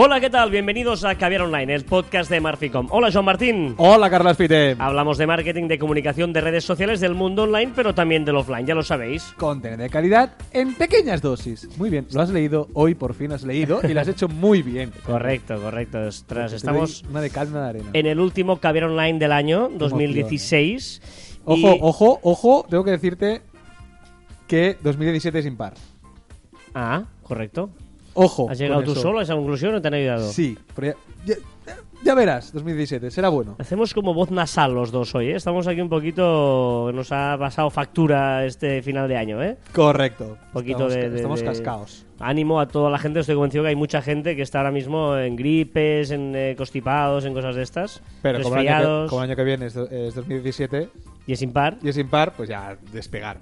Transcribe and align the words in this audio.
Hola, 0.00 0.20
¿qué 0.20 0.30
tal? 0.30 0.52
Bienvenidos 0.52 1.04
a 1.04 1.16
Caviar 1.16 1.42
Online, 1.42 1.74
el 1.74 1.84
podcast 1.84 2.30
de 2.30 2.40
Marficom. 2.40 2.86
Hola, 2.90 3.10
Joan 3.12 3.24
Martín. 3.24 3.74
Hola, 3.78 4.08
Carlas 4.08 4.36
Fite. 4.36 4.76
Hablamos 4.78 5.18
de 5.18 5.26
marketing, 5.26 5.66
de 5.66 5.76
comunicación, 5.76 6.32
de 6.32 6.40
redes 6.40 6.62
sociales, 6.62 7.00
del 7.00 7.16
mundo 7.16 7.42
online, 7.42 7.72
pero 7.74 7.92
también 7.96 8.24
del 8.24 8.36
offline, 8.36 8.64
ya 8.64 8.76
lo 8.76 8.84
sabéis. 8.84 9.24
Contenido 9.36 9.82
de 9.82 9.90
calidad 9.90 10.34
en 10.52 10.74
pequeñas 10.74 11.20
dosis. 11.20 11.68
Muy 11.78 11.90
bien, 11.90 12.06
lo 12.12 12.20
has 12.20 12.30
leído, 12.30 12.68
hoy 12.74 12.94
por 12.94 13.12
fin 13.12 13.32
has 13.32 13.42
leído 13.42 13.80
y 13.82 13.92
lo 13.92 14.00
has 14.00 14.06
hecho 14.06 14.28
muy 14.28 14.62
bien. 14.62 14.92
Correcto, 15.04 15.60
correcto. 15.60 15.98
Ostras, 15.98 16.52
estamos 16.52 17.02
Una 17.10 17.20
de 17.20 17.30
cal, 17.30 17.48
una 17.48 17.62
de 17.64 17.68
arena. 17.68 17.90
en 17.92 18.06
el 18.06 18.20
último 18.20 18.58
Caviar 18.58 18.84
Online 18.84 19.18
del 19.18 19.32
año 19.32 19.68
2016. 19.68 21.40
Ojo, 21.44 21.58
y- 21.74 21.78
ojo, 21.82 22.20
ojo, 22.22 22.66
tengo 22.70 22.84
que 22.84 22.92
decirte 22.92 23.42
que 24.46 24.76
2017 24.80 25.40
es 25.40 25.46
impar. 25.46 25.74
Ah, 26.72 27.02
correcto. 27.24 27.70
Ojo. 28.24 28.48
¿Has 28.50 28.58
llegado 28.58 28.82
tú 28.82 28.92
eso. 28.92 29.00
solo 29.02 29.20
a 29.20 29.22
esa 29.22 29.34
conclusión 29.34 29.74
o 29.74 29.80
te 29.82 29.88
han 29.88 29.94
ayudado? 29.94 30.30
Sí, 30.32 30.56
pero 30.74 30.88
ya, 31.24 31.34
ya- 31.34 31.76
ya 32.04 32.14
verás, 32.14 32.52
2017, 32.52 33.10
será 33.10 33.28
bueno. 33.28 33.56
Hacemos 33.58 33.92
como 33.92 34.14
voz 34.14 34.30
nasal 34.30 34.72
los 34.72 34.92
dos 34.92 35.14
hoy, 35.16 35.30
¿eh? 35.30 35.34
Estamos 35.36 35.66
aquí 35.66 35.80
un 35.80 35.88
poquito... 35.88 36.90
Nos 36.94 37.10
ha 37.10 37.36
pasado 37.38 37.70
factura 37.70 38.46
este 38.46 38.82
final 38.82 39.08
de 39.08 39.16
año, 39.16 39.42
¿eh? 39.42 39.56
Correcto. 39.74 40.38
Poquito 40.52 40.86
estamos, 40.88 40.94
de- 40.94 41.10
de- 41.10 41.16
estamos 41.16 41.40
de- 41.40 41.46
cascaos. 41.46 42.06
Ánimo 42.20 42.60
a 42.60 42.66
toda 42.68 42.88
la 42.90 42.98
gente, 42.98 43.20
estoy 43.20 43.34
convencido 43.34 43.64
que 43.64 43.70
hay 43.70 43.76
mucha 43.76 44.00
gente 44.02 44.34
que 44.36 44.42
está 44.42 44.58
ahora 44.58 44.70
mismo 44.72 45.16
en 45.16 45.34
gripes, 45.36 46.10
en 46.12 46.34
eh, 46.34 46.54
constipados, 46.56 47.24
en 47.24 47.34
cosas 47.34 47.54
de 47.56 47.62
estas, 47.62 48.00
Pero 48.22 48.42
como 48.42 48.56
el, 48.56 48.60
año 48.60 48.66
que, 48.68 48.74
resfriados, 48.74 49.10
como 49.10 49.22
el 49.22 49.30
año 49.30 49.36
que 49.36 49.44
viene 49.44 49.66
es, 49.66 49.76
es 49.76 50.14
2017 50.14 50.88
y 51.26 51.32
es 51.32 51.42
impar. 51.42 51.78
y 51.82 51.88
es 51.88 51.96
impar, 51.98 52.32
pues 52.32 52.48
ya 52.48 52.76
despegar. 52.92 53.38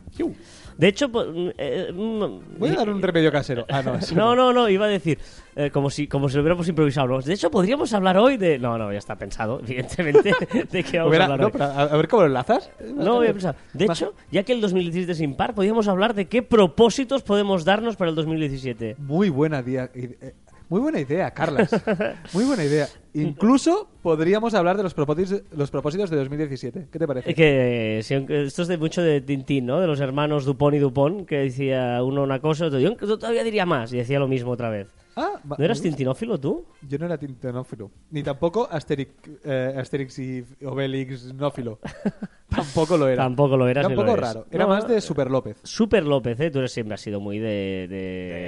De 0.78 0.88
hecho, 0.88 1.08
po- 1.10 1.24
mm, 1.24 1.50
eh, 1.56 1.90
mm, 1.92 2.58
Voy 2.58 2.70
a 2.70 2.74
dar 2.74 2.90
un 2.90 3.00
remedio 3.00 3.32
casero. 3.32 3.64
Ah, 3.68 3.82
no, 3.84 3.98
No, 4.14 4.36
no, 4.36 4.52
no, 4.52 4.68
iba 4.68 4.84
a 4.86 4.88
decir, 4.88 5.18
eh, 5.54 5.70
como 5.70 5.88
si 5.90 6.06
como 6.06 6.28
si 6.28 6.36
lo 6.36 6.42
hubiéramos 6.42 6.68
improvisado. 6.68 7.18
De 7.20 7.32
hecho, 7.32 7.50
podríamos 7.50 7.92
hablar 7.94 8.18
hoy 8.18 8.36
de... 8.36 8.58
No, 8.58 8.76
no, 8.76 8.92
ya 8.92 8.98
está 8.98 9.16
pensado, 9.16 9.60
evidentemente, 9.66 10.34
de 10.70 10.84
qué 10.84 10.98
vamos 10.98 11.10
Hubiera- 11.10 11.24
a 11.26 11.32
hablar 11.32 11.40
no, 11.40 11.46
hoy. 11.46 11.52
pero 11.52 11.64
a, 11.64 11.82
a 11.82 11.96
ver 11.96 12.08
cómo 12.08 12.22
lo 12.22 12.28
enlazas. 12.28 12.70
No, 12.94 13.14
voy 13.16 13.28
a 13.28 13.32
pensar. 13.32 13.56
De 13.72 13.86
Más- 13.86 14.00
hecho, 14.02 14.14
ya 14.30 14.42
que 14.42 14.52
el 14.52 14.60
2017 14.60 15.12
es 15.12 15.20
impar, 15.20 15.54
podríamos 15.54 15.88
hablar 15.88 16.14
de 16.14 16.26
qué 16.26 16.42
propósitos 16.42 17.22
podemos 17.22 17.64
darnos 17.64 17.96
para 17.96 18.10
el 18.10 18.16
2017. 18.16 18.96
Muy 18.98 19.28
buena 19.30 19.62
día. 19.62 19.90
Muy 20.68 20.80
buena 20.80 21.00
idea, 21.00 21.30
Carlas. 21.30 21.70
Muy 22.32 22.44
buena 22.44 22.64
idea. 22.64 22.88
Incluso 23.14 23.88
podríamos 24.02 24.54
hablar 24.54 24.76
de 24.76 24.82
los 24.82 24.94
propósitos, 24.94 25.42
los 25.52 25.70
propósitos 25.70 26.10
de 26.10 26.16
2017. 26.16 26.88
¿Qué 26.90 26.98
te 26.98 27.06
parece? 27.06 27.34
Que 27.34 28.00
si 28.02 28.14
esto 28.14 28.62
es 28.62 28.68
de 28.68 28.76
mucho 28.76 29.00
de 29.00 29.20
Tintín, 29.20 29.66
¿no? 29.66 29.80
De 29.80 29.86
los 29.86 30.00
hermanos 30.00 30.44
Dupont 30.44 30.74
y 30.74 30.78
Dupont, 30.78 31.26
que 31.26 31.36
decía 31.36 32.02
uno 32.02 32.22
una 32.22 32.40
cosa, 32.40 32.66
otro 32.66 32.80
yo 32.80 32.96
todavía 32.96 33.44
diría 33.44 33.64
más, 33.64 33.92
y 33.92 33.98
decía 33.98 34.18
lo 34.18 34.28
mismo 34.28 34.50
otra 34.50 34.70
vez. 34.70 34.88
Ah, 35.18 35.40
¿No 35.56 35.64
eras 35.64 35.80
tintinófilo 35.80 36.38
tú? 36.38 36.66
Yo 36.86 36.98
no 36.98 37.06
era 37.06 37.16
tintinófilo. 37.16 37.90
Ni 38.10 38.22
tampoco 38.22 38.68
Asterix, 38.70 39.10
eh, 39.44 39.74
Asterix 39.78 40.18
y 40.18 40.44
Obelix 40.64 41.32
nófilo. 41.32 41.78
tampoco 42.50 42.96
lo 42.98 43.08
era. 43.08 43.22
Tampoco 43.24 43.56
lo 43.56 43.66
eras 43.66 43.86
Era 43.86 43.94
ni 43.94 43.98
un 44.00 44.06
lo 44.06 44.12
eres. 44.12 44.24
raro. 44.26 44.46
Era 44.50 44.64
No, 44.64 44.68
más 44.68 44.86
de 44.86 45.00
Super 45.00 45.30
López. 45.30 45.56
Super 45.62 46.04
López, 46.04 46.38
¿eh? 46.40 46.50
Tú 46.50 46.58
eres, 46.58 46.70
siempre 46.72 46.94
has 46.94 47.00
sido 47.00 47.18
muy 47.20 47.38
de... 47.38 47.86
de 47.88 47.96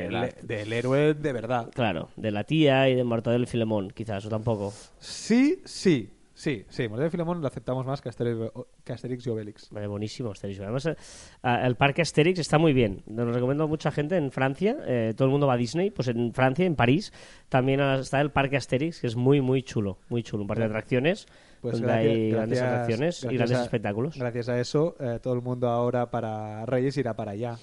Del, 0.04 0.12
la- 0.12 0.28
del 0.42 0.72
héroe 0.74 1.14
de 1.14 1.32
verdad. 1.32 1.70
Claro, 1.74 2.10
de 2.16 2.30
la 2.30 2.44
tía 2.44 2.88
y 2.90 2.94
de 2.94 3.02
Mortadelo 3.04 3.44
y 3.44 3.46
Filemón, 3.46 3.90
quizás, 3.90 4.26
o 4.26 4.28
tampoco. 4.28 4.72
Sí, 4.98 5.62
sí. 5.64 6.10
Sí, 6.38 6.64
sí. 6.68 6.88
Mordeo 6.88 7.08
y 7.08 7.10
Filemón 7.10 7.40
lo 7.40 7.48
aceptamos 7.48 7.84
más 7.84 8.00
que 8.00 8.10
Asterix, 8.10 8.52
que 8.84 8.92
Asterix 8.92 9.26
y 9.26 9.30
Obelix. 9.30 9.70
Vale, 9.70 9.88
buenísimo 9.88 10.30
Asterix. 10.30 10.60
Además, 10.60 10.86
eh, 10.86 10.94
ah, 11.42 11.66
el 11.66 11.74
parque 11.74 12.00
Asterix 12.02 12.38
está 12.38 12.58
muy 12.58 12.72
bien. 12.72 13.02
Lo 13.08 13.32
recomiendo 13.32 13.64
a 13.64 13.66
mucha 13.66 13.90
gente 13.90 14.16
en 14.16 14.30
Francia. 14.30 14.76
eh, 14.86 15.14
todo 15.16 15.26
el 15.26 15.32
mundo 15.32 15.48
va 15.48 15.54
a 15.54 15.56
Disney. 15.56 15.90
Pues 15.90 16.06
en 16.06 16.32
Francia, 16.32 16.64
en 16.64 16.76
París, 16.76 17.12
también 17.48 17.80
está 17.80 18.20
el 18.20 18.30
parque 18.30 18.56
Asterix, 18.56 19.00
que 19.00 19.08
es 19.08 19.16
muy, 19.16 19.40
muy 19.40 19.64
chulo. 19.64 19.98
Muy 20.10 20.22
chulo. 20.22 20.42
Un 20.42 20.46
parque 20.46 20.60
de 20.62 20.66
atracciones 20.68 21.26
Pues 21.60 21.72
donde 21.80 21.88
gracias- 21.88 22.14
hay 22.14 22.30
grandes 22.30 22.58
gracias- 22.60 22.72
atracciones 22.82 23.24
y 23.24 23.36
grandes 23.36 23.58
a- 23.58 23.64
espectáculos. 23.64 24.16
Gracias 24.16 24.48
a 24.48 24.60
eso, 24.60 24.94
eh, 25.00 25.18
todo 25.20 25.34
el 25.34 25.42
mundo 25.42 25.68
ahora 25.68 26.08
para 26.08 26.64
Reyes 26.66 26.96
irá 26.98 27.14
para 27.14 27.32
allá. 27.32 27.56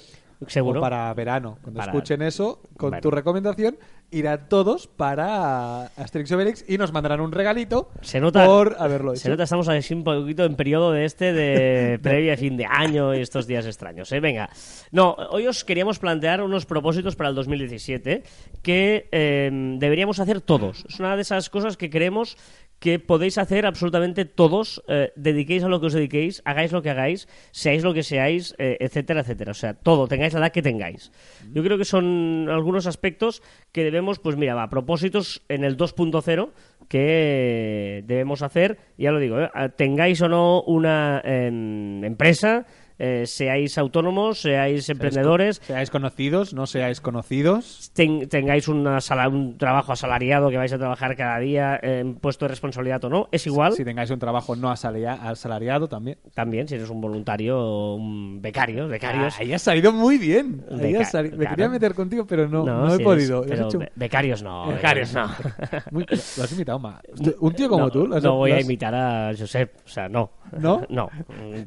Seguro. 0.47 0.79
O 0.79 0.81
para 0.81 1.13
verano. 1.13 1.57
Cuando 1.62 1.79
Para- 1.79 1.91
escuchen 1.91 2.22
eso, 2.22 2.62
con 2.78 2.90
Bueno. 2.91 3.01
tu 3.01 3.12
recomendación, 3.12 3.78
irán 4.12 4.47
todos 4.50 4.88
para 4.88 5.85
Asterix 5.97 6.29
y 6.29 6.34
Obelix 6.35 6.66
y 6.69 6.78
nos 6.78 6.91
mandarán 6.94 7.19
un 7.22 7.31
regalito 7.31 7.90
Se 8.01 8.19
nota, 8.19 8.45
por 8.45 8.75
haberlo 8.79 9.13
hecho. 9.13 9.22
se 9.24 9.29
nota, 9.29 9.44
estamos 9.44 9.68
así 9.68 9.94
un 9.94 10.03
poquito 10.03 10.44
en 10.45 10.56
periodo 10.56 10.91
de 10.91 11.06
este 11.06 11.34
de 11.34 12.00
previa 12.03 12.31
de 12.31 12.38
fin 12.38 12.56
de 12.57 12.66
año 12.66 13.16
y 13.16 13.19
estos 13.22 13.47
días 13.47 13.66
extraños. 13.66 14.12
¿eh? 14.12 14.19
Venga, 14.19 14.50
no, 14.91 15.16
hoy 15.31 15.47
os 15.47 15.63
queríamos 15.63 16.00
plantear 16.00 16.41
unos 16.41 16.66
propósitos 16.66 17.16
para 17.16 17.29
el 17.29 17.35
2017 17.35 18.24
que 18.62 19.07
eh, 19.12 19.50
deberíamos 19.79 20.19
hacer 20.19 20.41
todos. 20.41 20.85
Es 20.88 21.00
una 21.00 21.16
de 21.16 21.22
esas 21.24 21.50
cosas 21.50 21.75
que 21.78 21.90
creemos 21.90 22.38
que 22.80 23.00
podéis 23.00 23.38
hacer 23.38 23.66
absolutamente 23.66 24.25
todos, 24.25 24.84
eh, 24.88 25.12
dediquéis 25.16 25.63
a 25.63 25.69
lo 25.69 25.80
que 25.80 25.88
os 25.88 25.94
dediquéis, 25.94 26.41
hagáis 26.46 26.72
lo 26.72 26.81
que 26.81 26.90
hagáis, 26.90 27.28
seáis 27.52 27.84
lo 27.84 27.94
que 27.94 28.03
seáis, 28.03 28.53
eh, 28.58 28.78
etcétera, 28.80 29.22
etcétera. 29.22 29.52
O 29.52 29.56
sea, 29.56 29.74
todo, 29.74 30.08
tengáis 30.08 30.34
la 30.34 30.40
edad 30.41 30.52
que 30.52 30.62
tengáis. 30.62 31.12
Yo 31.52 31.63
creo 31.63 31.78
que 31.78 31.86
son 31.86 32.47
algunos 32.50 32.86
aspectos 32.86 33.41
que 33.72 33.84
debemos, 33.84 34.19
pues 34.19 34.38
mira, 34.38 34.56
va, 34.56 34.69
propósitos 34.69 35.41
en 35.50 35.63
el 35.63 35.78
2.0 35.78 36.52
que 36.88 38.03
debemos 38.06 38.41
hacer, 38.41 38.78
ya 38.97 39.12
lo 39.12 39.19
digo, 39.19 39.40
¿eh? 39.40 39.50
tengáis 39.75 40.22
o 40.22 40.30
no 40.30 40.62
una 40.62 41.22
em, 41.24 42.03
empresa, 42.03 42.66
eh, 43.00 43.23
seáis 43.25 43.78
autónomos, 43.78 44.41
seáis 44.41 44.89
emprendedores, 44.89 45.61
Seáis 45.66 45.89
conocidos, 45.89 46.53
no 46.53 46.66
seáis 46.66 47.01
conocidos. 47.01 47.91
ten- 47.94 48.28
tengáis 48.29 48.67
una 48.67 49.01
sala- 49.01 49.28
un 49.29 49.57
trabajo 49.57 49.91
asalariado 49.94 50.50
que 50.50 50.57
vais 50.57 50.72
a 50.73 50.78
trabajar 50.78 51.16
cada 51.16 51.39
día 51.39 51.79
en 51.81 52.16
puesto 52.16 52.45
de 52.45 52.50
responsabilidad 52.50 53.03
o 53.06 53.09
no, 53.09 53.28
es 53.31 53.45
igual. 53.47 53.73
Si 53.73 53.83
tengáis 53.83 54.09
un 54.11 54.19
trabajo 54.19 54.56
no 54.56 54.69
asalia- 54.72 55.13
asalariado 55.13 55.88
también. 55.88 56.17
También, 56.33 56.67
si 56.67 56.75
eres 56.75 56.89
un 56.89 57.01
voluntario 57.01 57.59
o 57.59 57.95
un 57.95 58.41
becario, 58.41 58.88
becarios. 58.88 59.35
Ah, 59.38 59.41
ahí 59.41 59.53
has 59.53 59.62
salido 59.62 59.91
muy 59.91 60.17
bien. 60.17 60.63
Ahí 60.72 60.94
Beca- 60.94 61.01
has 61.01 61.12
sali- 61.12 61.31
Me 61.31 61.38
claro. 61.38 61.50
quería 61.51 61.69
meter 61.69 61.94
contigo, 61.95 62.25
pero 62.25 62.47
no, 62.47 62.63
no, 62.63 62.89
si 62.95 63.01
he 63.01 63.03
podido. 63.03 63.41
Has 63.41 63.47
pero 63.47 63.67
hecho- 63.67 63.79
be- 63.79 63.91
becarios 63.95 64.41
no. 64.44 64.67
Becarios, 64.67 65.13
no. 65.13 65.27
Muy- 65.91 66.06
lo 66.09 66.44
has 66.44 66.51
imitado 66.53 66.79
más. 66.79 67.01
Un 67.39 67.53
tío 67.53 67.69
como 67.69 67.85
no, 67.85 67.91
tú. 67.91 68.13
has- 68.13 68.23
no 68.23 68.35
voy 68.35 68.51
lo 68.51 68.56
a 68.56 68.59
has- 68.59 68.66
imitar 68.66 68.95
a 68.95 69.31
Josep, 69.38 69.72
o 69.85 69.88
sea, 69.89 70.07
no. 70.09 70.31
¿No? 70.59 70.83
no, 70.89 71.09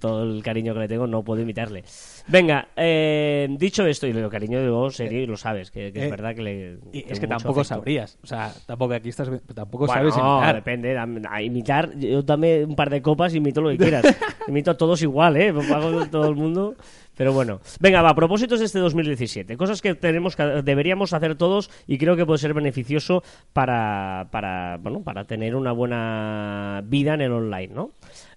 todo 0.01 0.23
el 0.23 0.43
cariño 0.43 0.73
que 0.75 0.81
le 0.81 0.89
tengo 0.89 1.07
no 1.07 1.18
puedo 1.23 1.41
imitarle. 1.43 1.85
Venga, 2.27 2.69
eh, 2.77 3.47
dicho 3.59 3.87
esto, 3.87 4.07
y 4.07 4.13
lo 4.13 4.29
cariño 4.29 4.61
digo 4.61 4.91
serio 4.91 5.23
y 5.23 5.27
lo 5.27 5.37
sabes, 5.37 5.71
que, 5.71 5.93
que 5.93 6.01
es 6.01 6.05
Eh, 6.07 6.11
verdad 6.11 6.35
que 6.35 6.43
le... 6.43 6.79
Y 6.93 7.05
es 7.11 7.19
que 7.21 7.27
tampoco 7.27 7.61
afecto. 7.61 7.77
sabrías. 7.77 8.19
O 8.23 8.27
sea, 8.27 8.53
tampoco 8.67 8.95
aquí 8.95 9.09
estás. 9.09 9.31
Tampoco 9.55 9.87
Bueno, 9.87 10.11
sabes 10.11 10.15
imitar. 10.17 10.55
depende. 10.55 10.95
dam- 10.95 11.27
A 11.31 11.43
imitar, 11.43 11.97
yo 11.99 12.23
dame 12.23 12.65
un 12.65 12.77
par 12.77 12.91
de 12.91 13.01
copas 13.03 13.33
y 13.35 13.39
imito 13.39 13.61
lo 13.61 13.71
que 13.71 13.79
quieras. 13.79 14.05
imito 14.49 14.71
a 14.71 14.77
todos 14.77 15.01
igual, 15.03 15.37
¿eh? 15.37 15.49
Hago 15.49 16.01
de 16.01 16.07
todo 16.09 16.29
el 16.29 16.35
mundo. 16.37 16.75
Pero 17.17 17.33
bueno. 17.33 17.61
Venga, 17.81 18.01
va, 18.03 18.15
propósitos 18.15 18.61
de 18.61 18.67
este 18.67 18.79
2017. 18.79 19.57
Cosas 19.57 19.83
que 19.83 19.95
tenemos 19.97 20.37
que, 20.37 20.45
deberíamos 20.63 21.13
hacer 21.13 21.35
todos 21.35 21.69
y 21.87 21.99
creo 21.99 22.15
que 22.15 22.25
puede 22.25 22.39
ser 22.39 22.55
beneficioso 22.55 23.25
para, 23.53 24.29
para, 24.31 24.77
bueno, 24.81 25.03
para 25.03 25.25
tener 25.25 25.57
una 25.57 25.73
buena 25.73 26.83
vida 26.87 27.15
en 27.15 27.23
el 27.23 27.33
online, 27.33 27.75
¿no? 27.75 27.91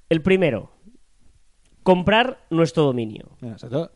El 0.10 0.22
primero, 0.22 0.72
comprar 1.84 2.40
nuestro 2.50 2.84
dominio. 2.84 3.30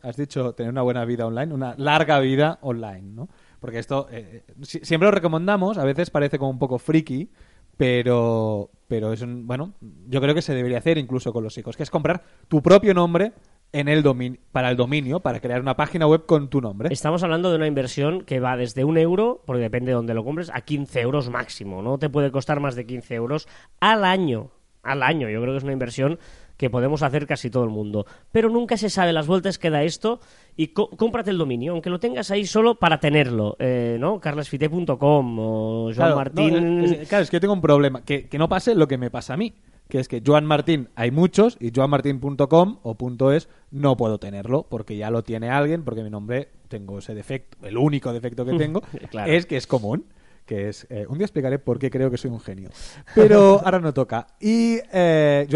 Has 0.02 0.16
dicho 0.16 0.52
tener 0.54 0.70
una 0.72 0.82
buena 0.82 1.04
vida 1.04 1.26
online, 1.26 1.52
una 1.54 1.74
larga 1.78 2.18
vida 2.20 2.58
online, 2.62 3.02
¿no? 3.14 3.28
Porque 3.60 3.78
esto 3.78 4.06
eh, 4.10 4.44
si- 4.62 4.80
siempre 4.80 5.06
lo 5.08 5.12
recomendamos, 5.12 5.78
a 5.78 5.84
veces 5.84 6.10
parece 6.10 6.38
como 6.38 6.50
un 6.50 6.58
poco 6.58 6.78
friki, 6.78 7.30
pero, 7.76 8.70
pero 8.88 9.12
es 9.12 9.22
un, 9.22 9.46
bueno, 9.46 9.74
yo 10.08 10.20
creo 10.20 10.34
que 10.34 10.42
se 10.42 10.54
debería 10.54 10.78
hacer 10.78 10.98
incluso 10.98 11.32
con 11.32 11.44
los 11.44 11.56
hijos, 11.58 11.76
que 11.76 11.82
es 11.82 11.90
comprar 11.90 12.22
tu 12.48 12.62
propio 12.62 12.94
nombre 12.94 13.32
en 13.72 13.88
el 13.88 14.02
dominio, 14.02 14.40
para 14.52 14.70
el 14.70 14.76
dominio, 14.76 15.20
para 15.20 15.40
crear 15.40 15.60
una 15.60 15.76
página 15.76 16.06
web 16.06 16.24
con 16.26 16.48
tu 16.48 16.60
nombre. 16.60 16.88
Estamos 16.92 17.22
hablando 17.22 17.50
de 17.50 17.56
una 17.56 17.66
inversión 17.66 18.22
que 18.22 18.40
va 18.40 18.56
desde 18.56 18.84
un 18.84 18.96
euro, 18.96 19.42
porque 19.44 19.62
depende 19.62 19.90
de 19.90 19.94
dónde 19.96 20.14
lo 20.14 20.24
compres, 20.24 20.50
a 20.52 20.60
15 20.62 21.00
euros 21.00 21.28
máximo. 21.30 21.82
No 21.82 21.98
te 21.98 22.08
puede 22.08 22.30
costar 22.30 22.60
más 22.60 22.74
de 22.76 22.86
15 22.86 23.14
euros 23.14 23.48
al 23.80 24.04
año. 24.04 24.50
Al 24.82 25.02
año. 25.02 25.28
Yo 25.28 25.40
creo 25.40 25.52
que 25.52 25.58
es 25.58 25.64
una 25.64 25.72
inversión 25.72 26.18
que 26.56 26.70
podemos 26.70 27.02
hacer 27.02 27.26
casi 27.26 27.50
todo 27.50 27.64
el 27.64 27.70
mundo. 27.70 28.06
Pero 28.32 28.48
nunca 28.50 28.76
se 28.76 28.88
sabe 28.90 29.12
las 29.12 29.26
vueltas 29.26 29.58
que 29.58 29.70
da 29.70 29.82
esto 29.82 30.20
y 30.56 30.68
có- 30.68 30.88
cómprate 30.90 31.30
el 31.30 31.38
dominio, 31.38 31.72
aunque 31.72 31.90
lo 31.90 32.00
tengas 32.00 32.30
ahí 32.30 32.46
solo 32.46 32.76
para 32.76 32.98
tenerlo, 33.00 33.56
eh, 33.58 33.96
¿no? 34.00 34.20
carlasfite.com 34.20 35.38
o 35.38 35.82
Joan 35.84 35.94
Claro, 35.94 36.16
Martín... 36.16 36.78
no, 36.78 36.84
es- 36.84 36.92
es- 36.92 37.08
claro, 37.08 37.22
es 37.24 37.30
que 37.30 37.36
yo 37.36 37.40
tengo 37.40 37.54
un 37.54 37.60
problema. 37.60 38.02
Que, 38.04 38.26
que 38.28 38.38
no 38.38 38.48
pase 38.48 38.74
lo 38.74 38.88
que 38.88 38.98
me 38.98 39.10
pasa 39.10 39.34
a 39.34 39.36
mí. 39.36 39.54
Que 39.88 40.00
es 40.00 40.08
que 40.08 40.20
Joan 40.26 40.44
Martín 40.46 40.88
hay 40.96 41.12
muchos 41.12 41.56
y 41.60 41.70
joanmartin.com 41.72 42.78
o 42.82 42.94
punto 42.96 43.30
.es 43.32 43.48
no 43.70 43.96
puedo 43.96 44.18
tenerlo 44.18 44.66
porque 44.68 44.96
ya 44.96 45.10
lo 45.10 45.22
tiene 45.22 45.48
alguien, 45.50 45.84
porque 45.84 46.02
mi 46.02 46.10
nombre 46.10 46.48
tengo 46.68 46.98
ese 46.98 47.14
defecto. 47.14 47.56
El 47.64 47.76
único 47.78 48.12
defecto 48.12 48.44
que 48.44 48.54
tengo 48.58 48.80
Claro. 49.10 49.30
es 49.30 49.46
que 49.46 49.56
es 49.56 49.66
común. 49.68 50.06
Que 50.46 50.68
es... 50.68 50.86
eh, 50.88 51.06
un 51.08 51.18
día 51.18 51.26
explicaré 51.26 51.58
por 51.58 51.78
qué 51.78 51.90
creo 51.90 52.10
que 52.10 52.16
soy 52.16 52.30
un 52.30 52.40
genio. 52.40 52.70
Pero 53.14 53.60
ahora 53.64 53.80
no 53.80 53.92
toca. 53.92 54.28
Y 54.40 54.78
eh, 54.92 55.46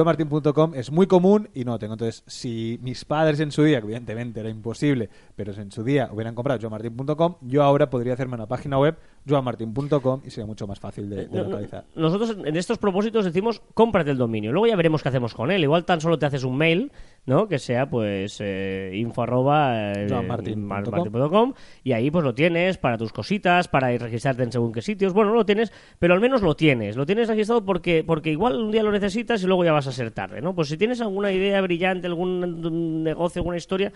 es 0.74 0.90
muy 0.90 1.06
común 1.06 1.48
y 1.54 1.64
no 1.64 1.78
tengo. 1.78 1.94
Entonces, 1.94 2.22
si 2.26 2.78
mis 2.82 3.04
padres 3.04 3.40
en 3.40 3.52
su 3.52 3.62
día, 3.62 3.80
que 3.80 3.86
evidentemente 3.86 4.40
era 4.40 4.48
imposible, 4.50 5.08
pero 5.40 5.54
si 5.54 5.62
en 5.62 5.72
su 5.72 5.82
día 5.82 6.10
hubieran 6.12 6.34
comprado 6.34 6.60
joamartin.com, 6.60 7.36
yo 7.40 7.62
ahora 7.62 7.88
podría 7.88 8.12
hacerme 8.12 8.34
una 8.34 8.46
página 8.46 8.78
web, 8.78 8.94
joamartin.com, 9.26 10.20
y 10.22 10.28
sería 10.28 10.44
mucho 10.44 10.66
más 10.66 10.78
fácil 10.78 11.08
de, 11.08 11.28
localizar. 11.32 11.86
Nosotros 11.96 12.36
en 12.44 12.56
estos 12.56 12.76
propósitos 12.76 13.24
decimos 13.24 13.62
cómprate 13.72 14.10
el 14.10 14.18
dominio. 14.18 14.52
Luego 14.52 14.66
ya 14.66 14.76
veremos 14.76 15.02
qué 15.02 15.08
hacemos 15.08 15.32
con 15.32 15.50
él. 15.50 15.62
Igual 15.62 15.86
tan 15.86 16.02
solo 16.02 16.18
te 16.18 16.26
haces 16.26 16.44
un 16.44 16.58
mail, 16.58 16.92
¿no? 17.24 17.48
Que 17.48 17.58
sea 17.58 17.88
pues 17.88 18.36
eh, 18.40 18.92
info 18.96 19.22
arroba 19.22 19.92
eh, 19.92 20.08
joanmartin.com. 20.10 21.54
y 21.84 21.92
ahí 21.92 22.10
pues 22.10 22.22
lo 22.22 22.34
tienes 22.34 22.76
para 22.76 22.98
tus 22.98 23.10
cositas, 23.10 23.66
para 23.66 23.94
ir 23.94 24.02
registrarte 24.02 24.42
en 24.42 24.52
según 24.52 24.72
qué 24.72 24.82
sitios. 24.82 25.14
Bueno, 25.14 25.30
no 25.30 25.36
lo 25.36 25.46
tienes, 25.46 25.72
pero 25.98 26.12
al 26.12 26.20
menos 26.20 26.42
lo 26.42 26.54
tienes. 26.54 26.96
Lo 26.96 27.06
tienes 27.06 27.28
registrado 27.28 27.64
porque, 27.64 28.04
porque 28.06 28.30
igual 28.30 28.60
un 28.60 28.72
día 28.72 28.82
lo 28.82 28.92
necesitas 28.92 29.42
y 29.42 29.46
luego 29.46 29.64
ya 29.64 29.72
vas 29.72 29.86
a 29.86 29.92
ser 29.92 30.10
tarde, 30.10 30.42
¿no? 30.42 30.54
Pues 30.54 30.68
si 30.68 30.76
tienes 30.76 31.00
alguna 31.00 31.32
idea 31.32 31.62
brillante, 31.62 32.08
algún 32.08 33.02
negocio, 33.02 33.40
alguna 33.40 33.56
historia, 33.56 33.90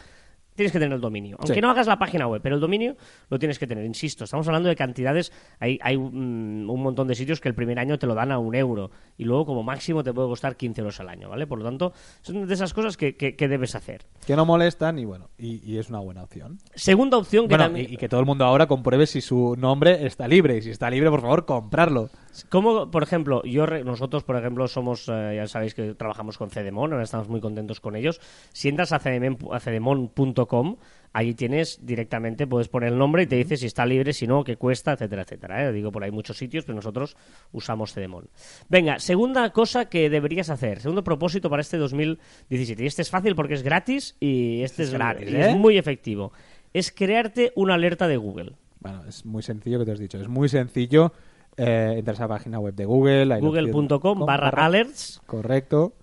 tienes 0.55 0.73
que 0.73 0.79
tener 0.79 0.95
el 0.95 1.01
dominio. 1.01 1.37
Aunque 1.39 1.55
Sí. 1.55 1.61
no 1.61 1.71
hagas 1.71 1.87
la 1.87 1.99
página 1.99 2.27
web, 2.27 2.41
pero 2.43 2.55
el 2.55 2.61
dominio 2.61 2.97
lo 3.29 3.39
tienes 3.39 3.59
que 3.59 3.67
tener. 3.67 3.85
Insisto, 3.85 4.25
estamos 4.25 4.47
hablando 4.49 4.69
de 4.69 4.77
cantidades. 4.77 5.33
Hay, 5.61 5.79
hay 5.83 5.97
un, 5.97 6.67
un 6.69 6.83
montón 6.83 7.09
de 7.09 7.15
sitios 7.15 7.41
que 7.41 7.49
el 7.49 7.55
primer 7.55 7.79
año 7.79 7.99
te 7.99 8.07
lo 8.07 8.15
dan 8.15 8.33
a 8.33 8.39
un 8.39 8.55
euro 8.55 8.91
y 9.17 9.25
luego 9.25 9.47
como 9.47 9.63
máximo 9.63 10.03
te 10.05 10.13
puede 10.13 10.29
costar 10.29 10.57
15 10.57 10.81
euros 10.81 11.01
al 11.01 11.09
año, 11.09 11.29
¿vale? 11.29 11.47
Por 11.47 11.59
lo 11.59 11.65
tanto, 11.65 11.93
son 12.23 12.47
de 12.47 12.55
esas 12.55 12.73
cosas 12.75 12.97
que, 12.97 13.17
que- 13.17 13.37
que 13.37 13.49
debes 13.49 13.75
hacer. 13.75 14.03
Que 14.27 14.37
no 14.37 14.45
molestan 14.47 14.99
y 14.99 15.05
bueno, 15.05 15.31
y, 15.39 15.61
y 15.71 15.79
es 15.79 15.89
una 15.91 15.99
buena 16.01 16.23
opción. 16.23 16.59
Segunda 16.75 17.17
opción 17.19 17.45
que 17.45 17.55
Bueno, 17.55 17.65
también... 17.65 17.87
y, 17.91 17.95
y 17.95 17.97
que 17.97 18.09
todo 18.09 18.21
el 18.21 18.27
mundo 18.27 18.45
ahora 18.45 18.67
compruebe 18.67 19.07
si 19.07 19.21
su 19.21 19.57
nombre 19.59 20.07
está 20.07 20.29
libre. 20.29 20.57
Y 20.57 20.63
si 20.63 20.71
está 20.71 20.89
libre, 20.91 21.11
por 21.11 21.21
favor, 21.21 21.45
comprarlo. 21.45 22.11
Como, 22.49 22.91
por 22.91 23.03
ejemplo, 23.03 23.43
yo 23.45 23.65
re- 23.67 23.85
nosotros, 23.85 24.25
por 24.25 24.37
ejemplo, 24.37 24.67
somos, 24.67 25.09
eh, 25.09 25.35
ya 25.37 25.47
sabéis 25.47 25.75
que 25.75 25.95
trabajamos 25.95 26.37
con 26.37 26.51
Cedemon, 26.51 26.93
ahora 26.93 27.05
estamos 27.05 27.29
muy 27.29 27.41
contentos 27.41 27.81
con 27.81 27.95
ellos. 27.95 28.21
Si 28.53 28.69
entras 28.69 28.93
a, 28.93 28.99
cedemon- 29.01 30.11
a 30.45 30.47
cedemon.com, 30.47 30.77
ahí 31.13 31.35
tienes 31.35 31.79
directamente, 31.87 32.47
puedes 32.47 32.69
poner 32.69 32.93
el 32.93 32.99
nombre 32.99 33.23
y 33.23 33.27
te 33.27 33.37
dice 33.37 33.57
si 33.57 33.67
está 33.67 33.87
libre, 33.87 34.13
si 34.13 34.27
no, 34.27 34.45
qué 34.45 34.57
cuesta, 34.57 34.93
etcétera, 34.93 35.23
etcétera. 35.23 35.69
¿eh? 35.69 35.73
Digo, 35.73 35.93
por 35.93 36.05
ahí 36.05 36.11
muchos 36.11 36.37
sitios, 36.37 36.65
pero 36.65 36.77
nosotros 36.77 37.17
usamos 37.53 37.93
Cedemon. 37.93 38.29
Venga, 38.69 38.99
segunda 38.99 39.51
cosa 39.51 39.89
que 39.89 40.11
deberías 40.11 40.51
hacer, 40.51 40.81
segundo 40.81 41.05
propósito 41.05 41.49
para 41.49 41.63
este 41.63 41.79
2017. 41.79 42.83
Y 42.83 42.87
este 42.87 43.03
es 43.03 43.11
fácil 43.11 43.35
porque 43.35 43.55
es 43.55 43.63
gratis 43.63 44.17
y 44.21 44.63
este 44.63 44.83
es, 44.83 44.89
Es 44.89 44.95
gratis, 44.95 45.31
y 45.31 45.37
¿eh? 45.37 45.51
es 45.51 45.57
muy 45.57 45.79
efectivo. 45.79 46.33
Es 46.73 46.91
crearte 46.91 47.53
una 47.55 47.75
alerta 47.75 48.09
de 48.09 48.17
Google. 48.17 48.57
Bueno, 48.81 49.05
es 49.09 49.25
muy 49.25 49.43
sencillo 49.43 49.79
que 49.79 49.85
te 49.85 49.93
has 49.93 49.99
dicho. 49.99 50.19
Es 50.19 50.29
muy 50.29 50.49
sencillo. 50.49 51.13
Eh, 51.57 51.95
entras 51.99 52.19
a 52.19 52.25
la 52.25 52.29
página 52.29 52.59
web 52.59 52.75
de 52.75 52.85
Google. 52.85 53.39
Google.com 53.39 54.27
barra 54.27 54.49
alerts. 54.67 55.23
Correcto. 55.25 55.95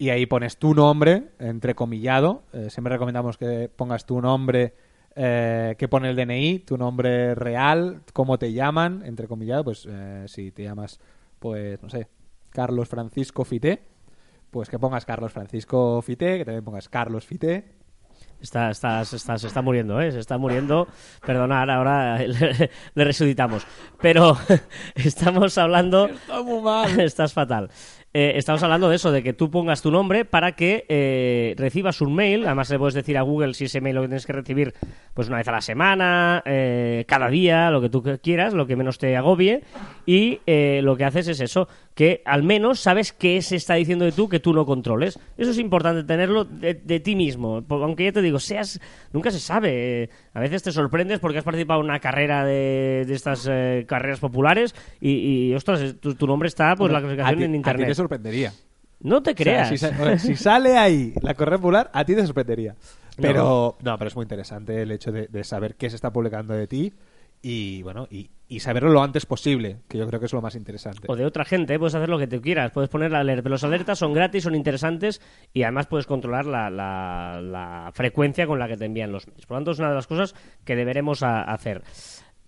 Y 0.00 0.08
ahí 0.08 0.24
pones 0.24 0.56
tu 0.56 0.72
nombre, 0.72 1.24
entrecomillado. 1.38 2.44
Eh, 2.54 2.70
siempre 2.70 2.94
recomendamos 2.94 3.36
que 3.36 3.68
pongas 3.68 4.06
tu 4.06 4.18
nombre 4.22 4.72
eh, 5.14 5.76
que 5.78 5.88
pone 5.88 6.08
el 6.08 6.16
DNI, 6.16 6.60
tu 6.60 6.78
nombre 6.78 7.34
real, 7.34 8.00
cómo 8.14 8.38
te 8.38 8.54
llaman, 8.54 9.02
entrecomillado. 9.04 9.64
Pues 9.64 9.86
eh, 9.86 10.24
si 10.26 10.52
te 10.52 10.62
llamas, 10.62 11.00
pues 11.38 11.82
no 11.82 11.90
sé, 11.90 12.08
Carlos 12.48 12.88
Francisco 12.88 13.44
Fité, 13.44 13.82
pues 14.50 14.70
que 14.70 14.78
pongas 14.78 15.04
Carlos 15.04 15.32
Francisco 15.32 16.00
Fité, 16.00 16.38
que 16.38 16.44
también 16.46 16.64
pongas 16.64 16.88
Carlos 16.88 17.26
Fité. 17.26 17.80
Está, 18.40 18.70
está, 18.70 19.04
se 19.04 19.16
está, 19.16 19.36
se 19.36 19.48
está 19.48 19.60
muriendo, 19.60 20.00
¿eh? 20.00 20.12
Se 20.12 20.18
está 20.18 20.38
muriendo. 20.38 20.88
Perdonad, 21.26 21.68
ahora 21.68 22.18
le, 22.18 22.70
le 22.94 23.04
resucitamos. 23.04 23.66
Pero 24.00 24.34
estamos 24.94 25.58
hablando... 25.58 26.06
Está 26.06 26.42
muy 26.42 26.62
mal. 26.62 27.00
Estás 27.00 27.34
fatal. 27.34 27.70
Eh, 28.12 28.32
estamos 28.34 28.60
hablando 28.64 28.88
de 28.88 28.96
eso, 28.96 29.12
de 29.12 29.22
que 29.22 29.32
tú 29.32 29.52
pongas 29.52 29.82
tu 29.82 29.92
nombre 29.92 30.24
para 30.24 30.52
que 30.52 30.84
eh, 30.88 31.54
recibas 31.56 32.00
un 32.00 32.14
mail. 32.14 32.44
Además, 32.44 32.68
le 32.70 32.78
puedes 32.78 32.94
decir 32.94 33.16
a 33.16 33.22
Google 33.22 33.54
si 33.54 33.66
ese 33.66 33.80
mail 33.80 33.94
lo 33.94 34.02
tienes 34.02 34.26
que 34.26 34.32
recibir 34.32 34.74
pues 35.14 35.28
una 35.28 35.36
vez 35.36 35.46
a 35.46 35.52
la 35.52 35.60
semana, 35.60 36.42
eh, 36.44 37.04
cada 37.06 37.28
día, 37.28 37.70
lo 37.70 37.80
que 37.80 37.88
tú 37.88 38.02
quieras, 38.20 38.52
lo 38.52 38.66
que 38.66 38.74
menos 38.74 38.98
te 38.98 39.16
agobie. 39.16 39.62
Y 40.06 40.40
eh, 40.46 40.80
lo 40.82 40.96
que 40.96 41.04
haces 41.04 41.28
es 41.28 41.40
eso, 41.40 41.68
que 41.94 42.22
al 42.24 42.42
menos 42.42 42.80
sabes 42.80 43.12
qué 43.12 43.42
se 43.42 43.56
está 43.56 43.74
diciendo 43.74 44.04
de 44.04 44.12
tú 44.12 44.28
que 44.28 44.40
tú 44.40 44.54
no 44.54 44.64
controles. 44.64 45.18
Eso 45.36 45.50
es 45.50 45.58
importante 45.58 46.04
tenerlo 46.04 46.44
de, 46.44 46.74
de 46.74 47.00
ti 47.00 47.14
mismo. 47.16 47.62
Aunque 47.68 48.04
ya 48.04 48.12
te 48.12 48.22
digo, 48.22 48.38
seas. 48.38 48.80
Nunca 49.12 49.30
se 49.30 49.40
sabe. 49.40 50.04
Eh, 50.04 50.10
A 50.32 50.40
veces 50.40 50.62
te 50.62 50.72
sorprendes 50.72 51.18
porque 51.18 51.38
has 51.38 51.44
participado 51.44 51.80
en 51.80 51.86
una 51.86 52.00
carrera 52.00 52.44
de, 52.44 53.04
de 53.06 53.14
estas 53.14 53.46
eh, 53.50 53.84
carreras 53.88 54.20
populares 54.20 54.74
y, 55.00 55.10
y, 55.50 55.54
ostras, 55.54 55.96
tu, 56.00 56.14
tu 56.14 56.26
nombre 56.26 56.46
está 56.48 56.74
pues 56.76 56.90
la 56.92 56.98
A 56.98 57.00
clasificación 57.02 57.38
ti- 57.38 57.44
en 57.44 57.50
A 57.50 57.52
ti 57.52 57.56
internet. 57.56 57.88
te 57.88 57.94
sorprendería. 57.94 58.52
No 59.00 59.22
te 59.22 59.30
O 59.32 59.34
sea, 59.34 59.44
creas. 59.44 59.68
si, 59.68 59.76
sa- 59.78 59.88
o 60.00 60.04
sea, 60.04 60.18
si 60.18 60.36
sale 60.36 60.76
ahí 60.78 61.12
la 61.22 61.34
correa 61.34 61.58
popular, 61.58 61.90
a 61.92 62.04
ti 62.04 62.14
te 62.14 62.24
sorprendería. 62.24 62.76
Pero 63.20 63.76
no, 63.82 63.98
pero 63.98 64.08
es 64.08 64.16
muy 64.16 64.22
interesante 64.22 64.80
el 64.82 64.90
hecho 64.92 65.12
de, 65.12 65.26
de 65.26 65.44
saber 65.44 65.74
qué 65.74 65.90
se 65.90 65.96
está 65.96 66.10
publicando 66.12 66.54
de 66.54 66.66
ti 66.66 66.92
y 67.42 67.82
bueno 67.82 68.06
y, 68.10 68.30
saberlo 68.58 68.90
lo 68.90 69.02
antes 69.02 69.26
posible, 69.26 69.78
que 69.88 69.96
yo 69.96 70.06
creo 70.08 70.18
que 70.18 70.26
es 70.26 70.32
lo 70.32 70.42
más 70.42 70.56
interesante. 70.56 71.06
O 71.08 71.14
de 71.14 71.24
otra 71.24 71.44
gente, 71.44 71.78
puedes 71.78 71.94
hacer 71.94 72.08
lo 72.08 72.18
que 72.18 72.26
tú 72.26 72.40
quieras. 72.42 72.72
Puedes 72.72 72.90
poner 72.90 73.12
la 73.12 73.20
alerta. 73.20 73.48
Los 73.48 73.62
alertas 73.62 73.98
son 74.00 74.12
gratis, 74.12 74.42
son 74.42 74.56
interesantes 74.56 75.20
y 75.52 75.62
además 75.62 75.86
puedes 75.86 76.06
controlar 76.06 76.46
la, 76.46 76.68
la- 76.68 77.40
la 77.40 77.90
frecuencia 77.94 78.48
con 78.48 78.58
la 78.58 78.66
que 78.66 78.76
te 78.76 78.86
envían 78.86 79.12
los 79.12 79.28
mails. 79.28 79.46
Por 79.46 79.54
lo 79.54 79.58
tanto, 79.58 79.70
es 79.70 79.78
una 79.78 79.90
de 79.90 79.94
las 79.94 80.08
cosas 80.08 80.34
que 80.64 80.74
deberemos 80.74 81.22
hacer. 81.22 81.82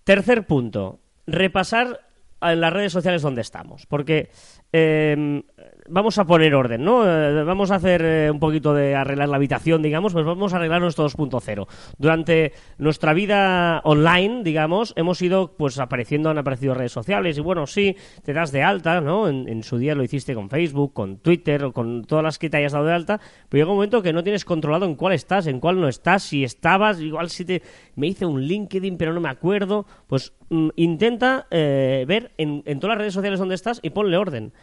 Tercer 0.03 0.45
punto, 0.45 0.99
repasar 1.25 2.01
en 2.41 2.59
las 2.59 2.73
redes 2.73 2.91
sociales 2.91 3.21
donde 3.21 3.39
estamos. 3.41 3.85
Porque 3.85 4.29
eh, 4.73 5.41
vamos 5.89 6.17
a 6.17 6.25
poner 6.25 6.55
orden, 6.55 6.83
¿no? 6.83 7.05
Eh, 7.05 7.43
vamos 7.43 7.71
a 7.71 7.75
hacer 7.75 8.01
eh, 8.03 8.31
un 8.31 8.39
poquito 8.39 8.73
de 8.73 8.95
arreglar 8.95 9.29
la 9.29 9.35
habitación, 9.37 9.81
digamos, 9.81 10.13
pues 10.13 10.25
vamos 10.25 10.53
a 10.53 10.57
arreglar 10.57 10.81
nuestro 10.81 11.07
2.0. 11.07 11.67
Durante 11.97 12.53
nuestra 12.77 13.13
vida 13.13 13.81
online, 13.83 14.43
digamos, 14.43 14.93
hemos 14.95 15.21
ido, 15.21 15.55
pues 15.57 15.79
apareciendo, 15.79 16.29
han 16.29 16.37
aparecido 16.37 16.73
redes 16.73 16.91
sociales 16.91 17.37
y 17.37 17.41
bueno, 17.41 17.67
sí, 17.67 17.95
te 18.23 18.33
das 18.33 18.51
de 18.51 18.63
alta, 18.63 19.01
¿no? 19.01 19.27
En, 19.27 19.47
en 19.47 19.63
su 19.63 19.77
día 19.77 19.95
lo 19.95 20.03
hiciste 20.03 20.35
con 20.35 20.49
Facebook, 20.49 20.93
con 20.93 21.17
Twitter, 21.17 21.63
o 21.65 21.73
con 21.73 22.03
todas 22.05 22.23
las 22.23 22.39
que 22.39 22.49
te 22.49 22.57
hayas 22.57 22.73
dado 22.73 22.85
de 22.85 22.93
alta, 22.93 23.19
pero 23.49 23.61
llega 23.61 23.71
un 23.71 23.77
momento 23.77 24.01
que 24.01 24.13
no 24.13 24.23
tienes 24.23 24.45
controlado 24.45 24.85
en 24.85 24.95
cuál 24.95 25.13
estás, 25.13 25.47
en 25.47 25.59
cuál 25.59 25.79
no 25.79 25.87
estás, 25.87 26.23
si 26.23 26.43
estabas, 26.43 26.99
igual 26.99 27.29
si 27.29 27.45
te... 27.45 27.61
Me 27.95 28.07
hice 28.07 28.25
un 28.25 28.41
LinkedIn, 28.41 28.97
pero 28.97 29.13
no 29.13 29.21
me 29.21 29.29
acuerdo, 29.29 29.85
pues 30.07 30.33
mm, 30.49 30.69
intenta 30.75 31.47
eh, 31.51 32.05
ver 32.07 32.31
en, 32.37 32.63
en 32.65 32.79
todas 32.79 32.95
las 32.95 33.01
redes 33.01 33.13
sociales 33.13 33.39
donde 33.39 33.55
estás 33.55 33.79
y 33.83 33.91
ponle 33.91 34.17
orden. 34.17 34.53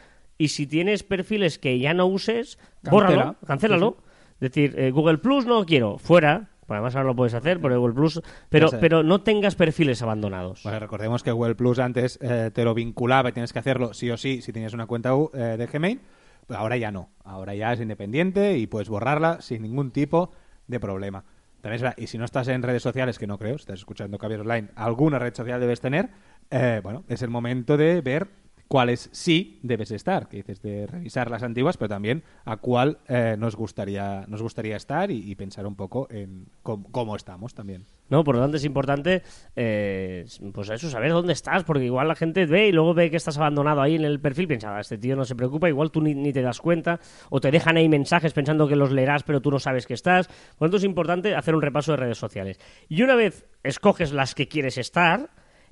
Y 0.40 0.48
si 0.48 0.66
tienes 0.66 1.02
perfiles 1.02 1.58
que 1.58 1.78
ya 1.78 1.92
no 1.92 2.06
uses, 2.06 2.56
Cancela. 2.82 2.90
bórralo, 2.92 3.36
cancélalo. 3.46 3.96
Es 4.34 4.40
decir, 4.40 4.74
eh, 4.78 4.90
Google 4.90 5.18
Plus 5.18 5.44
no 5.44 5.66
quiero, 5.66 5.98
fuera. 5.98 6.48
Pues 6.66 6.76
además 6.78 6.96
ahora 6.96 7.08
lo 7.08 7.14
puedes 7.16 7.34
hacer 7.34 7.60
por 7.60 7.76
Google 7.76 7.94
Plus, 7.94 8.22
pero, 8.48 8.70
pero 8.80 9.02
no 9.02 9.20
tengas 9.22 9.54
perfiles 9.54 10.00
abandonados. 10.00 10.62
Bueno, 10.62 10.78
recordemos 10.78 11.22
que 11.22 11.30
Google 11.30 11.56
Plus 11.56 11.78
antes 11.78 12.18
eh, 12.22 12.50
te 12.54 12.64
lo 12.64 12.72
vinculaba 12.74 13.28
y 13.28 13.32
tienes 13.32 13.52
que 13.52 13.58
hacerlo 13.58 13.92
sí 13.92 14.08
o 14.10 14.16
sí 14.16 14.40
si 14.40 14.50
tenías 14.52 14.72
una 14.72 14.86
cuenta 14.86 15.14
U- 15.14 15.30
eh, 15.34 15.56
de 15.58 15.66
Gmail, 15.66 16.00
pero 16.46 16.60
ahora 16.60 16.78
ya 16.78 16.90
no. 16.90 17.10
Ahora 17.22 17.54
ya 17.54 17.72
es 17.74 17.80
independiente 17.80 18.56
y 18.56 18.66
puedes 18.66 18.88
borrarla 18.88 19.42
sin 19.42 19.60
ningún 19.60 19.90
tipo 19.90 20.32
de 20.68 20.80
problema. 20.80 21.24
También 21.60 21.82
verdad, 21.82 21.98
y 21.98 22.06
si 22.06 22.16
no 22.16 22.24
estás 22.24 22.48
en 22.48 22.62
redes 22.62 22.82
sociales, 22.82 23.18
que 23.18 23.26
no 23.26 23.36
creo, 23.36 23.58
si 23.58 23.62
estás 23.62 23.80
escuchando 23.80 24.16
Caviar 24.16 24.40
Online, 24.40 24.68
alguna 24.76 25.18
red 25.18 25.34
social 25.34 25.60
debes 25.60 25.80
tener, 25.82 26.08
eh, 26.50 26.80
bueno, 26.82 27.04
es 27.08 27.20
el 27.20 27.28
momento 27.28 27.76
de 27.76 28.00
ver 28.00 28.28
cuáles 28.70 29.08
sí 29.10 29.58
debes 29.64 29.90
estar, 29.90 30.28
que 30.28 30.36
dices 30.36 30.62
de 30.62 30.86
revisar 30.86 31.28
las 31.28 31.42
antiguas, 31.42 31.76
pero 31.76 31.88
también 31.88 32.22
a 32.44 32.58
cuál 32.58 32.98
eh, 33.08 33.34
nos 33.36 33.56
gustaría 33.56 34.24
nos 34.28 34.42
gustaría 34.42 34.76
estar 34.76 35.10
y, 35.10 35.34
pensar 35.34 35.66
un 35.66 35.74
poco 35.74 36.06
en 36.08 36.46
cómo, 36.62 36.88
cómo 36.92 37.16
estamos 37.16 37.52
también. 37.52 37.84
¿no? 38.10 38.22
Por 38.22 38.36
lo 38.36 38.40
tanto, 38.40 38.58
es 38.58 38.64
importante, 38.64 39.24
eh, 39.56 40.24
pues 40.52 40.70
eso, 40.70 40.88
saber 40.88 41.10
dónde 41.10 41.32
estás, 41.32 41.64
porque 41.64 41.84
igual 41.84 42.06
la 42.06 42.14
gente 42.14 42.46
ve 42.46 42.68
y 42.68 42.72
luego 42.72 42.94
ve 42.94 43.10
que 43.10 43.16
estás 43.16 43.38
abandonado 43.38 43.82
ahí 43.82 43.96
en 43.96 44.04
el 44.04 44.20
perfil, 44.20 44.46
piensa, 44.46 44.76
"Ah, 44.76 44.80
este 44.80 44.98
tío 44.98 45.16
no 45.16 45.24
se 45.24 45.34
preocupa, 45.34 45.68
igual 45.68 45.90
tú 45.90 46.00
ni, 46.00 46.14
ni 46.14 46.32
te 46.32 46.40
das 46.40 46.60
cuenta, 46.60 47.00
o 47.28 47.40
te 47.40 47.50
dejan 47.50 47.76
ahí 47.76 47.88
mensajes 47.88 48.32
pensando 48.32 48.68
que 48.68 48.76
los 48.76 48.92
leerás, 48.92 49.24
pero 49.24 49.40
tú 49.40 49.50
no 49.50 49.58
sabes 49.58 49.84
que 49.84 49.94
estás. 49.94 50.28
Por 50.28 50.36
lo 50.36 50.66
tanto, 50.66 50.76
es 50.76 50.84
importante 50.84 51.34
hacer 51.34 51.56
un 51.56 51.62
repaso 51.62 51.90
de 51.90 51.96
redes 51.96 52.18
sociales. 52.18 52.60
Y 52.88 53.02
una 53.02 53.16
vez 53.16 53.46
escoges 53.64 54.12
las 54.12 54.36
que 54.36 54.46
quieres 54.46 54.78
estar, 54.78 55.30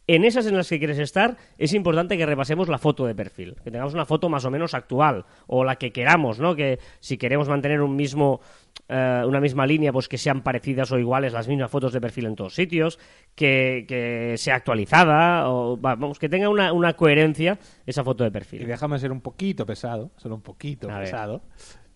en 0.08 0.24
esas 0.24 0.46
en 0.46 0.56
las 0.56 0.68
que 0.68 0.78
quieres 0.78 0.98
estar, 0.98 1.36
es 1.58 1.72
importante 1.74 2.16
que 2.16 2.26
repasemos 2.26 2.68
la 2.68 2.78
foto 2.78 3.06
de 3.06 3.14
perfil, 3.14 3.54
que 3.62 3.70
tengamos 3.70 3.94
una 3.94 4.06
foto 4.06 4.28
más 4.28 4.44
o 4.44 4.50
menos 4.50 4.74
actual, 4.74 5.24
o 5.46 5.62
la 5.64 5.76
que 5.76 5.92
queramos, 5.92 6.40
¿no? 6.40 6.56
Que 6.56 6.80
si 6.98 7.16
queremos 7.18 7.48
mantener 7.48 7.80
un 7.82 7.94
mismo, 7.94 8.40
eh, 8.88 9.22
una 9.26 9.38
misma 9.40 9.66
línea, 9.66 9.92
pues 9.92 10.08
que 10.08 10.16
sean 10.18 10.42
parecidas 10.42 10.90
o 10.92 10.98
iguales 10.98 11.32
las 11.34 11.46
mismas 11.46 11.70
fotos 11.70 11.92
de 11.92 12.00
perfil 12.00 12.24
en 12.26 12.36
todos 12.36 12.54
sitios, 12.54 12.98
que, 13.34 13.84
que 13.86 14.34
sea 14.38 14.56
actualizada, 14.56 15.50
o 15.50 15.78
va- 15.80 15.94
vamos, 15.94 16.18
que 16.18 16.28
tenga 16.30 16.48
una, 16.48 16.72
una 16.72 16.94
coherencia 16.94 17.58
esa 17.86 18.02
foto 18.02 18.24
de 18.24 18.28
Y 18.28 18.32
perfil. 18.32 18.66
déjame 18.66 18.98
ser 18.98 19.12
un 19.12 19.20
poquito 19.20 19.66
pesado, 19.66 20.10
solo 20.16 20.34
un 20.36 20.42
poquito 20.42 20.90
A 20.90 20.94
ver. 21.00 21.04
pesado. 21.04 21.42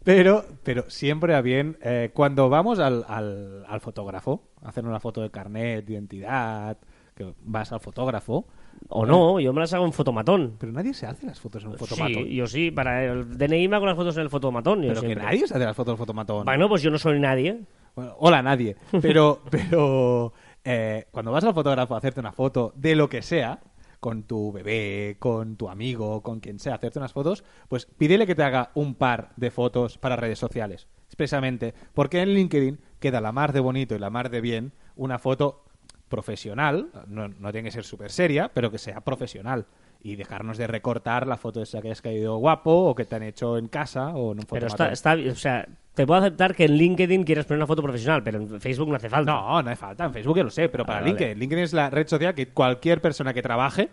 Pero, 0.04 0.45
pero 0.64 0.90
siempre 0.90 1.35
a 1.35 1.40
bien, 1.40 1.78
eh, 1.81 2.11
cuando 2.12 2.49
vamos 2.49 2.78
al, 2.81 3.04
al, 3.09 3.64
al 3.69 3.81
fotógrafo, 3.81 4.42
a 4.61 4.69
hacer 4.69 4.85
una 4.85 4.99
foto 5.00 5.23
de 5.23 5.31
carnet, 5.31 5.85
de 5.87 5.92
identidad, 5.95 6.76
que 7.14 7.35
vas 7.42 7.73
al 7.73 7.81
fotógrafo, 7.81 8.47
O 8.88 9.07
no, 9.07 9.38
yo 9.38 9.52
me 9.52 9.61
las 9.61 9.73
hago 9.75 9.85
en 9.85 9.92
fotomatón. 9.92 10.57
Pero 10.59 10.73
nadie 10.73 10.95
se 10.95 11.07
hace 11.07 11.26
las 11.26 11.40
fotos 11.40 11.62
en 11.64 11.71
un 11.71 11.78
fotomatón. 11.78 12.25
Sí, 12.25 12.35
yo 12.35 12.47
sí, 12.47 12.71
para 12.71 13.04
el 13.04 13.37
DNI 13.37 13.69
me 13.69 13.76
hago 13.76 13.87
las 13.87 13.97
fotos 13.97 14.16
en 14.16 14.23
el 14.23 14.31
fotomatón. 14.31 14.83
yo 14.83 14.88
Pero 14.88 15.02
que 15.02 15.14
nadie 15.14 15.47
se 15.47 15.54
hace 15.54 15.64
las 15.64 15.76
fotos 15.76 15.92
en 15.92 15.99
fotomatón. 15.99 16.45
Bueno, 16.45 16.69
pues 16.69 16.83
yo 16.83 16.90
no 16.90 16.99
soy 16.99 17.21
nadie. 17.21 17.61
Bueno, 17.95 18.14
hola, 18.19 18.42
nadie. 18.42 18.76
Pero, 19.02 19.42
pero 19.50 20.33
eh, 20.64 21.07
cuando 21.11 21.31
vas 21.31 21.45
al 21.45 21.52
fotógrafo 21.52 21.95
a 21.95 21.99
hacerte 21.99 22.21
una 22.21 22.33
foto 22.33 22.73
de 22.75 22.97
lo 22.97 23.09
que 23.11 23.21
sea, 23.21 23.61
con 24.00 24.25
tu 24.25 24.50
bebé, 24.50 25.16
con 25.19 25.57
tu 25.57 25.69
amigo, 25.69 26.23
con 26.23 26.40
quien 26.40 26.59
sea, 26.59 26.75
hacerte 26.75 26.99
unas 26.99 27.12
fotos, 27.12 27.45
pues 27.69 27.87
pídele 27.87 28.26
que 28.26 28.35
te 28.35 28.42
haga 28.42 28.71
un 28.75 28.95
par 28.95 29.33
de 29.37 29.50
fotos 29.50 29.99
para 29.99 30.16
redes 30.16 30.38
sociales. 30.38 30.88
Expresamente. 31.07 31.75
Porque 31.95 32.21
en 32.21 32.31
LinkedIn 32.31 32.81
queda 32.99 33.21
la 33.21 33.31
mar 33.31 33.52
de 33.52 33.61
bonito 33.61 33.95
y 33.95 33.99
la 33.99 34.11
mar 34.11 34.31
de 34.31 34.40
bien 34.40 34.73
una 34.97 35.19
foto 35.19 35.64
profesional, 36.12 36.90
no, 37.09 37.28
no 37.28 37.52
tiene 37.52 37.69
que 37.69 37.73
ser 37.73 37.85
súper 37.85 38.11
seria, 38.12 38.50
pero 38.52 38.71
que 38.71 38.76
sea 38.76 39.00
profesional. 39.00 39.64
Y 40.02 40.16
dejarnos 40.16 40.59
de 40.59 40.66
recortar 40.66 41.26
la 41.26 41.38
foto 41.38 41.62
esa 41.62 41.81
que 41.81 41.90
has 41.90 42.02
caído 42.02 42.37
guapo 42.37 42.71
o 42.71 42.95
que 42.95 43.07
te 43.07 43.16
han 43.16 43.23
hecho 43.23 43.57
en 43.57 43.69
casa 43.69 44.09
o 44.09 44.33
en 44.33 44.40
un 44.40 44.45
Pero 44.50 44.66
está, 44.66 44.92
está, 44.92 45.14
o 45.14 45.35
sea, 45.35 45.66
te 45.95 46.07
puedo 46.07 46.21
aceptar 46.21 46.54
que 46.54 46.64
en 46.64 46.73
LinkedIn 46.73 47.25
quieres 47.25 47.47
poner 47.47 47.61
una 47.61 47.66
foto 47.66 47.83
profesional, 47.83 48.23
pero 48.23 48.38
en 48.40 48.61
Facebook 48.61 48.88
no 48.90 48.97
hace 48.97 49.09
falta. 49.09 49.33
No, 49.33 49.62
no 49.62 49.71
hace 49.71 49.76
falta. 49.81 50.04
En 50.04 50.12
Facebook 50.12 50.37
ya 50.37 50.45
lo 50.45 50.50
sé, 50.50 50.69
pero 50.69 50.85
para 50.85 50.99
Ah, 50.99 51.00
vale. 51.02 51.11
LinkedIn. 51.12 51.38
LinkedIn 51.38 51.64
es 51.64 51.73
la 51.73 51.88
red 51.88 52.07
social 52.07 52.35
que 52.35 52.49
cualquier 52.49 53.00
persona 53.00 53.33
que 53.33 53.40
trabaje 53.42 53.88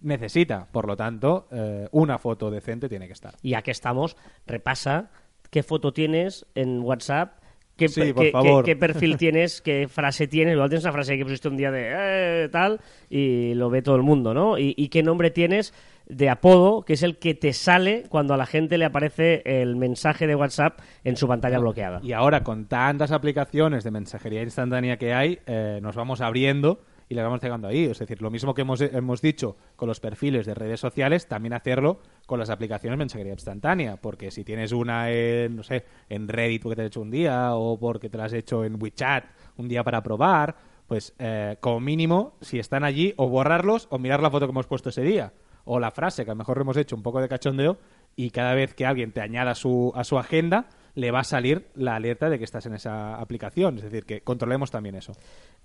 necesita. 0.00 0.66
Por 0.72 0.86
lo 0.86 0.96
tanto, 0.96 1.46
eh, 1.52 1.88
una 1.92 2.18
foto 2.18 2.50
decente 2.50 2.88
tiene 2.88 3.06
que 3.06 3.12
estar. 3.12 3.34
Y 3.42 3.50
ya 3.50 3.62
que 3.62 3.70
estamos, 3.70 4.16
repasa 4.46 5.10
qué 5.50 5.62
foto 5.62 5.92
tienes 5.92 6.46
en 6.54 6.80
WhatsApp, 6.80 7.34
qué, 7.80 7.88
Sí, 7.88 8.00
qué- 8.02 8.14
por 8.14 8.24
qué- 8.24 8.30
favor. 8.30 8.64
qué 8.64 8.76
perfil 8.76 9.16
tienes, 9.18 9.60
qué 9.60 9.88
frase 9.88 10.28
tienes. 10.28 10.54
Igual 10.54 10.68
tienes 10.68 10.84
una 10.84 10.92
frase 10.92 11.16
que 11.16 11.24
pusiste 11.24 11.48
un 11.48 11.56
día 11.56 11.70
de 11.72 12.44
eh, 12.44 12.48
tal 12.52 12.80
y 13.08 13.54
lo 13.54 13.70
ve 13.70 13.82
todo 13.82 13.96
el 13.96 14.02
mundo, 14.02 14.32
¿no? 14.34 14.58
Y, 14.58 14.74
y 14.76 14.88
qué 14.88 15.02
nombre 15.02 15.30
tienes 15.30 15.74
de 16.06 16.28
apodo, 16.28 16.82
que 16.84 16.94
es 16.94 17.02
el 17.04 17.18
que 17.18 17.34
te 17.34 17.52
sale 17.52 18.02
cuando 18.08 18.34
a 18.34 18.36
la 18.36 18.44
gente 18.46 18.76
le 18.78 18.84
aparece 18.84 19.42
el 19.44 19.76
mensaje 19.76 20.26
de 20.26 20.34
WhatsApp 20.34 20.80
en 21.04 21.16
su 21.16 21.28
pantalla 21.28 21.58
bloqueada. 21.60 22.00
Y 22.02 22.12
ahora, 22.12 22.42
con 22.42 22.66
tantas 22.66 23.12
aplicaciones 23.12 23.84
de 23.84 23.92
mensajería 23.92 24.42
instantánea 24.42 24.96
que 24.96 25.14
hay, 25.14 25.38
eh, 25.46 25.78
nos 25.80 25.94
vamos 25.94 26.20
abriendo 26.20 26.80
y 27.10 27.14
le 27.16 27.24
vamos 27.24 27.42
llegando 27.42 27.66
ahí. 27.66 27.86
Es 27.86 27.98
decir, 27.98 28.22
lo 28.22 28.30
mismo 28.30 28.54
que 28.54 28.62
hemos, 28.62 28.80
hemos 28.80 29.20
dicho 29.20 29.56
con 29.74 29.88
los 29.88 29.98
perfiles 29.98 30.46
de 30.46 30.54
redes 30.54 30.78
sociales, 30.78 31.26
también 31.26 31.52
hacerlo 31.52 31.98
con 32.24 32.38
las 32.38 32.50
aplicaciones 32.50 32.96
de 32.96 32.98
mensajería 32.98 33.32
instantánea. 33.32 33.96
Porque 33.96 34.30
si 34.30 34.44
tienes 34.44 34.70
una 34.70 35.10
en, 35.10 35.56
no 35.56 35.64
sé, 35.64 35.84
en 36.08 36.28
Reddit 36.28 36.62
porque 36.62 36.76
te 36.76 36.82
has 36.82 36.86
hecho 36.86 37.00
un 37.00 37.10
día 37.10 37.56
o 37.56 37.78
porque 37.80 38.08
te 38.08 38.16
la 38.16 38.26
has 38.26 38.32
hecho 38.32 38.64
en 38.64 38.80
WeChat 38.80 39.24
un 39.56 39.66
día 39.66 39.82
para 39.82 40.04
probar, 40.04 40.54
pues 40.86 41.12
eh, 41.18 41.56
como 41.58 41.80
mínimo, 41.80 42.36
si 42.42 42.60
están 42.60 42.84
allí, 42.84 43.12
o 43.16 43.28
borrarlos 43.28 43.88
o 43.90 43.98
mirar 43.98 44.22
la 44.22 44.30
foto 44.30 44.46
que 44.46 44.52
hemos 44.52 44.68
puesto 44.68 44.90
ese 44.90 45.02
día. 45.02 45.32
O 45.64 45.80
la 45.80 45.90
frase, 45.90 46.24
que 46.24 46.30
a 46.30 46.34
lo 46.34 46.38
mejor 46.38 46.60
hemos 46.60 46.76
hecho 46.76 46.94
un 46.94 47.02
poco 47.02 47.20
de 47.20 47.28
cachondeo 47.28 47.76
y 48.14 48.30
cada 48.30 48.54
vez 48.54 48.72
que 48.72 48.86
alguien 48.86 49.10
te 49.10 49.20
añada 49.20 49.56
su, 49.56 49.92
a 49.96 50.04
su 50.04 50.16
agenda, 50.16 50.68
le 51.00 51.10
va 51.10 51.20
a 51.20 51.24
salir 51.24 51.70
la 51.74 51.96
alerta 51.96 52.28
de 52.28 52.38
que 52.38 52.44
estás 52.44 52.66
en 52.66 52.74
esa 52.74 53.14
aplicación. 53.14 53.78
Es 53.78 53.84
decir, 53.84 54.04
que 54.04 54.20
controlemos 54.20 54.70
también 54.70 54.94
eso. 54.96 55.14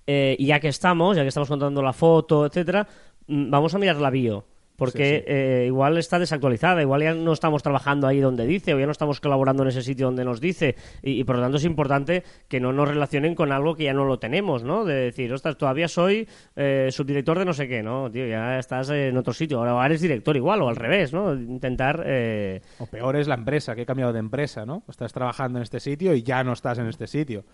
Eh, 0.07 0.35
y 0.39 0.47
ya 0.47 0.61
que 0.61 0.69
estamos, 0.69 1.17
ya 1.17 1.23
que 1.23 1.27
estamos 1.27 1.49
contando 1.49 1.81
la 1.81 1.91
foto, 1.91 2.45
etcétera, 2.45 2.87
mm, 3.27 3.49
vamos 3.49 3.75
a 3.75 3.77
mirar 3.77 3.97
la 3.97 4.09
bio. 4.09 4.45
Porque 4.77 5.19
Sí, 5.19 5.19
sí. 5.19 5.23
eh, 5.27 5.63
igual 5.67 5.97
está 5.97 6.19
desactualizada, 6.19 6.81
igual 6.81 7.01
ya 7.01 7.13
no 7.13 7.31
estamos 7.33 7.63
trabajando 7.63 8.07
ahí 8.07 8.19
donde 8.19 8.45
dice, 8.45 8.73
o 8.73 8.79
ya 8.79 8.85
no 8.85 8.91
estamos 8.91 9.21
colaborando 9.21 9.63
en 9.63 9.69
ese 9.69 9.81
sitio 9.81 10.07
donde 10.07 10.25
nos 10.25 10.41
dice, 10.41 10.75
y, 11.01 11.11
y 11.19 11.23
por 11.23 11.37
lo 11.37 11.41
tanto 11.41 11.57
es 11.57 11.63
importante 11.65 12.23
que 12.47 12.59
no 12.59 12.73
nos 12.73 12.87
relacionen 12.87 13.35
con 13.35 13.51
algo 13.51 13.75
que 13.75 13.85
ya 13.85 13.93
no 13.93 14.05
lo 14.05 14.19
tenemos, 14.19 14.63
¿no? 14.63 14.83
De 14.85 14.95
decir, 14.95 15.31
ostras, 15.33 15.57
todavía 15.57 15.87
soy 15.87 16.27
eh, 16.55 16.89
subdirector 16.91 17.39
de 17.39 17.45
no 17.45 17.53
sé 17.53 17.67
qué, 17.67 17.83
¿no? 17.83 18.11
Tío, 18.11 18.27
ya 18.27 18.59
estás 18.59 18.89
en 18.89 19.15
otro 19.17 19.33
sitio, 19.33 19.59
ahora 19.59 19.85
eres 19.85 20.01
director 20.01 20.35
igual, 20.35 20.61
o 20.61 20.69
al 20.69 20.75
revés, 20.75 21.13
¿no? 21.13 21.33
Intentar... 21.33 22.03
eh, 22.05 22.61
O 22.79 22.85
peor 22.87 23.15
es 23.15 23.27
la 23.27 23.35
empresa, 23.35 23.75
que 23.75 23.83
he 23.83 23.85
cambiado 23.85 24.11
de 24.13 24.19
empresa, 24.19 24.65
¿no? 24.65 24.83
Estás 24.89 25.13
trabajando 25.13 25.59
en 25.59 25.63
este 25.63 25.79
sitio 25.79 26.13
y 26.13 26.23
ya 26.23 26.43
no 26.43 26.53
estás 26.53 26.77
en 26.79 26.87
este 26.87 27.07
sitio. 27.07 27.45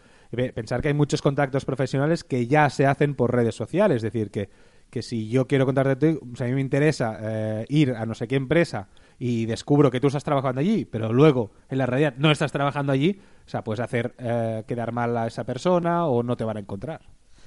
Pensar 0.56 0.82
que 0.82 0.88
hay 0.88 0.94
muchos 0.94 1.22
contactos 1.22 1.66
profesionales 1.66 2.24
que 2.24 2.48
ya 2.48 2.70
se 2.70 2.86
hacen 2.86 3.16
por 3.16 3.36
redes 3.36 3.54
sociales. 3.54 3.98
Es 3.98 4.02
decir, 4.04 4.32
que, 4.32 4.50
que 4.92 5.02
si 5.02 5.30
yo 5.30 5.48
quiero 5.48 5.66
contactarte, 5.66 6.20
o 6.22 6.36
sea, 6.36 6.46
a 6.46 6.50
mí 6.50 6.56
me 6.56 6.62
interesa 6.62 7.18
eh, 7.22 7.66
ir 7.70 7.94
a 7.94 8.06
no 8.06 8.14
sé 8.14 8.28
qué 8.28 8.36
empresa 8.36 8.90
y 9.18 9.46
descubro 9.46 9.90
que 9.90 10.00
tú 10.00 10.08
estás 10.08 10.24
trabajando 10.24 10.60
allí, 10.60 10.86
pero 10.86 11.14
luego 11.14 11.52
en 11.70 11.78
la 11.78 11.86
realidad 11.86 12.14
no 12.18 12.30
estás 12.30 12.52
trabajando 12.52 12.92
allí, 12.92 13.20
o 13.46 13.50
sea, 13.50 13.64
puedes 13.64 13.80
hacer 13.80 14.14
eh, 14.20 14.64
quedar 14.68 14.92
mal 14.92 15.18
a 15.18 15.28
esa 15.28 15.46
persona 15.46 16.06
o 16.06 16.22
no 16.24 16.36
te 16.36 16.44
van 16.44 16.58
a 16.58 16.60
encontrar. 16.60 17.02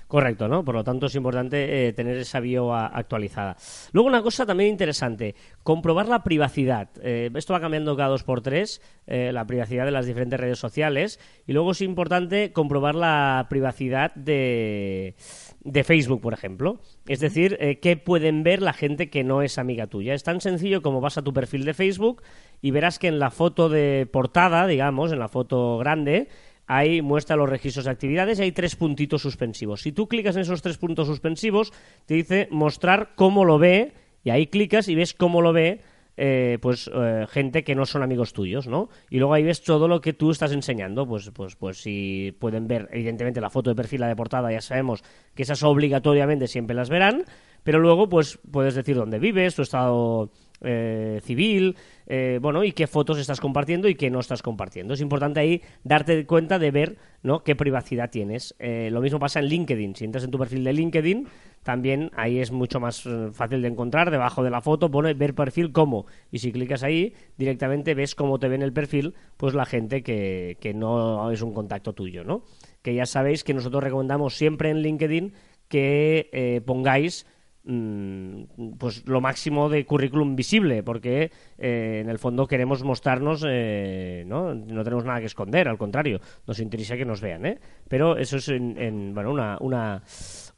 Correcto, 0.06 0.48
¿no? 0.48 0.64
Por 0.64 0.74
lo 0.74 0.84
tanto 0.84 1.06
es 1.06 1.14
importante 1.14 1.88
eh, 1.88 1.92
tener 1.92 2.16
esa 2.16 2.40
bio 2.40 2.74
actualizada. 2.74 3.56
Luego 3.92 4.08
una 4.08 4.22
cosa 4.22 4.44
también 4.46 4.70
interesante, 4.70 5.34
comprobar 5.62 6.08
la 6.08 6.22
privacidad. 6.22 6.90
Eh, 7.02 7.30
esto 7.34 7.52
va 7.54 7.60
cambiando 7.60 7.96
cada 7.96 8.10
dos 8.10 8.22
por 8.22 8.42
tres, 8.42 8.82
eh, 9.06 9.32
la 9.32 9.46
privacidad 9.46 9.86
de 9.86 9.90
las 9.90 10.06
diferentes 10.06 10.38
redes 10.38 10.58
sociales. 10.58 11.18
Y 11.46 11.52
luego 11.52 11.72
es 11.72 11.80
importante 11.80 12.52
comprobar 12.52 12.94
la 12.94 13.46
privacidad 13.48 14.14
de, 14.14 15.14
de 15.62 15.84
Facebook, 15.84 16.20
por 16.20 16.34
ejemplo. 16.34 16.80
Es 17.08 17.20
decir, 17.20 17.56
eh, 17.60 17.80
qué 17.80 17.96
pueden 17.96 18.42
ver 18.42 18.62
la 18.62 18.72
gente 18.72 19.10
que 19.10 19.24
no 19.24 19.42
es 19.42 19.58
amiga 19.58 19.86
tuya. 19.86 20.14
Es 20.14 20.22
tan 20.22 20.40
sencillo 20.40 20.82
como 20.82 21.00
vas 21.00 21.18
a 21.18 21.22
tu 21.22 21.32
perfil 21.32 21.64
de 21.64 21.74
Facebook 21.74 22.22
y 22.60 22.70
verás 22.70 22.98
que 22.98 23.08
en 23.08 23.18
la 23.18 23.30
foto 23.30 23.68
de 23.68 24.06
portada, 24.10 24.66
digamos, 24.66 25.12
en 25.12 25.18
la 25.18 25.28
foto 25.28 25.78
grande, 25.78 26.28
ahí 26.66 27.02
muestra 27.02 27.36
los 27.36 27.48
registros 27.48 27.84
de 27.84 27.90
actividades 27.90 28.38
y 28.38 28.42
hay 28.42 28.52
tres 28.52 28.76
puntitos 28.76 29.22
suspensivos. 29.22 29.82
Si 29.82 29.92
tú 29.92 30.08
clicas 30.08 30.36
en 30.36 30.42
esos 30.42 30.62
tres 30.62 30.78
puntos 30.78 31.06
suspensivos, 31.06 31.72
te 32.06 32.14
dice 32.14 32.48
mostrar 32.50 33.10
cómo 33.14 33.44
lo 33.44 33.58
ve 33.58 33.92
y 34.22 34.30
ahí 34.30 34.46
clicas 34.46 34.88
y 34.88 34.94
ves 34.94 35.14
cómo 35.14 35.42
lo 35.42 35.52
ve 35.52 35.80
eh, 36.16 36.58
pues 36.62 36.88
eh, 36.94 37.26
gente 37.28 37.64
que 37.64 37.74
no 37.74 37.86
son 37.86 38.04
amigos 38.04 38.32
tuyos, 38.32 38.68
¿no? 38.68 38.88
Y 39.10 39.18
luego 39.18 39.34
ahí 39.34 39.42
ves 39.42 39.64
todo 39.64 39.88
lo 39.88 40.00
que 40.00 40.12
tú 40.12 40.30
estás 40.30 40.52
enseñando, 40.52 41.08
pues, 41.08 41.30
pues, 41.30 41.56
pues 41.56 41.78
si 41.78 42.36
pueden 42.38 42.68
ver, 42.68 42.88
evidentemente 42.92 43.40
la 43.40 43.50
foto 43.50 43.70
de 43.70 43.76
perfil, 43.76 44.02
la 44.02 44.08
de 44.08 44.14
portada, 44.14 44.52
ya 44.52 44.60
sabemos 44.60 45.02
que 45.34 45.42
esas 45.42 45.64
obligatoriamente 45.64 46.46
siempre 46.46 46.76
las 46.76 46.88
verán, 46.88 47.24
pero 47.64 47.80
luego 47.80 48.08
pues 48.08 48.38
puedes 48.48 48.76
decir 48.76 48.94
dónde 48.94 49.18
vives, 49.18 49.56
tu 49.56 49.62
estado 49.62 50.30
eh, 50.60 51.20
civil, 51.22 51.76
eh, 52.06 52.38
bueno, 52.40 52.64
y 52.64 52.72
qué 52.72 52.86
fotos 52.86 53.18
estás 53.18 53.40
compartiendo 53.40 53.88
y 53.88 53.96
qué 53.96 54.10
no 54.10 54.20
estás 54.20 54.40
compartiendo. 54.40 54.94
Es 54.94 55.00
importante 55.00 55.40
ahí 55.40 55.62
darte 55.82 56.24
cuenta 56.26 56.58
de 56.58 56.70
ver 56.70 56.96
¿no? 57.22 57.42
qué 57.42 57.56
privacidad 57.56 58.10
tienes. 58.10 58.54
Eh, 58.58 58.88
lo 58.90 59.00
mismo 59.00 59.18
pasa 59.18 59.40
en 59.40 59.46
LinkedIn. 59.46 59.96
Si 59.96 60.04
entras 60.04 60.24
en 60.24 60.30
tu 60.30 60.38
perfil 60.38 60.64
de 60.64 60.72
LinkedIn, 60.72 61.26
también 61.62 62.10
ahí 62.14 62.38
es 62.38 62.52
mucho 62.52 62.78
más 62.78 63.06
fácil 63.32 63.62
de 63.62 63.68
encontrar. 63.68 64.10
Debajo 64.10 64.42
de 64.42 64.50
la 64.50 64.60
foto 64.60 64.90
pone 64.90 65.12
ver 65.14 65.34
perfil 65.34 65.72
cómo. 65.72 66.06
Y 66.30 66.38
si 66.38 66.52
clicas 66.52 66.82
ahí, 66.82 67.14
directamente 67.36 67.94
ves 67.94 68.14
cómo 68.14 68.38
te 68.38 68.48
ven 68.48 68.62
el 68.62 68.72
perfil, 68.72 69.14
pues 69.36 69.54
la 69.54 69.66
gente 69.66 70.02
que, 70.02 70.56
que 70.60 70.72
no 70.72 71.30
es 71.30 71.42
un 71.42 71.52
contacto 71.52 71.94
tuyo, 71.94 72.24
¿no? 72.24 72.44
Que 72.80 72.94
ya 72.94 73.06
sabéis 73.06 73.44
que 73.44 73.54
nosotros 73.54 73.82
recomendamos 73.82 74.36
siempre 74.36 74.70
en 74.70 74.82
LinkedIn 74.82 75.32
que 75.68 76.62
pongáis 76.66 77.26
pues 77.64 79.06
lo 79.06 79.20
máximo 79.22 79.70
de 79.70 79.86
currículum 79.86 80.36
visible 80.36 80.82
porque 80.82 81.30
eh, 81.56 82.00
en 82.02 82.10
el 82.10 82.18
fondo 82.18 82.46
queremos 82.46 82.84
mostrarnos 82.84 83.42
eh, 83.48 84.22
¿no? 84.26 84.54
no 84.54 84.84
tenemos 84.84 85.06
nada 85.06 85.20
que 85.20 85.26
esconder 85.26 85.68
al 85.68 85.78
contrario 85.78 86.20
nos 86.46 86.60
interesa 86.60 86.96
que 86.96 87.06
nos 87.06 87.22
vean 87.22 87.46
¿eh? 87.46 87.58
pero 87.88 88.18
eso 88.18 88.36
es 88.36 88.48
en, 88.48 88.76
en, 88.76 89.14
bueno 89.14 89.30
una, 89.30 89.56
una 89.60 90.02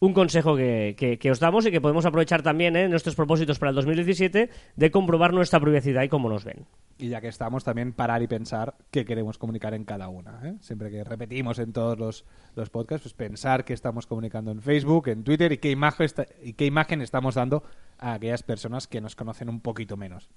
un 0.00 0.12
consejo 0.12 0.56
que, 0.56 0.94
que- 0.98 1.18
que 1.18 1.30
os 1.30 1.40
damos 1.40 1.66
y 1.66 1.70
que 1.70 1.80
podemos 1.80 2.04
aprovechar 2.06 2.42
también 2.42 2.76
¿eh? 2.76 2.84
en 2.84 2.90
nuestros 2.90 3.14
propósitos 3.14 3.58
para 3.58 3.70
el 3.70 3.76
2017 3.76 4.50
de 4.76 4.90
comprobar 4.90 5.32
nuestra 5.32 5.58
privacidad 5.60 6.02
y 6.02 6.08
cómo 6.08 6.28
nos 6.28 6.44
ven 6.44 6.66
Y 6.98 7.08
ya 7.08 7.20
que 7.20 7.28
estamos, 7.28 7.64
también 7.64 7.92
parar 7.92 8.22
y 8.22 8.26
pensar 8.26 8.74
qué 8.90 9.04
queremos 9.04 9.38
comunicar 9.38 9.72
en 9.74 9.84
cada 9.84 10.08
una. 10.08 10.40
¿eh? 10.44 10.54
Siempre 10.60 10.90
que 10.90 11.02
repetimos 11.04 11.58
en 11.58 11.72
todos 11.72 11.98
los, 11.98 12.24
los 12.54 12.68
podcasts, 12.70 13.04
pues 13.04 13.14
pensar 13.14 13.64
qué 13.64 13.72
estamos 13.72 14.06
comunicando 14.06 14.50
en 14.50 14.60
Facebook, 14.62 15.08
en 15.08 15.24
Twitter 15.24 15.52
y 15.52 15.58
qué, 15.58 15.70
imagen 15.70 16.04
está- 16.06 16.26
y 16.42 16.52
qué 16.54 16.66
imagen 16.66 17.00
estamos 17.00 17.34
dando 17.36 17.62
a 17.98 18.12
aquellas 18.14 18.42
personas 18.42 18.86
que 18.86 19.00
nos 19.00 19.16
conocen 19.16 19.48
un 19.48 19.60
poquito 19.60 19.96
menos. 19.96 20.28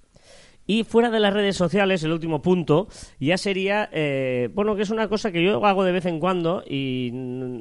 Y 0.66 0.84
fuera 0.84 1.10
de 1.10 1.20
las 1.20 1.34
redes 1.34 1.56
sociales, 1.56 2.02
el 2.04 2.12
último 2.12 2.40
punto, 2.42 2.88
ya 3.18 3.36
sería, 3.36 3.88
eh, 3.92 4.48
bueno, 4.54 4.76
que 4.76 4.82
es 4.82 4.90
una 4.90 5.08
cosa 5.08 5.32
que 5.32 5.42
yo 5.42 5.64
hago 5.66 5.84
de 5.84 5.92
vez 5.92 6.06
en 6.06 6.20
cuando 6.20 6.62
y, 6.66 7.10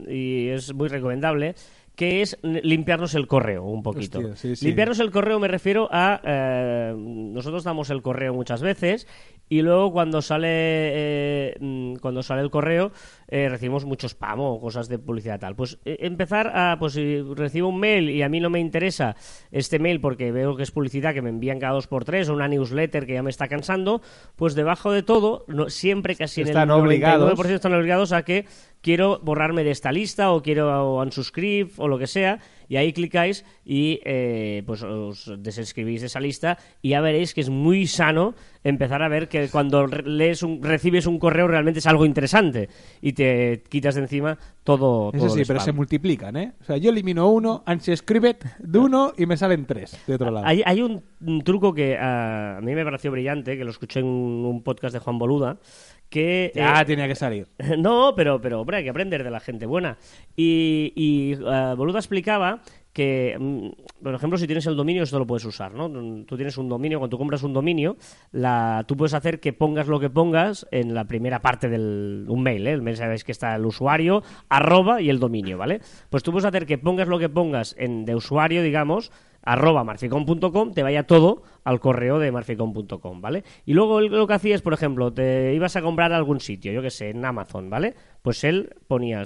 y 0.07 0.49
es 0.49 0.73
muy 0.73 0.89
recomendable, 0.89 1.55
que 1.99 2.21
es 2.21 2.37
limpiarnos 2.43 3.13
el 3.13 3.27
correo 3.27 3.65
un 3.65 3.83
poquito. 3.83 4.19
Hostia, 4.19 4.35
sí, 4.37 4.55
sí. 4.55 4.65
Limpiarnos 4.67 5.01
el 5.01 5.11
correo 5.11 5.37
me 5.37 5.49
refiero 5.49 5.89
a, 5.91 6.21
eh, 6.23 6.93
nosotros 6.97 7.65
damos 7.65 7.89
el 7.89 8.01
correo 8.01 8.33
muchas 8.33 8.61
veces 8.61 9.05
y 9.49 9.63
luego 9.63 9.91
cuando 9.91 10.21
sale, 10.21 10.47
eh, 10.49 11.55
mm, 11.59 11.95
cuando 11.95 12.23
sale 12.23 12.41
el 12.41 12.51
correo, 12.51 12.93
eh, 13.31 13.47
recibimos 13.47 13.85
mucho 13.85 14.07
spam 14.07 14.39
o 14.39 14.59
cosas 14.59 14.89
de 14.89 14.97
publicidad 14.97 15.39
tal. 15.39 15.55
Pues 15.55 15.77
eh, 15.85 15.97
empezar 16.01 16.51
a, 16.55 16.77
pues 16.79 16.93
si 16.93 17.21
recibo 17.21 17.69
un 17.69 17.79
mail 17.79 18.09
y 18.09 18.23
a 18.23 18.29
mí 18.29 18.39
no 18.39 18.49
me 18.49 18.59
interesa 18.59 19.15
este 19.51 19.79
mail 19.79 20.01
porque 20.01 20.31
veo 20.31 20.55
que 20.55 20.63
es 20.63 20.71
publicidad 20.71 21.13
que 21.13 21.21
me 21.21 21.29
envían 21.29 21.59
cada 21.59 21.73
dos 21.73 21.87
por 21.87 22.05
tres 22.05 22.29
o 22.29 22.33
una 22.33 22.47
newsletter 22.47 23.05
que 23.05 23.13
ya 23.13 23.23
me 23.23 23.29
está 23.29 23.47
cansando, 23.47 24.01
pues 24.35 24.55
debajo 24.55 24.91
de 24.91 25.03
todo, 25.03 25.45
no, 25.47 25.69
siempre 25.69 26.15
casi 26.15 26.41
Están 26.41 26.69
en 26.69 26.75
el 26.75 26.81
99% 26.81 26.81
obligados. 26.81 27.49
están 27.51 27.73
obligados 27.73 28.11
a 28.11 28.23
que 28.23 28.45
quiero 28.81 29.19
borrarme 29.19 29.63
de 29.63 29.71
esta 29.71 29.91
lista 29.91 30.31
o 30.31 30.41
quiero 30.41 30.95
unsubscribe 30.95 31.71
o 31.77 31.87
lo 31.87 31.99
que 31.99 32.07
sea 32.07 32.39
y 32.67 32.77
ahí 32.77 32.93
clicáis 32.93 33.45
y 33.65 33.99
eh, 34.05 34.63
pues 34.65 34.83
os 34.83 35.31
desescribís 35.39 36.01
de 36.01 36.07
esa 36.07 36.19
lista 36.19 36.57
y 36.81 36.89
ya 36.89 37.01
veréis 37.01 37.33
que 37.33 37.41
es 37.41 37.49
muy 37.49 37.87
sano 37.87 38.35
empezar 38.63 39.01
a 39.01 39.09
ver 39.09 39.27
que 39.27 39.49
cuando 39.49 39.87
lees 39.87 40.43
un, 40.43 40.63
recibes 40.63 41.07
un 41.07 41.19
correo 41.19 41.47
realmente 41.47 41.79
es 41.79 41.87
algo 41.87 42.05
interesante 42.05 42.69
y 43.01 43.13
te 43.19 43.63
quitas 43.67 43.95
de 43.95 44.01
encima 44.01 44.37
todo, 44.63 45.09
Eso 45.09 45.25
todo 45.25 45.35
sí, 45.35 45.41
el 45.41 45.47
pero 45.47 45.59
spam. 45.59 45.65
se 45.65 45.71
multiplican, 45.73 46.37
¿eh? 46.37 46.53
O 46.61 46.63
sea, 46.63 46.77
yo 46.77 46.89
elimino 46.89 47.27
uno, 47.29 47.63
unsubscribed 47.67 48.37
de 48.59 48.79
uno 48.79 49.11
y 49.17 49.25
me 49.25 49.35
salen 49.35 49.65
tres 49.65 49.99
de 50.07 50.15
otro 50.15 50.31
lado. 50.31 50.45
Hay, 50.45 50.61
hay 50.65 50.81
un, 50.81 51.03
un 51.19 51.41
truco 51.41 51.73
que 51.73 51.97
ah, 51.97 52.57
a 52.57 52.61
mí 52.61 52.73
me 52.73 52.85
pareció 52.85 53.11
brillante, 53.11 53.57
que 53.57 53.65
lo 53.65 53.71
escuché 53.71 53.99
en 53.99 54.05
un, 54.05 54.63
podcast 54.63 54.93
de 54.93 54.99
Juan 54.99 55.19
Boluda, 55.19 55.57
que... 56.09 56.53
Ya 56.55 56.79
eh, 56.79 56.85
tenía 56.85 57.07
que 57.09 57.15
salir. 57.15 57.47
No, 57.77 58.13
pero, 58.15 58.39
pero 58.39 58.61
hombre, 58.61 58.77
hay 58.77 58.83
que 58.83 58.89
aprender 58.89 59.23
de 59.25 59.31
la 59.31 59.41
gente 59.41 59.65
buena. 59.65 59.97
Y, 60.37 60.93
y 60.95 61.33
eh, 61.33 61.73
Boluda 61.75 61.99
explicaba 61.99 62.61
que, 62.99 63.37
mm, 63.39 64.03
por 64.03 64.13
ejemplo, 64.13 64.37
si 64.37 64.45
tienes 64.45 64.65
el 64.67 64.75
dominio, 64.75 65.03
esto 65.03 65.17
lo 65.19 65.25
puedes 65.25 65.45
usar, 65.45 65.73
¿no? 65.73 65.89
Tú 66.25 66.35
tienes 66.35 66.57
un 66.57 66.67
dominio, 66.67 66.99
cuando 66.99 67.17
compras 67.17 67.43
un 67.43 67.53
dominio, 67.53 67.95
la, 68.33 68.83
tú 68.89 68.97
puedes 68.97 69.13
hacer 69.13 69.39
que 69.39 69.53
pongas 69.53 69.87
lo 69.87 70.01
que 70.01 70.09
pongas 70.09 70.67
en 70.69 70.93
la 70.93 71.05
primera 71.05 71.41
parte 71.41 71.69
del 71.69 72.25
un 72.27 72.43
mail, 72.43 72.67
¿eh? 72.67 72.73
El 72.73 72.81
mail 72.81 72.97
sabéis 72.97 73.23
que 73.23 73.31
está 73.31 73.55
el 73.55 73.65
usuario, 73.65 74.21
arroba 74.49 75.01
y 75.01 75.09
el 75.09 75.19
dominio, 75.19 75.57
¿vale? 75.57 75.79
Pues 76.09 76.23
tú 76.23 76.33
puedes 76.33 76.43
hacer 76.43 76.65
que 76.65 76.77
pongas 76.77 77.07
lo 77.07 77.19
que 77.19 77.29
pongas 77.29 77.73
en, 77.79 78.03
de 78.03 78.15
usuario, 78.15 78.61
digamos, 78.63 79.13
arroba 79.43 79.85
marficom.com, 79.85 80.73
te 80.73 80.83
vaya 80.83 81.03
todo 81.03 81.43
al 81.63 81.79
correo 81.79 82.19
de 82.19 82.33
marficom.com, 82.33 83.21
¿vale? 83.21 83.45
Y 83.65 83.75
luego 83.75 83.99
él 83.99 84.07
lo 84.07 84.27
que 84.27 84.33
hacía 84.33 84.55
es, 84.55 84.61
por 84.61 84.73
ejemplo, 84.73 85.13
te 85.13 85.53
ibas 85.53 85.77
a 85.77 85.81
comprar 85.81 86.11
algún 86.11 86.41
sitio, 86.41 86.73
yo 86.73 86.81
que 86.81 86.91
sé, 86.91 87.11
en 87.11 87.23
Amazon, 87.23 87.69
¿vale? 87.69 87.95
Pues 88.21 88.43
él 88.43 88.75
ponía 88.89 89.23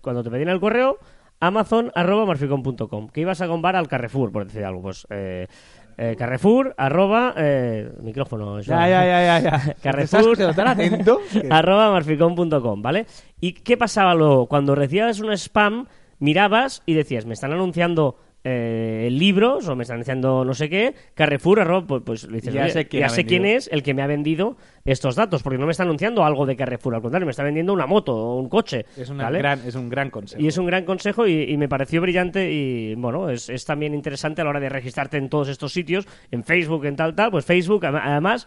cuando 0.00 0.24
te 0.24 0.30
pedían 0.30 0.48
el 0.48 0.58
correo, 0.58 0.98
amazon 1.40 1.92
arroba 1.94 2.26
marficom.com, 2.26 3.08
que 3.08 3.20
ibas 3.20 3.40
a 3.40 3.48
comprar 3.48 3.76
al 3.76 3.88
Carrefour, 3.88 4.32
por 4.32 4.46
decir 4.46 4.64
algo, 4.64 4.82
pues... 4.82 5.06
Eh, 5.10 5.46
eh, 6.00 6.14
Carrefour, 6.16 6.76
arroba, 6.78 7.34
eh, 7.36 7.90
micrófono. 8.00 8.60
Ya, 8.60 8.88
ya, 8.88 9.04
ya, 9.04 9.20
ya. 9.20 9.40
ya. 9.40 9.74
Carrefour, 9.82 10.40
atento. 10.40 11.18
arroba 11.50 11.90
marficom.com, 11.90 12.80
¿vale? 12.82 13.06
¿Y 13.40 13.54
qué 13.54 13.76
pasaba 13.76 14.14
luego? 14.14 14.46
Cuando 14.46 14.76
recibías 14.76 15.18
un 15.18 15.32
spam, 15.32 15.86
mirabas 16.20 16.84
y 16.86 16.94
decías, 16.94 17.26
me 17.26 17.34
están 17.34 17.52
anunciando 17.52 18.16
eh, 18.50 19.08
libros 19.10 19.68
o 19.68 19.76
me 19.76 19.82
están 19.82 19.96
anunciando 19.96 20.44
no 20.44 20.54
sé 20.54 20.68
qué, 20.68 20.94
Carrefour, 21.14 21.60
arroba, 21.60 21.86
pues, 21.86 22.02
pues 22.04 22.24
le 22.28 22.36
dices, 22.36 22.54
Ya 22.54 22.62
"Oye, 22.62 22.70
sé 22.70 22.88
quién 22.88 23.00
ya 23.00 23.06
ha 23.06 23.10
sé 23.10 23.24
quién 23.24 23.42
vendido". 23.42 23.58
es 23.58 23.68
el 23.72 23.82
que 23.82 23.94
me 23.94 24.02
ha 24.02 24.06
vendido 24.06 24.56
estos 24.84 25.16
datos, 25.16 25.42
porque 25.42 25.58
no 25.58 25.66
me 25.66 25.72
está 25.72 25.82
anunciando 25.82 26.24
algo 26.24 26.46
de 26.46 26.56
Carrefour, 26.56 26.94
al 26.94 27.02
contrario, 27.02 27.26
me 27.26 27.30
está 27.32 27.42
vendiendo 27.42 27.72
una 27.72 27.86
moto 27.86 28.16
o 28.16 28.38
un 28.38 28.48
coche. 28.48 28.86
Es, 28.96 29.10
una 29.10 29.24
¿vale? 29.24 29.38
gran, 29.38 29.60
es 29.66 29.74
un 29.74 29.88
gran 29.88 30.10
consejo. 30.10 30.42
Y 30.42 30.46
es 30.46 30.56
un 30.56 30.66
gran 30.66 30.84
consejo 30.84 31.26
y, 31.26 31.42
y 31.42 31.56
me 31.56 31.68
pareció 31.68 32.00
brillante 32.00 32.50
y 32.50 32.94
bueno, 32.94 33.28
es, 33.30 33.48
es 33.50 33.64
también 33.64 33.94
interesante 33.94 34.40
a 34.40 34.44
la 34.44 34.50
hora 34.50 34.60
de 34.60 34.68
registrarte 34.68 35.16
en 35.18 35.28
todos 35.28 35.48
estos 35.48 35.72
sitios, 35.72 36.06
en 36.30 36.42
Facebook, 36.44 36.84
en 36.86 36.96
tal, 36.96 37.14
tal, 37.14 37.30
pues 37.30 37.44
Facebook 37.44 37.84
además 37.84 38.46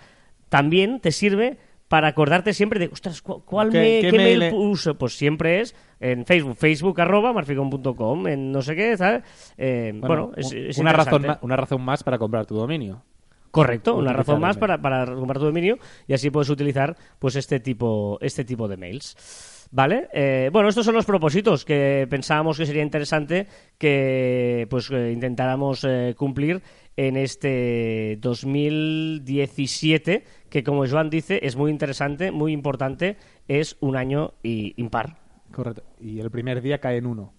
también 0.50 1.00
te 1.00 1.12
sirve 1.12 1.58
para 1.92 2.08
acordarte 2.08 2.54
siempre 2.54 2.80
de, 2.80 2.88
ostras, 2.88 3.22
¿cu- 3.22 3.44
¿cuál 3.44 3.70
¿Qué- 3.70 3.78
me- 3.80 4.02
qué 4.02 4.10
qué 4.12 4.18
mail 4.18 4.54
uso? 4.54 4.96
Pues 4.98 5.18
siempre 5.18 5.60
es 5.60 5.76
en 6.00 6.26
Facebook, 6.26 6.56
facebook 6.56 7.02
arroba 7.02 7.34
marficom.com, 7.34 8.28
en 8.28 8.50
no 8.50 8.62
sé 8.62 8.78
qué, 8.78 8.96
¿sabes? 8.96 9.24
Eh, 9.58 9.92
bueno, 10.00 10.32
es, 10.38 10.54
es 10.54 10.78
una, 10.78 10.94
razón 10.94 11.26
una 11.42 11.58
razón 11.58 11.82
más 11.82 12.02
para 12.02 12.18
comprar 12.18 12.46
tu 12.46 12.56
dominio. 12.56 13.04
Correcto, 13.52 13.96
una 13.98 14.14
razón 14.14 14.40
más 14.40 14.56
para, 14.58 14.82
para 14.82 15.06
comprar 15.06 15.38
tu 15.38 15.44
dominio 15.46 15.78
y 16.08 16.14
así 16.14 16.30
puedes 16.32 16.50
utilizar 16.50 16.96
pues 17.20 17.36
este 17.36 17.60
tipo, 17.60 18.18
este 18.22 18.46
tipo 18.46 18.70
de 18.70 18.78
mails. 18.78 19.68
¿Vale? 19.74 20.10
Eh, 20.12 20.50
bueno, 20.52 20.68
estos 20.68 20.86
son 20.86 20.96
los 20.96 21.06
propósitos 21.06 21.64
que 21.64 22.06
pensábamos 22.10 22.58
que 22.58 22.66
sería 22.66 22.84
interesante 22.84 23.48
que 23.78 24.68
pues 24.70 24.90
eh, 24.92 25.12
intentáramos 25.14 25.86
eh, 25.88 26.14
cumplir 26.18 26.62
en 26.98 27.18
este 27.18 28.18
2017, 28.22 30.24
que 30.50 30.64
como 30.64 30.88
Joan 30.88 31.10
dice, 31.10 31.40
es 31.44 31.56
muy 31.56 31.72
interesante, 31.72 32.32
muy 32.32 32.52
importante, 32.54 33.18
es 33.48 33.78
un 33.80 33.96
año 33.98 34.34
i- 34.44 34.74
impar. 34.78 35.18
Correcto. 35.52 35.84
Y 36.00 36.20
el 36.20 36.32
primer 36.32 36.62
día 36.62 36.80
cae 36.80 36.98
en 36.98 37.06
uno. 37.06 37.34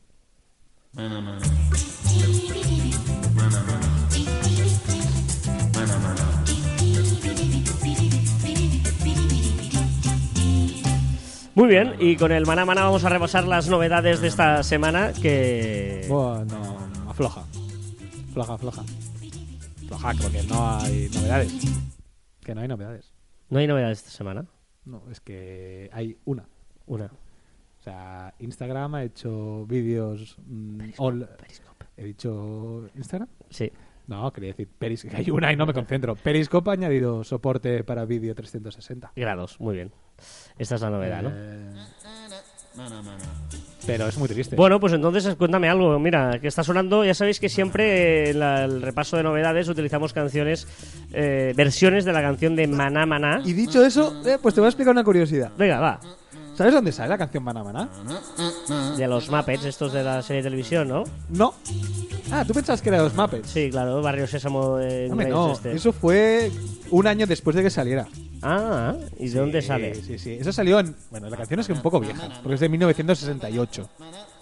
Muy 11.55 11.69
bien, 11.69 11.95
y 12.01 12.17
con 12.17 12.33
el 12.33 12.47
Maná 12.47 12.65
Maná 12.65 12.85
vamos 12.85 13.05
a 13.05 13.11
repasar 13.11 13.47
las 13.47 13.69
novedades 13.69 14.21
de 14.23 14.29
esta 14.29 14.63
semana 14.63 15.13
que... 15.13 16.07
Bueno, 16.09 16.79
afloja. 17.09 17.45
Afloja, 18.31 18.55
afloja. 18.55 18.83
Afloja, 19.95 20.15
porque 20.23 20.43
no 20.45 20.77
hay 20.79 21.09
novedades. 21.15 21.53
Que 22.43 22.55
no 22.55 22.61
hay 22.63 22.69
novedades. 22.69 23.13
No 23.51 23.59
hay 23.59 23.67
novedades 23.67 23.99
esta 23.99 24.11
semana. 24.11 24.47
No, 24.85 25.03
es 25.11 25.21
que 25.21 25.91
hay 25.93 26.17
una. 26.25 26.47
Una. 26.87 27.07
O 27.07 27.83
sea, 27.83 28.35
Instagram 28.39 28.95
ha 28.95 29.05
hecho 29.05 29.67
vídeos. 29.67 30.37
mm, 30.47 30.81
all- 30.99 31.29
¿He 31.97 32.05
dicho 32.05 32.89
Instagram? 32.95 33.29
Sí. 33.51 33.71
No, 34.07 34.33
quería 34.33 34.49
decir 34.49 34.69
Periscope. 34.69 35.17
Hay 35.19 35.31
una 35.31 35.53
y 35.53 35.57
no 35.57 35.65
me 35.67 35.73
concentro. 35.73 36.17
Periscope 36.17 36.71
ha 36.71 36.73
añadido 36.73 37.23
soporte 37.23 37.85
para 37.85 38.05
vídeo 38.05 38.35
360. 38.35 39.13
Grados, 39.15 39.61
muy 39.61 39.77
bien. 39.77 39.93
Esta 40.59 40.75
es 40.75 40.81
la 40.81 40.91
novedad, 40.91 41.23
¿no? 41.23 41.31
Pero 43.87 44.07
es 44.09 44.17
muy 44.17 44.29
triste. 44.29 44.57
Bueno, 44.57 44.79
pues 44.79 44.93
entonces 44.93 45.35
cuéntame 45.37 45.69
algo. 45.69 45.99
Mira, 45.99 46.39
que 46.41 46.49
está 46.49 46.63
sonando. 46.63 47.05
Ya 47.05 47.15
sabéis 47.15 47.41
que 47.41 47.49
siempre 47.49 48.31
en 48.31 48.39
la- 48.41 48.65
el 48.65 48.81
repaso 48.83 49.17
de 49.17 49.23
novedades 49.23 49.69
utilizamos 49.69 50.13
canciones, 50.13 50.67
eh, 51.13 51.53
versiones 51.57 52.05
de 52.05 52.13
la 52.13 52.23
canción 52.23 52.55
de 52.57 52.67
Maná 52.67 53.07
Maná. 53.07 53.41
Y 53.45 53.53
dicho 53.53 53.85
eso, 53.85 54.23
eh, 54.27 54.39
pues 54.41 54.55
te 54.55 54.61
voy 54.61 54.67
a 54.67 54.71
explicar 54.71 54.93
una 54.93 55.05
curiosidad. 55.05 55.51
Venga, 55.59 55.81
va. 55.81 56.01
¿Sabes 56.55 56.75
dónde 56.75 56.93
sale 56.93 57.09
la 57.09 57.19
canción 57.19 57.43
Maná 57.45 57.65
Maná? 57.65 57.89
De 58.97 59.07
los 59.09 59.31
Muppets, 59.31 59.65
estos 59.65 59.93
de 59.93 60.03
la 60.05 60.23
serie 60.23 60.43
de 60.43 60.49
televisión, 60.49 60.87
¿no? 60.89 61.05
No. 61.31 61.55
Ah, 62.33 62.45
tú 62.47 62.55
pensabas 62.55 62.81
que 62.81 62.89
era 62.89 62.99
los 63.03 63.15
Muppets. 63.15 63.51
Sí, 63.51 63.69
claro, 63.71 64.01
Barrio 64.01 64.27
Sésamo 64.27 64.79
de 64.79 65.11
Hombre, 65.11 65.29
inglés 65.29 65.29
no, 65.31 65.53
este. 65.53 65.73
eso 65.73 65.93
fue 65.93 66.51
un 66.91 67.07
año 67.07 67.27
después 67.27 67.55
de 67.55 67.63
que 67.63 67.69
saliera. 67.71 68.07
Ah, 68.41 68.95
¿y 69.19 69.29
de 69.29 69.39
dónde 69.39 69.61
Sí, 69.61 69.69
sale? 69.69 69.95
Sí, 69.95 70.19
sí. 70.19 70.33
Eso 70.41 70.51
salió 70.53 70.81
en. 70.81 70.97
Bueno, 71.11 71.29
la 71.29 71.37
canción 71.37 71.61
es 71.61 71.67
que 71.67 71.73
un 71.75 71.83
poco 71.83 72.01
vieja, 72.01 72.29
porque 72.43 72.55
es 72.55 72.61
de 72.61 72.69
1968. 72.71 73.89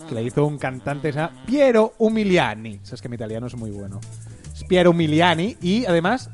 Que 0.08 0.14
la 0.14 0.22
hizo 0.22 0.46
un 0.46 0.56
cantante 0.56 1.08
que 1.08 1.12
se 1.12 1.18
llama 1.18 1.42
Piero 1.46 1.94
Umiliani. 1.98 2.80
Sabes 2.82 3.02
que 3.02 3.08
mi 3.08 3.16
italiano 3.16 3.48
es 3.48 3.56
muy 3.56 3.70
bueno. 3.70 4.00
Es 4.54 4.64
Piero 4.64 4.90
Umiliani 4.92 5.56
y 5.60 5.84
además, 5.84 6.30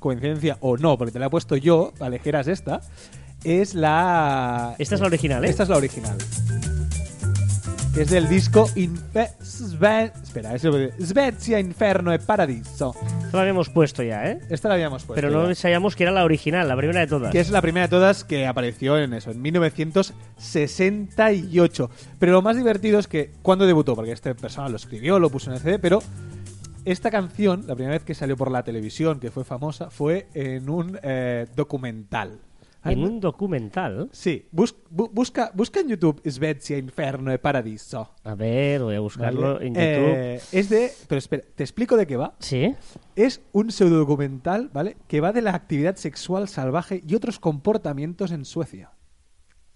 coincidencia 0.00 0.56
o 0.60 0.76
no, 0.76 0.96
porque 0.98 1.12
te 1.12 1.18
la 1.18 1.26
he 1.26 1.30
puesto 1.30 1.54
yo, 1.56 1.92
alejeras 2.00 2.48
esta, 2.48 2.80
es 3.44 3.74
la. 3.74 4.74
Esta 4.78 4.94
es 4.96 5.00
la 5.02 5.06
original, 5.06 5.44
¿eh? 5.44 5.48
Esta 5.50 5.62
es 5.64 5.68
la 5.68 5.76
original. 5.76 6.16
Que 7.94 8.02
es 8.02 8.10
del 8.10 8.28
disco 8.28 8.68
Infe... 8.74 9.28
Sve- 9.42 10.12
Espera, 10.22 10.54
es 10.54 10.62
Svezia, 10.62 11.60
Inferno 11.60 12.10
e 12.12 12.18
Paradiso. 12.18 12.94
Esto 12.96 13.36
lo 13.36 13.40
habíamos 13.40 13.68
puesto 13.68 14.02
ya, 14.02 14.30
¿eh? 14.30 14.40
Esta 14.48 14.68
la 14.68 14.74
habíamos 14.74 15.02
puesto. 15.04 15.14
Pero 15.20 15.30
no 15.30 15.46
ya. 15.46 15.54
sabíamos 15.54 15.94
que 15.94 16.04
era 16.04 16.12
la 16.12 16.24
original, 16.24 16.66
la 16.66 16.74
primera 16.76 17.00
de 17.00 17.06
todas. 17.06 17.30
Que 17.32 17.40
es 17.40 17.50
la 17.50 17.60
primera 17.60 17.86
de 17.86 17.90
todas 17.90 18.24
que 18.24 18.46
apareció 18.46 18.96
en 18.96 19.12
eso, 19.12 19.30
en 19.30 19.42
1968. 19.42 21.90
Pero 22.18 22.32
lo 22.32 22.40
más 22.40 22.56
divertido 22.56 22.98
es 22.98 23.06
que 23.08 23.30
cuando 23.42 23.66
debutó, 23.66 23.94
porque 23.94 24.12
este 24.12 24.34
persona 24.34 24.70
lo 24.70 24.76
escribió, 24.76 25.18
lo 25.18 25.28
puso 25.28 25.50
en 25.50 25.56
el 25.56 25.62
CD, 25.62 25.78
pero 25.78 26.02
esta 26.86 27.10
canción, 27.10 27.64
la 27.66 27.74
primera 27.74 27.96
vez 27.96 28.04
que 28.04 28.14
salió 28.14 28.38
por 28.38 28.50
la 28.50 28.62
televisión, 28.62 29.20
que 29.20 29.30
fue 29.30 29.44
famosa, 29.44 29.90
fue 29.90 30.28
en 30.32 30.70
un 30.70 30.98
eh, 31.02 31.46
documental. 31.54 32.38
Ay, 32.84 32.94
En 32.94 33.04
un 33.04 33.20
documental. 33.20 34.08
Sí, 34.12 34.46
bus- 34.50 34.74
bu- 34.90 35.08
busca, 35.12 35.52
busca 35.54 35.80
en 35.80 35.88
YouTube 35.90 36.20
Svezia, 36.28 36.76
Inferno 36.78 37.30
e 37.30 37.38
Paradiso. 37.38 38.10
A 38.24 38.34
ver, 38.34 38.82
voy 38.82 38.96
a 38.96 39.00
buscarlo 39.00 39.54
¿vale? 39.54 39.66
en 39.68 39.74
YouTube. 39.74 40.14
Eh, 40.16 40.40
es 40.50 40.68
de... 40.68 40.90
Pero 41.06 41.18
espera, 41.18 41.44
te 41.54 41.62
explico 41.62 41.96
de 41.96 42.06
qué 42.08 42.16
va. 42.16 42.34
¿Sí? 42.40 42.74
Es 43.14 43.40
un 43.52 43.70
pseudodocumental, 43.70 44.68
¿vale? 44.72 44.96
Que 45.06 45.20
va 45.20 45.32
de 45.32 45.42
la 45.42 45.54
actividad 45.54 45.94
sexual 45.94 46.48
salvaje 46.48 47.02
y 47.06 47.14
otros 47.14 47.38
comportamientos 47.38 48.32
en 48.32 48.44
Suecia. 48.44 48.90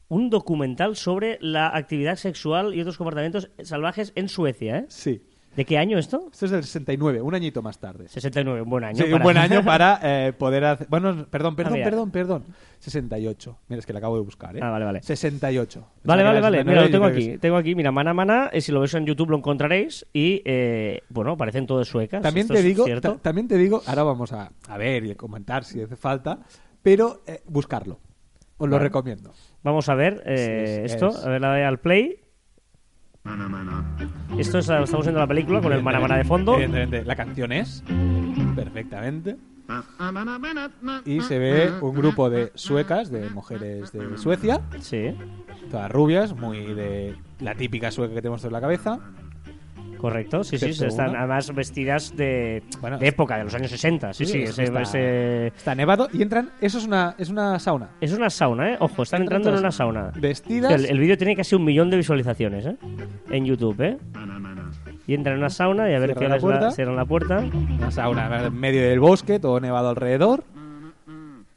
Un 0.08 0.30
documental 0.30 0.96
sobre 0.96 1.38
la 1.40 1.68
actividad 1.76 2.16
sexual 2.16 2.74
y 2.74 2.80
otros 2.80 2.96
comportamientos 2.96 3.50
salvajes 3.62 4.12
en 4.16 4.28
Suecia, 4.28 4.78
¿eh? 4.78 4.86
Sí. 4.88 5.22
¿De 5.56 5.64
qué 5.64 5.78
año 5.78 5.98
esto? 5.98 6.28
Esto 6.30 6.44
es 6.44 6.50
del 6.50 6.62
69, 6.64 7.20
un 7.22 7.34
añito 7.34 7.62
más 7.62 7.78
tarde. 7.78 8.08
69, 8.08 8.60
un 8.62 8.68
buen 8.70 8.84
año. 8.84 8.96
Sí, 8.98 9.04
un 9.04 9.12
para- 9.12 9.24
buen 9.24 9.36
año 9.38 9.62
para 9.64 9.98
eh, 10.02 10.32
poder 10.34 10.64
hacer... 10.64 10.86
Bueno, 10.90 11.26
perdón, 11.30 11.56
perdón, 11.56 11.78
Ah, 11.80 11.84
perdón, 11.84 12.10
perdón. 12.10 12.44
68. 12.78 13.58
Mira, 13.68 13.80
es 13.80 13.86
que 13.86 13.92
la 13.92 13.98
acabo 14.00 14.16
de 14.16 14.22
buscar, 14.22 14.56
¿eh? 14.56 14.60
Ah, 14.62 14.70
vale, 14.70 14.84
vale. 14.84 15.02
68. 15.02 15.86
Vale, 16.04 16.22
vale, 16.22 16.40
vale. 16.40 16.58
Mira, 16.64 16.82
lo 16.82 16.86
69, 16.86 16.92
tengo 16.92 17.04
aquí. 17.06 17.38
Tengo 17.38 17.56
aquí, 17.56 17.74
mira, 17.74 17.90
Mana 17.90 18.12
Mana. 18.14 18.50
eh, 18.52 18.60
si 18.60 18.70
lo 18.70 18.80
veis 18.80 18.92
en 18.94 19.06
YouTube 19.06 19.30
lo 19.30 19.38
encontraréis. 19.38 20.06
Y, 20.12 20.42
eh, 20.44 21.00
bueno, 21.08 21.32
aparecen 21.32 21.66
todas 21.66 21.88
suecas. 21.88 22.22
También 22.22 22.46
te 22.48 22.62
digo, 22.62 22.84
también 23.22 23.48
te 23.48 23.56
digo, 23.56 23.82
ahora 23.86 24.02
vamos 24.02 24.32
a, 24.32 24.52
a 24.68 24.78
ver 24.78 25.04
y 25.06 25.10
a 25.12 25.14
comentar 25.16 25.64
si 25.64 25.80
hace 25.80 25.96
falta, 25.96 26.40
pero 26.82 27.22
eh, 27.26 27.40
buscarlo. 27.46 27.98
Os 28.58 28.68
lo 28.68 28.78
recomiendo. 28.78 29.32
Vamos 29.62 29.88
a 29.88 29.94
ver 29.94 30.22
eh, 30.26 30.64
Sí, 30.78 30.82
es- 30.84 30.92
esto. 30.92 31.08
es. 31.08 31.24
A 31.24 31.28
ver, 31.30 31.40
la 31.40 31.52
de 31.54 31.64
al 31.64 31.78
play. 31.80 32.20
Esto 34.38 34.58
es, 34.58 34.68
estamos 34.68 35.06
viendo 35.06 35.20
la 35.20 35.26
película 35.26 35.60
con 35.60 35.72
el 35.72 35.82
Mana 35.82 36.00
Mana 36.00 36.16
de 36.16 36.24
fondo. 36.24 36.54
Evidentemente, 36.54 37.04
la 37.04 37.16
canción 37.16 37.52
es 37.52 37.82
perfectamente. 38.54 39.36
Y 41.04 41.20
se 41.22 41.38
ve 41.38 41.72
un 41.80 41.94
grupo 41.94 42.30
de 42.30 42.52
suecas, 42.54 43.10
de 43.10 43.30
mujeres 43.30 43.92
de 43.92 44.16
Suecia, 44.16 44.60
Sí, 44.80 45.16
todas 45.70 45.90
rubias, 45.90 46.36
muy 46.36 46.74
de 46.74 47.16
la 47.40 47.54
típica 47.54 47.90
sueca 47.90 48.14
que 48.14 48.22
tenemos 48.22 48.44
en 48.44 48.52
la 48.52 48.60
cabeza. 48.60 49.00
Correcto. 49.98 50.44
Sí, 50.44 50.58
sí, 50.58 50.66
están 50.84 51.16
además 51.16 51.54
vestidas 51.54 52.16
de, 52.16 52.62
Bueno, 52.80 52.98
de 52.98 53.08
época, 53.08 53.36
de 53.38 53.44
los 53.44 53.54
años 53.54 53.70
60. 53.70 54.12
Sí, 54.12 54.24
sí, 54.26 54.42
ese- 54.42 54.64
está, 54.64 54.82
ese- 54.82 55.46
está 55.48 55.74
nevado 55.74 56.08
y 56.12 56.22
entran. 56.22 56.50
Eso 56.60 56.78
es 56.78 56.86
una, 56.86 57.14
es 57.18 57.28
una 57.30 57.58
sauna. 57.58 57.88
Es 58.00 58.12
una 58.12 58.30
sauna, 58.30 58.72
¿eh? 58.72 58.76
Ojo, 58.80 59.02
están 59.02 59.22
entrando 59.22 59.50
en 59.50 59.58
una 59.58 59.72
sauna. 59.72 60.12
Vestidas. 60.16 60.72
El, 60.72 60.86
el 60.86 60.98
vídeo 60.98 61.16
tiene 61.16 61.34
casi 61.36 61.54
un 61.54 61.64
millón 61.64 61.90
de 61.90 61.96
visualizaciones, 61.96 62.66
¿eh? 62.66 62.76
En 63.30 63.44
YouTube, 63.44 63.80
¿eh? 63.80 63.98
Y 65.06 65.14
entran 65.14 65.34
en 65.34 65.38
una 65.40 65.50
sauna 65.50 65.90
y 65.90 65.94
a 65.94 65.98
ver 66.00 66.14
qué 66.14 66.28
la 66.28 66.38
puerta. 66.38 66.70
cierran 66.72 66.96
la 66.96 67.04
puerta. 67.04 67.38
Una 67.78 67.90
sauna 67.90 68.46
en 68.46 68.54
medio 68.58 68.82
del 68.82 68.98
bosque, 69.00 69.38
todo 69.38 69.60
nevado 69.60 69.88
alrededor. 69.90 70.42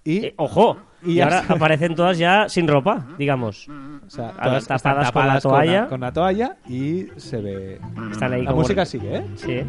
Y, 0.04 0.26
Eh, 0.28 0.34
¡Ojo! 0.38 0.78
Y 1.04 1.20
ahora 1.22 1.44
aparecen 1.48 1.96
todas 1.96 2.18
ya 2.18 2.50
sin 2.50 2.68
ropa, 2.68 3.06
digamos. 3.18 3.68
o 3.70 4.10
sea, 4.10 4.32
todas 4.32 4.64
están 4.64 4.78
tapadas 4.80 5.12
con 5.12 5.22
la 5.28 5.34
tapadas 5.40 5.44
toalla. 5.44 5.88
con 5.88 6.00
la 6.02 6.12
toalla 6.14 6.58
y 6.68 7.08
se 7.18 7.42
ve. 7.42 7.80
Están 8.12 8.34
ahí 8.34 8.42
La 8.44 8.52
como- 8.52 8.62
música 8.64 8.86
sigue, 8.86 9.18
¿eh? 9.18 9.26
Sí. 9.36 9.62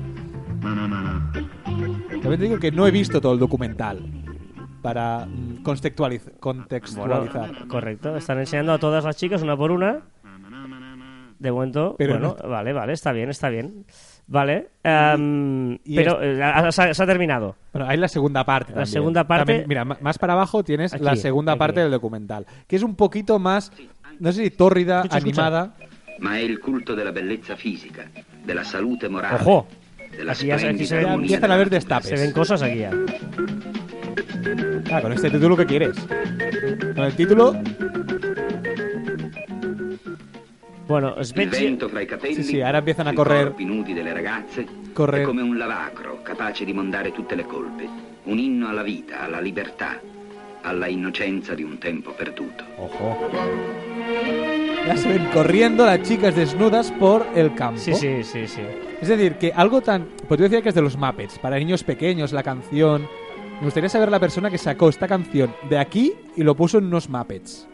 También 2.22 2.38
te 2.38 2.44
digo 2.44 2.58
que 2.58 2.70
no 2.72 2.86
he 2.86 2.90
visto 2.90 3.20
todo 3.20 3.32
el 3.32 3.38
documental 3.38 4.00
para 4.82 5.26
mm, 5.26 5.62
contextualiz- 5.62 6.24
Bueno, 6.24 6.40
contextualizar. 6.40 7.66
correcto. 7.68 8.16
Están 8.16 8.38
enseñando 8.38 8.72
a 8.72 8.78
todas 8.78 9.04
las 9.04 9.16
chicas 9.16 9.42
una 9.42 9.56
por 9.56 9.70
una. 9.70 10.00
De 11.40 11.50
momento, 11.50 11.96
Pero 11.98 12.12
bueno, 12.12 12.36
no- 12.40 12.48
vale, 12.48 12.72
vale, 12.72 12.92
está 12.92 13.10
bien, 13.12 13.30
está 13.30 13.48
bien. 13.48 13.84
Vale. 14.28 14.68
em, 14.84 15.72
y 15.84 15.96
pero 15.96 16.22
eh, 16.22 16.40
ha- 16.40 16.70
se 16.70 16.82
ha- 16.82 16.94
se 16.94 17.02
ha 17.02 17.06
terminado. 17.06 17.56
Bueno, 17.72 17.88
hay 17.88 17.96
la 17.96 18.06
segunda 18.06 18.44
parte. 18.44 18.70
La 18.70 18.74
también. 18.82 18.92
segunda 18.92 19.26
parte- 19.26 19.46
También, 19.62 19.68
mira, 19.68 19.84
más 19.84 20.18
para 20.18 20.34
abajo 20.34 20.62
tienes 20.62 20.94
Aquí, 20.94 21.02
la 21.02 21.16
segunda 21.16 21.52
aquí. 21.52 21.58
parte 21.58 21.80
del 21.80 21.90
documental, 21.90 22.46
que 22.68 22.76
es 22.76 22.82
un 22.84 22.94
poquito 22.94 23.38
más, 23.40 23.72
no 24.20 24.30
sé 24.30 24.44
si 24.44 24.50
tórrida, 24.50 24.98
Escucha, 25.00 25.18
escucha. 25.18 25.46
animada. 25.46 25.74
ma 26.20 26.36
è 26.38 26.42
il 26.42 26.60
culto 26.60 26.94
della 26.94 27.10
bellezza 27.12 27.56
fisica, 27.56 28.04
della 28.44 28.62
salute 28.62 29.08
morale, 29.08 29.36
Ojo. 29.36 29.66
della 30.14 30.32
Aquí 30.32 30.46
ya- 30.46 30.54
aquí 30.56 30.84
se 30.86 30.96
ven- 30.98 31.08
empiezan 31.08 31.50
a 31.50 31.54
haber 31.54 31.66
naturaleza. 31.70 31.70
Se 31.70 32.10
destapes. 32.10 32.20
ven 32.20 32.32
cosas 32.32 32.62
aquí 32.62 32.78
ya. 32.80 32.90
Ah, 34.92 35.00
con 35.00 35.12
este 35.12 35.30
título, 35.30 35.56
¿qué 35.56 35.64
quieres? 35.66 35.96
Con 36.94 37.04
el 37.04 37.14
título, 37.16 37.54
Bueno, 40.90 41.14
Il 41.18 41.24
Svezia... 41.24 41.60
vento 41.60 41.88
fra 41.88 42.00
i 42.00 42.06
capelli, 42.06 42.34
Sì, 42.34 42.42
sì, 42.42 42.58
ora 42.58 42.78
empiezano 42.78 43.10
a 43.10 43.12
correre. 43.12 43.44
corpi 43.44 43.64
nudi 43.64 43.92
delle 43.92 44.12
ragazze, 44.12 44.66
Corre- 44.92 45.20
è 45.22 45.24
come 45.24 45.40
un 45.40 45.56
lavacro 45.56 46.20
capace 46.22 46.64
di 46.64 46.72
mondare 46.72 47.12
tutte 47.12 47.36
le 47.36 47.44
colpe, 47.46 47.88
un 48.24 48.38
inno 48.38 48.66
alla 48.68 48.82
vita, 48.82 49.20
alla 49.20 49.38
libertà, 49.38 50.00
alla 50.62 50.88
innocenza 50.88 51.54
di 51.54 51.62
un 51.62 51.78
tempo 51.78 52.10
perduto. 52.10 52.64
ojo, 52.76 53.16
ya 54.84 54.96
se 54.96 55.08
ven 55.10 55.28
corriendo 55.32 55.84
las 55.84 56.02
chicas 56.02 56.34
desnudas 56.34 56.90
por 56.98 57.24
el 57.36 57.54
campo. 57.54 57.78
Sí, 57.78 57.94
sí, 57.94 58.24
sí, 58.24 58.48
sí. 58.48 58.60
Es 59.00 59.06
decir, 59.06 59.34
que 59.34 59.52
algo 59.54 59.80
tan... 59.82 60.08
Pues 60.26 60.38
yo 60.40 60.44
decía 60.48 60.60
que 60.60 60.70
es 60.70 60.74
de 60.74 60.82
los 60.82 60.96
Muppets, 60.96 61.38
para 61.38 61.56
niños 61.56 61.84
pequeños, 61.84 62.32
la 62.32 62.42
canción... 62.42 63.06
Me 63.60 63.66
gustaría 63.66 63.88
saber 63.88 64.10
la 64.10 64.18
persona 64.18 64.50
que 64.50 64.58
sacó 64.58 64.88
esta 64.88 65.06
canción 65.06 65.54
de 65.68 65.78
aquí 65.78 66.14
y 66.34 66.42
lo 66.42 66.56
puso 66.56 66.78
en 66.78 66.86
unos 66.86 67.08
Muppets. 67.08 67.68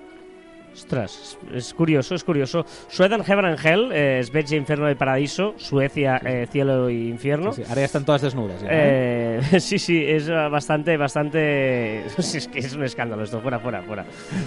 Ostras, 0.77 1.39
es 1.55 1.73
curioso, 1.73 2.15
es 2.15 2.23
curioso. 2.23 2.67
Sweden, 2.89 3.25
Heaven 3.25 3.47
and 3.47 3.59
Hell, 3.65 3.91
eh, 3.93 4.23
Svezia, 4.23 4.59
Infierno 4.59 4.91
y 4.91 4.95
Paraíso, 4.95 5.55
Suecia, 5.57 6.21
eh, 6.23 6.47
Cielo 6.53 6.91
y 6.91 7.09
Infierno. 7.09 7.53
Sí, 7.53 7.63
sí, 7.63 7.69
ahora 7.69 7.81
ya 7.81 7.87
están 7.87 8.05
todas 8.05 8.21
desnudas. 8.21 8.61
ya, 8.61 8.69
¿eh? 8.71 9.41
Eh, 9.53 9.61
sí, 9.61 9.79
sí, 9.79 10.05
es 10.07 10.29
bastante, 10.29 10.97
bastante... 10.99 12.05
sí, 12.19 12.37
es 12.39 12.49
que 12.49 12.59
es 12.59 12.75
un 12.75 12.85
escándalo 12.85 13.23
esto, 13.23 13.41
fuera, 13.41 13.59
fuera, 13.59 13.83
fuera. 13.83 14.05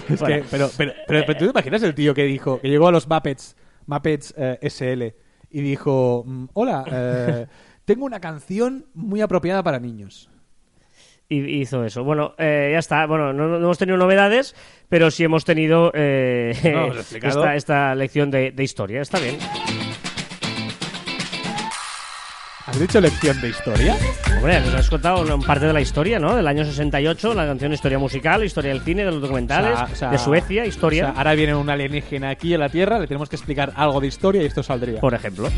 Es 0.08 0.18
Fuera. 0.20 0.36
que, 0.36 0.44
pero, 0.48 0.70
pero, 0.76 0.92
pero, 1.08 1.24
pero 1.26 1.38
tú 1.38 1.44
te 1.46 1.50
imaginas 1.50 1.82
el 1.82 1.94
tío 1.96 2.14
que 2.14 2.22
dijo, 2.24 2.60
que 2.60 2.68
llegó 2.68 2.86
a 2.86 2.92
los 2.92 3.08
Muppets, 3.08 3.56
Muppets 3.86 4.32
eh, 4.38 4.58
SL, 4.62 5.12
y 5.50 5.60
dijo, 5.62 6.22
mm, 6.24 6.44
hola, 6.54 6.84
eh, 6.92 7.46
tengo 7.84 8.04
una 8.06 8.20
canción 8.20 8.86
muy 8.94 9.20
apropiada 9.20 9.64
para 9.64 9.80
niños. 9.80 10.29
Y 11.32 11.60
hizo 11.60 11.84
eso. 11.84 12.02
Bueno, 12.02 12.34
eh, 12.38 12.70
ya 12.72 12.80
está. 12.80 13.06
Bueno, 13.06 13.32
no, 13.32 13.46
no 13.46 13.56
hemos 13.58 13.78
tenido 13.78 13.96
novedades, 13.96 14.54
pero 14.88 15.10
sí 15.12 15.22
hemos 15.24 15.44
tenido 15.44 15.92
eh, 15.94 16.52
No, 16.74 16.86
explicado. 16.92 17.40
esta, 17.44 17.54
esta 17.54 17.94
lección 17.94 18.30
de, 18.32 18.50
de 18.50 18.62
historia. 18.64 19.00
Está 19.00 19.20
bien. 19.20 19.38
¿Has 22.66 22.78
dicho 22.78 23.00
lección 23.00 23.40
de 23.40 23.48
historia? 23.48 23.96
Hombre, 24.36 24.60
nos 24.60 24.74
has 24.74 24.88
contado 24.90 25.22
una 25.22 25.36
parte 25.44 25.66
de 25.66 25.72
la 25.72 25.80
historia, 25.80 26.18
¿no? 26.20 26.36
Del 26.36 26.46
año 26.46 26.64
68, 26.64 27.34
la 27.34 27.46
canción 27.46 27.72
Historia 27.72 27.98
Musical, 27.98 28.44
Historia 28.44 28.70
del 28.72 28.82
Cine, 28.82 29.04
de 29.04 29.10
los 29.10 29.20
documentales, 29.20 29.72
O 29.72 29.76
sea, 29.76 29.86
o 29.92 29.96
sea, 29.96 30.10
de 30.10 30.18
Suecia, 30.18 30.66
Historia, 30.66 31.04
o 31.04 31.12
sea, 31.12 31.18
ahora 31.18 31.34
viene 31.34 31.54
un 31.54 31.68
alienígena 31.68 32.30
aquí 32.30 32.54
a 32.54 32.58
la 32.58 32.68
Tierra, 32.68 32.98
le 33.00 33.08
tenemos 33.08 33.28
que 33.28 33.36
explicar 33.36 33.72
algo 33.74 34.00
de 34.00 34.06
historia 34.06 34.42
y 34.42 34.46
esto 34.46 34.62
saldría. 34.62 35.00
por 35.00 35.14
ejemplo. 35.14 35.48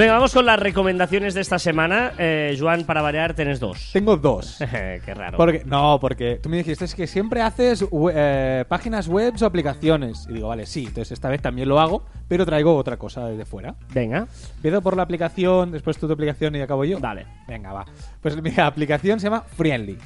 Venga, 0.00 0.14
vamos 0.14 0.32
con 0.32 0.46
las 0.46 0.58
recomendaciones 0.58 1.34
de 1.34 1.42
esta 1.42 1.58
semana. 1.58 2.14
Eh, 2.16 2.56
Joan, 2.58 2.84
para 2.84 3.02
variar, 3.02 3.34
tenés 3.34 3.60
dos. 3.60 3.90
Tengo 3.92 4.16
dos. 4.16 4.56
Qué 5.04 5.12
raro. 5.14 5.36
Porque, 5.36 5.62
no, 5.66 5.98
porque 6.00 6.40
tú 6.42 6.48
me 6.48 6.56
dijiste 6.56 6.86
es 6.86 6.94
que 6.94 7.06
siempre 7.06 7.42
haces 7.42 7.84
eh, 8.14 8.64
páginas 8.66 9.08
web 9.08 9.34
o 9.38 9.44
aplicaciones. 9.44 10.26
Y 10.30 10.32
digo, 10.32 10.48
vale, 10.48 10.64
sí, 10.64 10.86
entonces 10.86 11.12
esta 11.12 11.28
vez 11.28 11.42
también 11.42 11.68
lo 11.68 11.78
hago, 11.78 12.02
pero 12.28 12.46
traigo 12.46 12.74
otra 12.76 12.96
cosa 12.96 13.26
desde 13.26 13.44
fuera. 13.44 13.74
Venga, 13.92 14.26
Empiezo 14.56 14.80
por 14.80 14.96
la 14.96 15.02
aplicación, 15.02 15.70
después 15.70 15.98
tú 15.98 16.06
tu 16.06 16.14
aplicación 16.14 16.56
y 16.56 16.62
acabo 16.62 16.86
yo. 16.86 16.98
Vale. 16.98 17.26
Venga, 17.46 17.70
va. 17.74 17.84
Pues 18.22 18.40
mi 18.42 18.54
aplicación 18.56 19.20
se 19.20 19.24
llama 19.24 19.42
Friendly. 19.42 19.98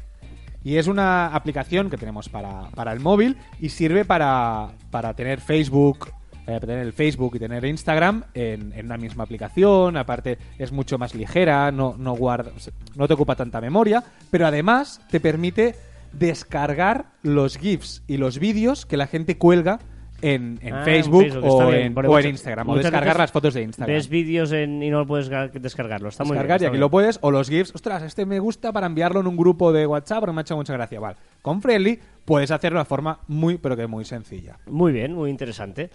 Y 0.65 0.77
es 0.77 0.89
una 0.89 1.29
aplicación 1.29 1.89
que 1.89 1.99
tenemos 1.99 2.29
para, 2.29 2.63
para 2.75 2.93
el 2.93 2.99
móvil 2.99 3.37
y 3.61 3.69
sirve 3.69 4.05
para, 4.05 4.71
para 4.91 5.15
tener 5.15 5.41
Facebook, 5.41 6.09
eh, 6.47 6.59
tener 6.61 6.79
el 6.79 6.93
Facebook 6.93 7.37
y 7.37 7.39
tener 7.39 7.65
Instagram 7.65 8.25
en, 8.35 8.73
en 8.75 8.87
una 8.87 8.97
misma 8.97 9.25
aplicación. 9.25 9.97
Aparte, 9.97 10.39
es 10.59 10.73
mucho 10.73 10.99
más 10.99 11.15
ligera, 11.15 11.71
no, 11.73 11.95
no, 11.99 12.15
guarda, 12.15 12.51
no 12.97 13.09
te 13.09 13.15
ocupa 13.15 13.35
tanta 13.37 13.61
memoria, 13.61 14.03
pero 14.31 14.47
además 14.47 15.01
te 15.11 15.21
permite 15.21 15.75
descargar 16.13 17.07
los 17.23 17.57
GIFs 17.59 18.03
y 18.07 18.17
los 18.19 18.39
vídeos 18.39 18.87
que 18.87 18.97
la 18.97 19.07
gente 19.07 19.37
cuelga 19.39 19.79
en, 20.23 20.59
en 20.63 20.73
Ah, 20.75 20.79
en 20.79 20.85
Facebook, 20.85 21.27
o, 21.43 21.71
en, 21.73 21.95
o 21.99 22.21
Instagram, 22.21 22.69
o 22.71 22.77
descargar 22.77 23.19
las 23.19 23.31
fotos 23.33 23.53
de 23.53 23.63
Instagram. 23.63 23.95
ves 23.95 24.09
vídeos 24.09 24.53
y 24.53 24.67
no 24.91 25.07
puedes 25.07 25.31
ga- 25.31 25.51
descargarlo. 25.51 26.09
Está 26.09 26.25
muy 26.25 26.33
bien. 26.33 26.43
descargar 26.45 26.63
y 26.63 26.67
aquí 26.67 26.79
lo 26.79 26.89
puedes, 26.89 27.19
o 27.21 27.31
los 27.31 27.51
GIFs, 27.51 27.75
ostras, 27.75 28.03
este 28.05 28.25
me 28.25 28.39
gusta 28.39 28.73
para 28.73 28.87
enviarlo 28.87 29.21
en 29.21 29.27
un 29.27 29.37
grupo 29.37 29.73
de 29.73 29.87
WhatsApp 29.87 30.21
porque 30.21 30.33
me 30.33 30.41
ha 30.41 30.43
hecho 30.43 30.57
mucha 30.57 30.73
gracia. 30.73 30.99
Vale, 31.01 31.17
con 31.43 31.61
Friendly 31.61 31.99
puedes 32.25 32.51
hacerlo 32.53 32.79
de 32.79 32.83
una 32.83 32.85
forma 32.87 33.19
muy, 33.29 33.59
pero 33.59 33.77
que 33.77 33.87
muy 33.87 34.05
sencilla. 34.07 34.57
Muy 34.67 34.93
bien, 34.93 35.13
muy 35.15 35.29
interesante. 35.31 35.91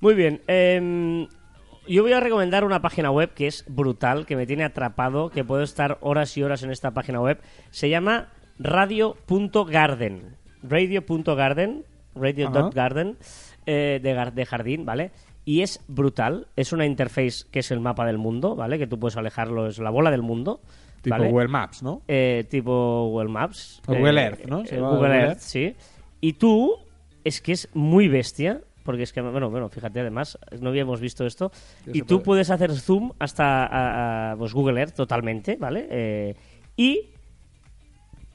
Muy 0.00 0.14
bien. 0.14 0.40
em, 0.46 1.28
yo 1.88 2.02
voy 2.02 2.12
a 2.12 2.20
recomendar 2.20 2.64
una 2.64 2.80
página 2.82 3.10
web 3.10 3.30
que 3.34 3.46
es 3.46 3.64
brutal, 3.68 4.24
que 4.26 4.36
me 4.36 4.46
tiene 4.46 4.64
atrapado, 4.64 5.30
que 5.30 5.44
puedo 5.44 5.62
estar 5.62 5.98
horas 6.00 6.36
y 6.36 6.42
horas 6.42 6.62
en 6.62 6.70
esta 6.70 6.92
página 6.92 7.20
web. 7.20 7.40
Se 7.70 7.88
llama 7.88 8.28
radio.garden. 8.58 10.36
Radio.garden. 10.62 11.84
Radio.garden. 12.14 13.16
eh, 13.66 14.00
de, 14.02 14.30
de 14.34 14.46
jardín, 14.46 14.84
¿vale? 14.84 15.10
Y 15.44 15.62
es 15.62 15.82
brutal. 15.88 16.48
Es 16.56 16.72
una 16.72 16.86
interface 16.86 17.44
que 17.50 17.60
es 17.60 17.70
el 17.70 17.80
mapa 17.80 18.04
del 18.06 18.18
mundo, 18.18 18.56
¿vale? 18.56 18.78
Que 18.78 18.86
tú 18.86 18.98
puedes 18.98 19.16
alejarlo, 19.16 19.66
es 19.66 19.78
la 19.78 19.90
bola 19.90 20.10
del 20.10 20.22
mundo. 20.22 20.60
Tipo 21.02 21.16
¿vale? 21.16 21.30
Google 21.30 21.48
Maps, 21.48 21.82
¿no? 21.82 22.02
Eh, 22.08 22.44
tipo 22.50 23.08
Google 23.08 23.30
Maps. 23.30 23.80
O 23.86 23.94
Google 23.94 24.20
Eh, 24.20 24.24
Earth, 24.24 24.44
¿no? 24.46 24.60
Eh, 24.60 24.78
Google, 24.78 24.96
Google 24.96 25.14
Earth, 25.16 25.28
Earth. 25.30 25.38
sí. 25.40 25.74
Y 26.20 26.34
tú, 26.34 26.74
es 27.24 27.40
que 27.40 27.52
es 27.52 27.68
muy 27.74 28.08
bestia, 28.08 28.60
porque 28.90 29.04
es 29.04 29.12
que, 29.12 29.20
bueno, 29.20 29.48
bueno, 29.50 29.68
fíjate, 29.68 30.00
además, 30.00 30.36
no 30.60 30.70
habíamos 30.70 31.00
visto 31.00 31.24
esto. 31.24 31.52
Y 31.86 32.00
tú 32.02 32.16
puede. 32.16 32.24
puedes 32.24 32.50
hacer 32.50 32.72
zoom 32.72 33.12
hasta 33.20 33.64
a- 33.66 34.32
a, 34.32 34.36
pues, 34.36 34.52
Google 34.52 34.80
Earth 34.80 34.94
totalmente, 34.94 35.56
¿vale? 35.56 35.86
Eh, 35.90 36.34
y 36.76 37.10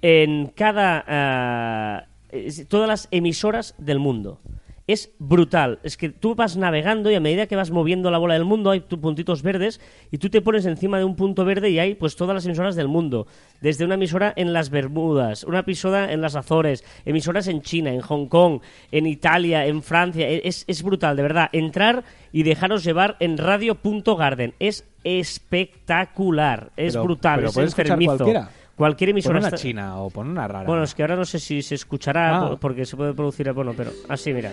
en 0.01 0.47
cada... 0.47 2.07
es- 2.31 2.67
todas 2.67 2.87
las 2.87 3.07
emisoras 3.11 3.75
del 3.77 3.99
mundo. 3.99 4.39
Es 4.87 5.11
brutal. 5.17 5.79
Es 5.81 5.97
que 5.97 6.09
tú 6.09 6.35
vas 6.35 6.57
navegando 6.57 7.09
y 7.09 7.15
a 7.15 7.19
medida 7.19 7.47
que 7.47 7.55
vas 7.55 7.71
moviendo 7.71 8.11
la 8.11 8.19
bola 8.19 8.35
del 8.35 8.45
mundo 8.45 8.69
hay 8.69 8.81
tu- 8.81 9.01
puntitos 9.01 9.41
verdes 9.41 9.81
y 10.11 10.19
tú 10.19 10.29
te 10.29 10.41
pones 10.41 10.65
encima 10.67 10.99
de 10.99 11.03
un 11.05 11.15
punto 11.15 11.43
verde 11.43 11.71
y 11.71 11.79
hay 11.79 11.95
pues 11.95 12.15
todas 12.15 12.35
las 12.35 12.45
emisoras 12.45 12.75
del 12.75 12.87
mundo. 12.87 13.25
Desde 13.61 13.83
una 13.83 13.95
emisora 13.95 14.31
en 14.35 14.53
las 14.53 14.69
Bermudas, 14.69 15.43
una 15.43 15.61
emisora 15.61 16.13
en 16.13 16.21
las 16.21 16.35
Azores, 16.35 16.83
emisoras 17.03 17.47
en 17.47 17.61
China, 17.63 17.91
en 17.91 18.01
Hong 18.01 18.27
Kong, 18.27 18.61
en 18.91 19.07
Italia, 19.07 19.65
en 19.65 19.81
Francia. 19.81 20.29
E- 20.29 20.41
Es, 20.47 20.65
es 20.67 20.83
brutal, 20.83 21.15
de 21.15 21.23
verdad. 21.23 21.49
Entrar 21.51 22.03
y 22.31 22.43
dejaros 22.43 22.83
llevar 22.83 23.17
en 23.19 23.39
radio.garden. 23.39 24.53
Es 24.59 24.85
espectacular. 25.03 26.71
Es 26.77 26.93
Pero- 26.93 27.03
brutal. 27.03 27.35
pero 27.37 27.49
es 27.49 27.57
enfermizo. 27.57 28.17
cualquiera. 28.17 28.49
Cualquier 28.75 29.09
Pon 29.09 29.13
emisora 29.13 29.39
una 29.39 29.47
está- 29.47 29.57
china 29.57 29.97
o 30.01 30.09
pon 30.09 30.29
una 30.29 30.47
rara. 30.47 30.65
bueno, 30.67 30.83
es 30.83 30.93
que 30.93 31.01
ahora 31.03 31.15
no 31.15 31.23
sé 31.25 31.39
si 31.39 31.61
se 31.61 31.75
escuchará 31.75 32.37
Ah. 32.37 32.49
por- 32.49 32.59
porque 32.59 32.85
se 32.85 32.97
puede 32.97 33.13
producir. 33.13 33.51
Bueno, 33.53 33.73
pero 33.75 33.91
así, 34.09 34.33
mira. 34.33 34.51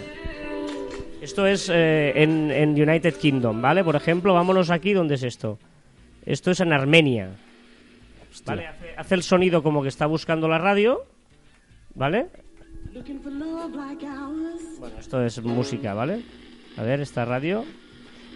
Esto 1.20 1.46
es 1.46 1.68
eh, 1.72 2.12
en, 2.16 2.50
en 2.50 2.70
United 2.70 3.14
Kingdom, 3.16 3.60
¿vale? 3.62 3.82
Por 3.84 3.96
ejemplo, 3.96 4.34
vámonos 4.34 4.70
aquí, 4.70 4.92
¿dónde 4.92 5.14
es 5.16 5.22
esto? 5.24 5.58
Esto 6.26 6.50
es 6.52 6.60
en 6.60 6.72
Armenia. 6.72 7.30
¿Vale? 8.46 8.66
Hace, 8.66 8.94
hace 8.96 9.14
el 9.16 9.22
sonido 9.22 9.62
como 9.62 9.82
que 9.82 9.88
está 9.88 10.06
buscando 10.06 10.48
la 10.48 10.58
radio, 10.58 11.04
¿vale? 11.94 12.28
Bueno, 14.80 14.98
esto 14.98 15.24
es 15.24 15.42
música, 15.42 15.94
¿vale? 15.94 16.22
A 16.76 16.82
ver, 16.82 17.00
esta 17.00 17.24
radio. 17.24 17.64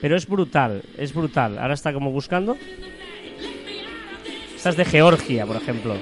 Pero 0.01 0.15
es 0.17 0.27
brutal, 0.29 0.83
es 0.99 1.15
brutal. 1.15 1.59
Ahora 1.59 1.75
está 1.75 1.93
como 1.93 2.11
buscando 2.13 2.57
futbolistas 4.67 4.77
de 4.77 4.85
Georgia, 4.85 5.47
por 5.47 5.57
ejemplo. 5.57 5.97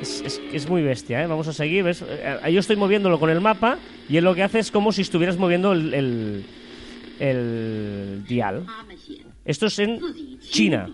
Es, 0.00 0.68
muy 0.68 0.82
bestia, 0.82 1.22
¿eh? 1.22 1.26
Vamos 1.26 1.48
a 1.48 1.52
seguir. 1.52 1.82
¿ves? 1.84 2.02
Eh, 2.02 2.38
eh, 2.44 2.52
yo 2.52 2.60
estoy 2.60 2.76
moviéndolo 2.76 3.18
con 3.18 3.30
el 3.30 3.40
mapa 3.40 3.78
y 4.08 4.16
él 4.16 4.24
lo 4.24 4.34
que 4.34 4.42
hace 4.44 4.60
es 4.60 4.70
como 4.70 4.92
si 4.92 5.02
estuvieras 5.02 5.36
moviendo 5.36 5.72
el, 5.72 6.44
dial. 8.28 8.64
Esto 9.44 9.66
es 9.66 9.78
en 9.80 10.00
China. 10.40 10.88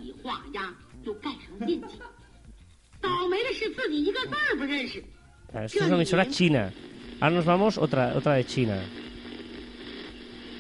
Ah, 5.53 5.65
esto 5.65 5.79
es 5.79 5.87
una 5.87 5.97
emisora 5.97 6.27
china. 6.29 6.73
Ahora 7.21 7.37
nos 7.37 7.45
vamos 7.45 7.79
otra, 7.79 8.15
otra 8.17 8.35
de 8.35 8.45
China. 8.45 8.81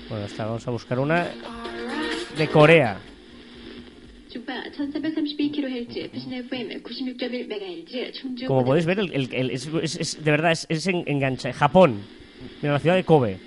Bueno, 0.08 0.26
está, 0.26 0.44
vamos 0.44 0.68
a 0.68 0.70
buscar 0.70 0.98
una 0.98 1.28
de 2.36 2.48
Corea. 2.48 3.00
Como 8.46 8.64
podéis 8.64 8.86
ver, 8.86 8.98
el, 8.98 9.50
es, 9.50 10.24
de 10.24 10.30
verdad 10.30 10.52
es, 10.68 10.86
en- 10.86 11.04
engancha. 11.06 11.52
Japón. 11.52 12.00
Mira, 12.62 12.74
la 12.74 12.80
ciudad 12.80 12.96
de 12.96 13.04
Kobe. 13.04 13.38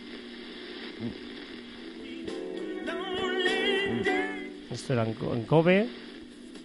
Esto 4.72 4.94
era 4.94 5.04
en, 5.06 5.14
Ko- 5.14 5.34
en 5.34 5.44
Kobe. 5.44 5.88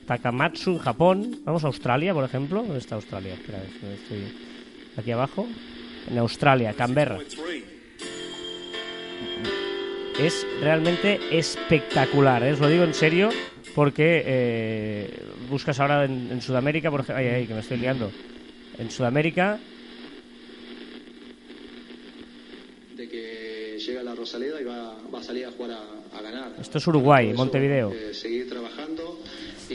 Takamatsu, 0.07 0.73
en 0.73 0.79
Japón. 0.79 1.41
Vamos 1.45 1.65
a 1.65 1.69
Australia, 1.69 2.13
por 2.15 2.25
ejemplo. 2.25 2.63
¿Dónde 2.63 2.79
está 2.79 2.97
Australia? 2.97 3.35
Aquí 4.97 5.11
abajo. 5.11 5.47
En 6.11 6.19
Australia, 6.19 6.73
Canberra. 6.75 7.19
Es 10.21 10.47
realmente 10.61 11.19
espectacular, 11.31 12.43
¿eh? 12.43 12.53
os 12.53 12.61
lo 12.61 12.69
digo 12.69 12.85
en 12.85 12.93
serio, 12.93 13.31
porque 13.75 14.23
eh, 14.27 15.23
buscas 15.51 15.79
ahora 15.81 16.05
en, 16.05 16.29
en 16.31 16.41
Sudamérica, 16.41 16.91
por 16.91 17.01
ejemplo. 17.01 17.17
Ay, 17.21 17.27
ay, 17.29 17.47
que 17.47 17.55
me 17.55 17.61
estoy 17.61 17.79
liando. 17.79 18.11
En 18.79 18.91
Sudamérica, 18.91 19.59
de 22.97 23.09
que 23.09 23.79
llega 23.79 24.03
la 24.03 24.15
Rosaleda 24.15 24.61
y 24.61 24.65
va, 24.65 24.95
va 25.13 25.19
a 25.19 25.23
salir 25.23 25.47
a 25.47 25.51
jugar 25.51 25.73
a, 25.73 26.19
a 26.19 26.23
ganar. 26.23 26.53
Esto 26.61 26.79
es 26.79 26.87
Uruguay, 26.87 27.29
eso, 27.29 27.37
Montevideo. 27.37 27.93
eh, 27.93 28.15
seguir 28.15 28.49
trabajando. 28.49 29.19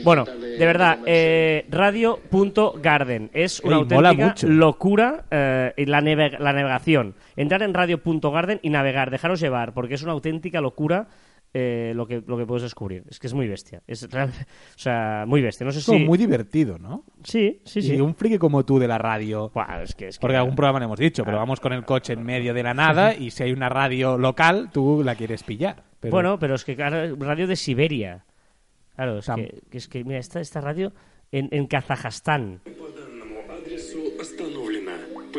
Bueno, 0.04 0.26
de 0.26 0.58
verdad, 0.66 1.00
eh, 1.08 1.66
radio.garden 1.70 3.32
es 3.34 3.60
una 3.62 3.78
Ey, 3.78 3.82
auténtica 3.82 4.48
locura 4.48 5.26
eh, 5.32 5.74
y 5.76 5.86
la, 5.86 6.02
nave- 6.02 6.38
la 6.40 6.54
navegación. 6.54 7.16
Entrar 7.36 7.64
en 7.64 7.74
radio.garden 7.74 8.60
y 8.62 8.70
navegar, 8.70 9.10
dejaros 9.10 9.40
llevar, 9.40 9.74
porque 9.74 9.96
es 9.96 10.04
una 10.04 10.12
auténtica 10.12 10.62
locura 10.62 11.08
eh, 11.54 11.94
lo, 11.96 12.06
que, 12.08 12.22
lo 12.28 12.38
que 12.38 12.46
puedes 12.46 12.64
descubrir. 12.64 13.04
Es 13.10 13.20
que 13.20 13.28
es 13.28 13.34
muy 13.34 13.48
bestia. 13.48 13.82
Es 13.88 14.10
real- 14.12 14.30
o 14.76 14.80
sea, 14.80 15.26
muy 15.28 15.42
bestia. 15.42 15.66
No 15.66 15.72
sé 15.72 15.80
Es 15.80 15.86
si... 15.86 16.00
muy 16.06 16.18
divertido, 16.18 16.78
¿no? 16.78 17.04
Sí, 17.24 17.62
sí, 17.66 17.82
sí. 17.82 18.00
Un 18.00 18.16
friki 18.16 18.38
como 18.38 18.64
tú 18.66 18.78
de 18.80 18.88
la 18.88 18.98
radio. 18.98 19.50
Buah, 19.54 19.82
es 19.84 19.96
que, 19.96 20.08
es 20.10 20.18
que- 20.18 20.22
Porque 20.22 20.38
algún 20.38 20.56
programa 20.56 20.80
le 20.80 20.86
hemos 20.86 21.00
dicho, 21.00 21.24
pero 21.26 21.38
vamos 21.38 21.60
con 21.60 21.74
el 21.74 21.84
coche 21.86 22.14
en 22.14 22.24
medio 22.24 22.54
de 22.54 22.64
la 22.64 22.74
nada 22.74 23.14
y 23.16 23.32
si 23.32 23.44
hay 23.44 23.52
una 23.52 23.70
radio 23.70 24.18
local, 24.18 24.70
tú 24.72 25.02
la 25.04 25.16
quieres 25.16 25.44
pillar. 25.44 25.84
Pero- 26.00 26.12
Bueno, 26.12 26.38
pero 26.40 26.56
es 26.56 26.64
que 26.66 26.76
radio 26.76 27.48
de 27.48 27.56
Siberia. 27.56 28.26
Claro, 28.96 29.20
es 29.20 29.28
que 29.28 29.78
es 29.78 29.88
que 29.88 30.04
mira, 30.04 30.20
esta, 30.20 30.40
esta 30.42 30.60
radio 30.62 30.92
en, 31.32 31.50
en 31.52 31.68
Kazajstán. 31.68 32.62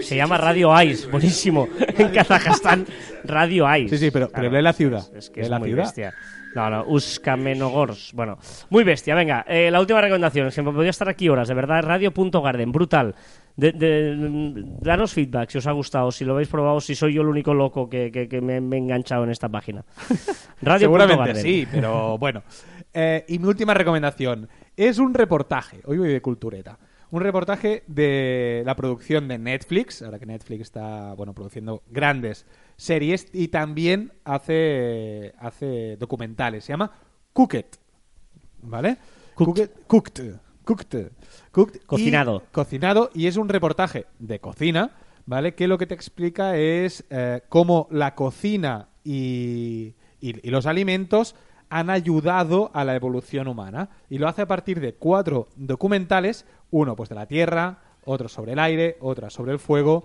Se 0.02 0.16
llama 0.16 0.36
Radio 0.38 0.80
Ice, 0.82 1.06
buenísimo. 1.08 1.68
En 1.98 2.08
Kazajstán, 2.10 2.86
Radio 3.24 3.66
Ice. 3.76 3.96
Sí, 3.96 4.04
sí, 4.06 4.10
pero- 4.10 4.28
pero 4.34 4.50
lee 4.50 4.62
la 4.62 4.72
ciudad. 4.72 5.00
Es, 5.12 5.24
es 5.26 5.30
que 5.30 5.40
es 5.42 5.48
la 5.50 5.58
muy 5.58 5.68
ciudad. 5.70 5.84
bestia. 5.84 6.14
No, 6.54 6.70
no, 6.70 6.84
Uskamenogorsk. 6.86 8.14
Bueno, 8.14 8.38
muy 8.70 8.82
bestia. 8.84 9.14
Venga, 9.14 9.44
eh, 9.46 9.70
la 9.70 9.80
última 9.80 10.00
recomendación. 10.00 10.50
Se 10.50 10.62
me 10.62 10.72
podría 10.72 10.90
estar 10.90 11.08
aquí 11.08 11.28
horas, 11.28 11.46
de 11.48 11.54
verdad. 11.54 11.82
Radio.garden, 11.82 12.72
brutal. 12.72 13.14
De, 13.54 13.72
de- 13.72 14.64
danos 14.80 15.12
feedback 15.12 15.50
si 15.50 15.58
os 15.58 15.66
ha 15.66 15.72
gustado, 15.72 16.10
si 16.12 16.24
lo 16.24 16.32
habéis 16.34 16.48
probado, 16.48 16.80
si 16.80 16.94
soy 16.94 17.12
yo 17.14 17.22
el 17.22 17.28
único 17.28 17.52
loco 17.54 17.88
que, 17.88 18.10
que- 18.12 18.28
que 18.28 18.40
me, 18.40 18.60
me 18.60 18.76
he 18.76 18.78
enganchado 18.78 19.24
en 19.24 19.30
esta 19.30 19.48
página. 19.48 19.84
Radio 20.62 20.86
Seguramente 20.86 21.34
sí, 21.36 21.66
pero 21.70 22.16
bueno. 22.18 22.42
Eh, 22.94 23.24
y 23.28 23.38
mi 23.38 23.46
última 23.48 23.74
recomendación 23.74 24.48
es 24.76 24.98
un 24.98 25.12
reportaje. 25.12 25.80
Hoy 25.84 25.98
voy 25.98 26.08
de 26.12 26.22
cultureta. 26.22 26.78
Un 27.10 27.22
reportaje 27.22 27.84
de 27.86 28.62
la 28.66 28.76
producción 28.76 29.28
de 29.28 29.38
Netflix, 29.38 30.02
ahora 30.02 30.18
que 30.18 30.26
Netflix 30.26 30.60
está 30.62 31.14
bueno 31.14 31.32
produciendo 31.32 31.82
grandes 31.90 32.44
series 32.76 33.28
y 33.32 33.48
también 33.48 34.12
hace, 34.24 35.32
hace 35.38 35.96
documentales. 35.96 36.64
Se 36.64 36.72
llama 36.74 36.92
Cooked. 37.32 37.64
¿Vale? 38.62 38.98
Cooked. 39.34 39.70
Cooked. 39.86 40.34
Cooked. 40.64 41.10
Cooked. 41.50 41.76
Y- 41.76 41.86
Cocinado. 41.86 42.42
cocinado 42.52 43.10
y 43.14 43.26
es 43.26 43.38
un 43.38 43.48
reportaje 43.48 44.04
de 44.18 44.38
cocina, 44.38 44.90
¿vale? 45.24 45.54
Que 45.54 45.66
lo 45.66 45.78
que 45.78 45.86
te 45.86 45.94
explica 45.94 46.58
es 46.58 47.04
eh, 47.08 47.40
cómo 47.48 47.88
la 47.90 48.14
cocina 48.14 48.88
y, 49.02 49.94
y- 50.20 50.46
y 50.46 50.50
los 50.50 50.66
alimentos 50.66 51.34
han 51.70 51.88
ayudado 51.90 52.70
a 52.74 52.84
la 52.84 52.94
evolución 52.96 53.46
humana. 53.48 53.90
Y 54.10 54.18
lo 54.18 54.26
hace 54.28 54.42
a 54.42 54.46
partir 54.48 54.80
de 54.80 54.94
cuatro 54.94 55.48
documentales, 55.56 56.46
uno 56.70 56.94
pues 56.96 57.08
de 57.08 57.14
la 57.14 57.26
tierra, 57.26 57.78
otro 58.04 58.28
sobre 58.28 58.52
el 58.52 58.58
aire, 58.58 58.96
otra 59.00 59.30
sobre 59.30 59.52
el 59.52 59.58
fuego, 59.58 60.04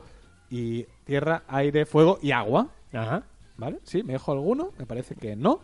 y 0.49 0.85
tierra, 1.05 1.43
aire, 1.47 1.85
fuego 1.85 2.19
y 2.21 2.31
agua. 2.31 2.67
Ajá. 2.93 3.23
¿Vale? 3.57 3.79
Sí, 3.83 4.03
me 4.03 4.13
dejo 4.13 4.31
alguno, 4.31 4.71
me 4.77 4.85
parece 4.85 5.15
que 5.15 5.35
no. 5.35 5.61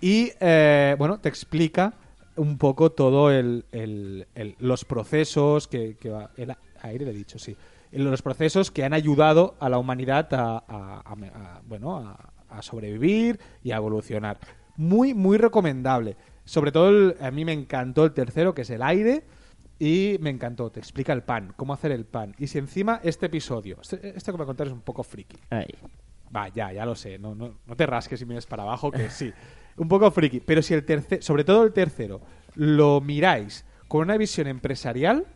Y 0.00 0.32
eh, 0.40 0.94
bueno, 0.98 1.18
te 1.18 1.28
explica 1.28 1.94
un 2.36 2.58
poco 2.58 2.90
todo 2.92 3.30
el, 3.30 3.64
el- 3.72 4.26
el- 4.34 4.56
los 4.58 4.84
procesos 4.84 5.68
que, 5.68 5.96
que 5.98 6.10
va. 6.10 6.30
El 6.36 6.54
aire 6.82 7.04
le 7.04 7.10
he 7.10 7.14
dicho, 7.14 7.38
sí. 7.38 7.56
Los 7.92 8.22
procesos 8.22 8.70
que 8.70 8.84
han 8.84 8.94
ayudado 8.94 9.54
a 9.60 9.68
la 9.68 9.78
humanidad 9.78 10.32
a, 10.34 10.56
a- 10.66 11.02
a 11.04 11.12
a- 11.12 11.60
bueno, 11.66 11.98
a, 11.98 12.32
a 12.48 12.62
sobrevivir 12.62 13.38
y 13.62 13.72
a 13.72 13.76
evolucionar. 13.76 14.38
Muy, 14.76 15.12
muy 15.14 15.36
recomendable. 15.36 16.16
Sobre 16.44 16.72
todo, 16.72 16.88
el- 16.88 17.16
a 17.20 17.30
mí 17.30 17.44
me 17.44 17.52
encantó 17.52 18.04
el 18.04 18.12
tercero, 18.12 18.54
que 18.54 18.62
es 18.62 18.70
el 18.70 18.82
aire. 18.82 19.24
Y 19.82 20.16
me 20.20 20.30
encantó, 20.30 20.70
te 20.70 20.78
explica 20.78 21.12
el 21.12 21.24
pan, 21.24 21.54
cómo 21.56 21.72
hacer 21.72 21.90
el 21.90 22.04
pan. 22.04 22.36
Y 22.38 22.46
si 22.46 22.58
encima 22.58 23.00
este 23.02 23.26
episodio, 23.26 23.78
este, 23.82 24.16
esto 24.16 24.30
que 24.30 24.38
me 24.38 24.44
voy 24.44 24.44
a 24.44 24.46
contar 24.46 24.68
es 24.68 24.72
un 24.72 24.82
poco 24.82 25.02
friki. 25.02 25.36
Ahí. 25.50 25.74
Va, 26.34 26.50
ya, 26.50 26.72
ya 26.72 26.86
lo 26.86 26.94
sé. 26.94 27.18
No, 27.18 27.34
no, 27.34 27.58
no 27.66 27.74
te 27.74 27.84
rasques 27.84 28.20
si 28.20 28.24
miras 28.24 28.46
para 28.46 28.62
abajo, 28.62 28.92
que 28.92 29.10
sí. 29.10 29.32
Un 29.76 29.88
poco 29.88 30.08
friki. 30.12 30.38
Pero 30.38 30.62
si 30.62 30.74
el 30.74 30.84
tercero, 30.84 31.20
sobre 31.20 31.42
todo 31.42 31.64
el 31.64 31.72
tercero, 31.72 32.20
lo 32.54 33.00
miráis 33.00 33.64
con 33.88 34.02
una 34.02 34.16
visión 34.16 34.46
empresarial, 34.46 35.26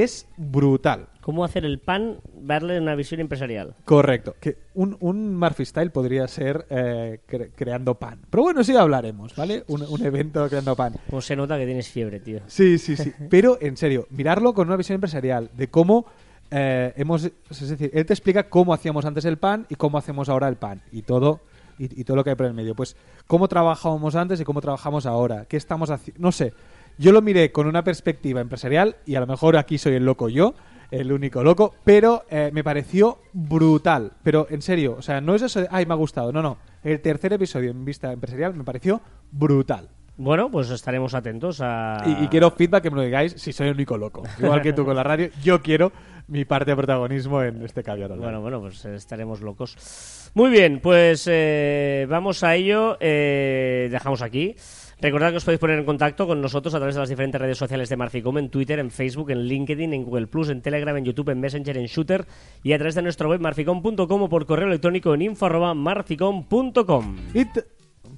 es 0.00 0.26
brutal. 0.36 1.06
¿Cómo 1.20 1.44
hacer 1.44 1.64
el 1.64 1.78
pan, 1.78 2.16
darle 2.40 2.80
una 2.80 2.94
visión 2.96 3.20
empresarial? 3.20 3.74
Correcto. 3.84 4.34
Que 4.40 4.56
un, 4.74 4.96
un 5.00 5.36
Murphy 5.36 5.64
Style 5.64 5.90
podría 5.90 6.26
ser 6.26 6.66
eh, 6.70 7.20
cre- 7.28 7.50
creando 7.54 7.94
pan. 7.94 8.18
Pero 8.28 8.42
bueno, 8.42 8.64
sí 8.64 8.74
hablaremos, 8.76 9.36
¿vale? 9.36 9.62
Un, 9.68 9.82
un 9.82 10.02
evento 10.04 10.48
creando 10.48 10.74
pan. 10.74 10.94
Como 11.08 11.20
se 11.22 11.36
nota 11.36 11.56
que 11.58 11.66
tienes 11.66 11.88
fiebre, 11.88 12.18
tío. 12.18 12.40
Sí, 12.48 12.78
sí, 12.78 12.96
sí. 12.96 13.12
Pero, 13.30 13.58
en 13.60 13.76
serio, 13.76 14.06
mirarlo 14.10 14.52
con 14.52 14.66
una 14.66 14.76
visión 14.76 14.94
empresarial 14.96 15.48
de 15.56 15.68
cómo 15.68 16.06
eh, 16.50 16.92
hemos... 16.96 17.24
Es 17.24 17.68
decir, 17.68 17.90
él 17.94 18.04
te 18.04 18.12
explica 18.12 18.48
cómo 18.48 18.74
hacíamos 18.74 19.04
antes 19.04 19.24
el 19.24 19.36
pan 19.38 19.66
y 19.68 19.76
cómo 19.76 19.98
hacemos 19.98 20.28
ahora 20.28 20.48
el 20.48 20.56
pan. 20.56 20.82
Y 20.90 21.02
todo, 21.02 21.40
y, 21.78 22.00
y 22.00 22.04
todo 22.04 22.16
lo 22.16 22.24
que 22.24 22.30
hay 22.30 22.36
por 22.36 22.46
el 22.46 22.52
medio. 22.54 22.74
Pues, 22.74 22.96
cómo 23.28 23.46
trabajábamos 23.46 24.16
antes 24.16 24.40
y 24.40 24.44
cómo 24.44 24.60
trabajamos 24.60 25.06
ahora. 25.06 25.44
¿Qué 25.48 25.56
estamos 25.56 25.88
haciendo? 25.90 26.20
No 26.20 26.32
sé. 26.32 26.52
Yo 26.98 27.12
lo 27.12 27.22
miré 27.22 27.52
con 27.52 27.66
una 27.66 27.82
perspectiva 27.84 28.40
empresarial 28.40 28.96
y 29.06 29.14
a 29.14 29.20
lo 29.20 29.26
mejor 29.26 29.56
aquí 29.56 29.78
soy 29.78 29.94
el 29.94 30.04
loco 30.04 30.28
yo. 30.28 30.54
el 30.92 31.10
único 31.10 31.42
loco, 31.42 31.74
pero 31.84 32.24
eh, 32.30 32.50
me 32.52 32.62
pareció 32.62 33.18
brutal. 33.32 34.12
Pero 34.22 34.46
en 34.50 34.60
serio, 34.60 34.94
o 34.98 35.02
sea, 35.02 35.20
no 35.22 35.34
es 35.34 35.40
eso 35.42 35.62
de, 35.62 35.68
ay, 35.70 35.86
me 35.86 35.94
ha 35.94 35.96
gustado. 35.96 36.30
No, 36.32 36.42
no. 36.42 36.58
El 36.84 37.00
tercer 37.00 37.32
episodio 37.32 37.70
en 37.70 37.84
vista 37.84 38.12
empresarial 38.12 38.54
me 38.54 38.62
pareció 38.62 39.00
brutal. 39.30 39.88
Bueno, 40.18 40.50
pues 40.50 40.68
estaremos 40.68 41.14
atentos 41.14 41.60
a... 41.62 42.02
Y, 42.04 42.24
y 42.24 42.28
quiero 42.28 42.50
feedback 42.50 42.82
que 42.82 42.90
me 42.90 42.96
lo 42.96 43.02
digáis 43.02 43.32
si 43.32 43.54
soy 43.54 43.68
el 43.68 43.74
único 43.74 43.96
loco. 43.96 44.22
Igual 44.38 44.60
que 44.60 44.74
tú 44.74 44.84
con 44.84 44.94
la 44.94 45.02
radio, 45.02 45.30
yo 45.42 45.62
quiero 45.62 45.90
mi 46.28 46.44
parte 46.44 46.72
de 46.72 46.76
protagonismo 46.76 47.42
en 47.42 47.62
este 47.62 47.82
caviar. 47.82 48.14
Bueno, 48.18 48.42
bueno, 48.42 48.60
pues 48.60 48.84
estaremos 48.84 49.40
locos. 49.40 50.30
Muy 50.34 50.50
bien, 50.50 50.80
pues 50.80 51.26
eh, 51.30 52.06
vamos 52.10 52.44
a 52.44 52.54
ello. 52.54 52.98
eh, 53.00 53.88
dejamos 53.90 54.20
aquí. 54.20 54.54
Recordad 55.02 55.30
que 55.32 55.38
os 55.38 55.44
podéis 55.44 55.58
poner 55.58 55.80
en 55.80 55.84
contacto 55.84 56.28
con 56.28 56.40
nosotros 56.40 56.72
a 56.74 56.78
través 56.78 56.94
de 56.94 57.00
las 57.00 57.08
diferentes 57.08 57.40
redes 57.40 57.58
sociales 57.58 57.88
de 57.88 57.96
Marficom, 57.96 58.38
en 58.38 58.48
Twitter, 58.50 58.78
en 58.78 58.90
Facebook, 58.92 59.30
en 59.32 59.40
LinkedIn, 59.44 59.92
en 59.92 60.04
Google 60.04 60.28
Plus, 60.28 60.48
en 60.48 60.62
Telegram, 60.62 60.96
en 60.96 61.04
YouTube, 61.04 61.30
en 61.30 61.40
Messenger, 61.40 61.76
en 61.76 61.86
Shooter 61.86 62.24
y 62.62 62.72
a 62.72 62.78
través 62.78 62.94
de 62.94 63.02
nuestra 63.02 63.26
web 63.26 63.40
marficom.com 63.40 64.22
o 64.22 64.28
por 64.28 64.46
correo 64.46 64.68
electrónico 64.68 65.12
en 65.12 65.22
info 65.22 65.46
arroba 65.46 65.74
marficom.com. 65.74 67.16
Y 67.34 67.44
te- 67.46 67.64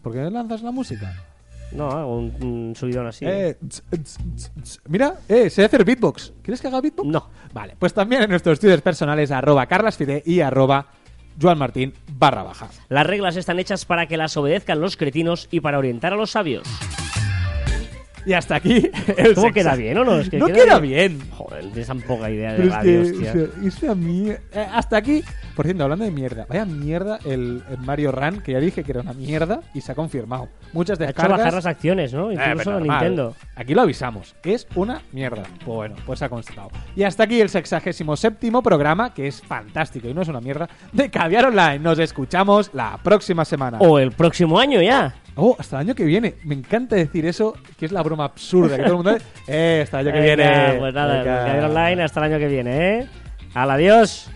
¿Por 0.03 0.12
qué 0.12 0.31
lanzas 0.31 0.62
la 0.62 0.70
música? 0.70 1.14
No, 1.73 1.88
hago 1.90 2.18
un, 2.18 2.33
un 2.42 2.77
subidón 2.77 3.07
así. 3.07 3.25
Eh, 3.27 3.57
tss. 3.66 4.83
Mira, 4.87 5.14
eh, 5.29 5.49
sé 5.51 5.64
hacer 5.64 5.85
beatbox. 5.85 6.35
¿Quieres 6.42 6.61
que 6.61 6.68
haga 6.68 6.81
beatbox? 6.83 7.09
No. 7.09 7.31
Vale, 7.53 7.75
pues 7.79 7.94
también 7.94 8.23
en 8.23 8.31
nuestros 8.31 8.55
estudios 8.55 8.81
personales 8.83 9.31
arroba 9.31 9.66
carlasfide 9.66 10.23
y 10.27 10.40
arroba 10.40 10.87
joanmartin 11.40 11.94
barra 12.18 12.42
baja. 12.42 12.68
Las 12.88 13.07
reglas 13.07 13.37
están 13.37 13.59
hechas 13.59 13.85
para 13.85 14.07
que 14.07 14.16
las 14.16 14.37
obedezcan 14.37 14.81
los 14.81 14.97
cretinos 14.97 15.49
y 15.51 15.61
para 15.61 15.79
orientar 15.79 16.12
a 16.12 16.16
los 16.16 16.31
sabios. 16.31 16.68
Y 18.26 18.32
hasta 18.32 18.56
aquí 18.56 18.90
el 19.16 19.34
¿Cómo 19.34 19.46
sexo. 19.48 19.52
queda 19.52 19.74
bien 19.76 19.98
o 19.98 20.04
no? 20.04 20.18
Es 20.18 20.30
que 20.30 20.38
no 20.38 20.46
queda 20.46 20.78
bien. 20.78 21.20
Joder, 21.30 21.87
tan 21.87 22.00
poca 22.00 22.30
idea 22.30 22.52
de 22.52 22.56
Pero 22.56 22.68
es 22.68 22.74
radio, 22.74 23.02
que, 23.02 23.10
hostia. 23.10 23.30
o 23.30 23.34
sea, 23.34 23.68
esa 23.88 23.94
mier- 23.94 24.40
eh, 24.52 24.66
hasta 24.72 24.96
aquí. 24.96 25.22
Por 25.54 25.66
cierto, 25.66 25.84
hablando 25.84 26.04
de 26.04 26.10
mierda, 26.10 26.46
vaya 26.48 26.64
mierda 26.64 27.18
el, 27.24 27.62
el 27.70 27.78
Mario 27.78 28.10
Run, 28.12 28.40
que 28.40 28.52
ya 28.52 28.58
dije 28.60 28.82
que 28.82 28.90
era 28.92 29.02
una 29.02 29.12
mierda 29.12 29.60
y 29.72 29.80
se 29.82 29.92
ha 29.92 29.94
confirmado. 29.94 30.48
Muchas 30.72 30.98
Ha 31.00 31.04
hecho 31.04 31.06
descargas. 31.12 31.38
bajar 31.38 31.54
las 31.54 31.66
acciones, 31.66 32.12
¿no? 32.12 32.30
Eh, 32.30 32.34
Incluso 32.34 32.70
a 32.70 32.72
normal. 32.74 32.98
Nintendo. 33.00 33.37
Aquí 33.54 33.74
lo 33.74 33.82
avisamos. 33.82 34.34
Es 34.42 34.66
una 34.74 35.02
mierda. 35.12 35.44
Bueno, 35.64 35.94
pues 36.06 36.18
se 36.18 36.24
ha 36.24 36.28
constatado. 36.28 36.70
Y 36.96 37.04
hasta 37.04 37.22
aquí 37.24 37.40
el 37.40 37.50
sexagésimo 37.50 38.16
séptimo 38.16 38.62
programa, 38.62 39.14
que 39.14 39.28
es 39.28 39.42
fantástico 39.42 40.08
y 40.08 40.14
no 40.14 40.22
es 40.22 40.28
una 40.28 40.40
mierda, 40.40 40.68
de 40.92 41.08
Caviar 41.10 41.44
Online. 41.46 41.78
Nos 41.78 41.98
escuchamos 42.00 42.70
la 42.74 42.98
próxima 43.02 43.44
semana. 43.44 43.78
O 43.80 43.98
el 44.00 44.10
próximo 44.12 44.58
año 44.58 44.82
ya. 44.82 45.14
Oh, 45.37 45.57
hasta 45.59 45.77
el 45.77 45.88
año 45.88 45.94
que 45.94 46.05
viene. 46.05 46.35
Me 46.44 46.55
encanta 46.55 46.97
decir 46.97 47.27
eso, 47.27 47.55
que 47.79 47.87
es 47.87 47.92
la 47.92 48.03
broma 48.03 48.25
absurda 48.25 48.77
que 48.77 48.83
todo 48.83 48.92
el 48.92 48.97
mundo 48.97 49.14
dice. 49.14 49.27
Eh, 49.49 49.81
hasta 49.83 50.01
el 50.01 50.09
año 50.09 50.14
que 50.14 50.20
Venga, 50.20 50.37
viene. 50.37 50.79
Pues 50.79 50.94
nada. 50.94 51.25
Caviar 51.25 51.64
Online 51.64 52.03
hasta 52.05 52.20
el 52.25 52.33
año 52.33 52.38
que 52.38 52.49
viene, 52.49 52.99
¿eh? 52.99 53.07
Al 53.55 53.70
adiós. 53.70 54.31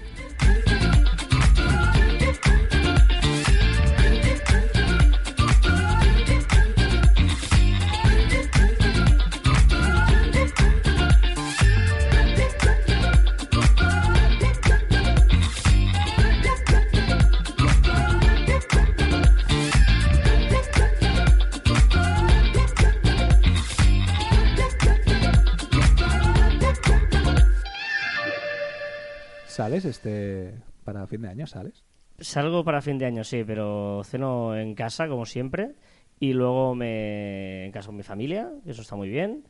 ¿Sales 29.59 29.85
este 29.87 30.55
para 30.85 31.05
fin 31.09 31.23
de 31.23 31.31
año? 31.31 31.44
¿Sales? 31.49 31.83
Salgo 32.21 32.62
para 32.62 32.81
fin 32.81 32.97
de 32.97 33.07
año, 33.07 33.25
sí, 33.25 33.42
pero 33.44 34.03
ceno 34.05 34.57
en 34.57 34.77
casa, 34.77 35.09
como 35.09 35.27
siempre. 35.27 35.75
Y 36.21 36.33
luego 36.33 36.77
me 36.77 37.64
en 37.64 37.73
casa 37.73 37.88
con 37.88 37.97
mi 37.97 38.05
familia, 38.05 38.53
eso 38.66 38.83
está 38.83 38.94
muy 38.94 39.09
bien. 39.09 39.49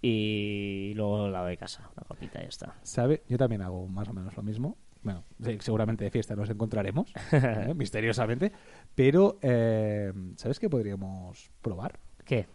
Y 0.00 0.92
luego 0.94 1.26
lado 1.26 1.46
de 1.46 1.56
casa, 1.56 1.90
una 1.96 2.06
copita 2.06 2.38
y 2.38 2.42
ya 2.42 2.48
está. 2.48 2.76
¿Sabe? 2.84 3.24
Yo 3.28 3.36
también 3.36 3.62
hago 3.62 3.88
más 3.88 4.08
o 4.08 4.12
menos 4.12 4.36
lo 4.36 4.44
mismo. 4.44 4.78
Bueno, 5.02 5.24
sí, 5.42 5.58
seguramente 5.58 6.04
de 6.04 6.12
fiesta 6.12 6.36
nos 6.36 6.48
encontraremos, 6.50 7.12
¿eh? 7.32 7.74
misteriosamente. 7.74 8.52
Pero, 8.94 9.40
eh, 9.42 10.12
¿sabes 10.36 10.60
qué 10.60 10.70
podríamos 10.70 11.50
probar? 11.62 11.98
¿Qué? 12.24 12.46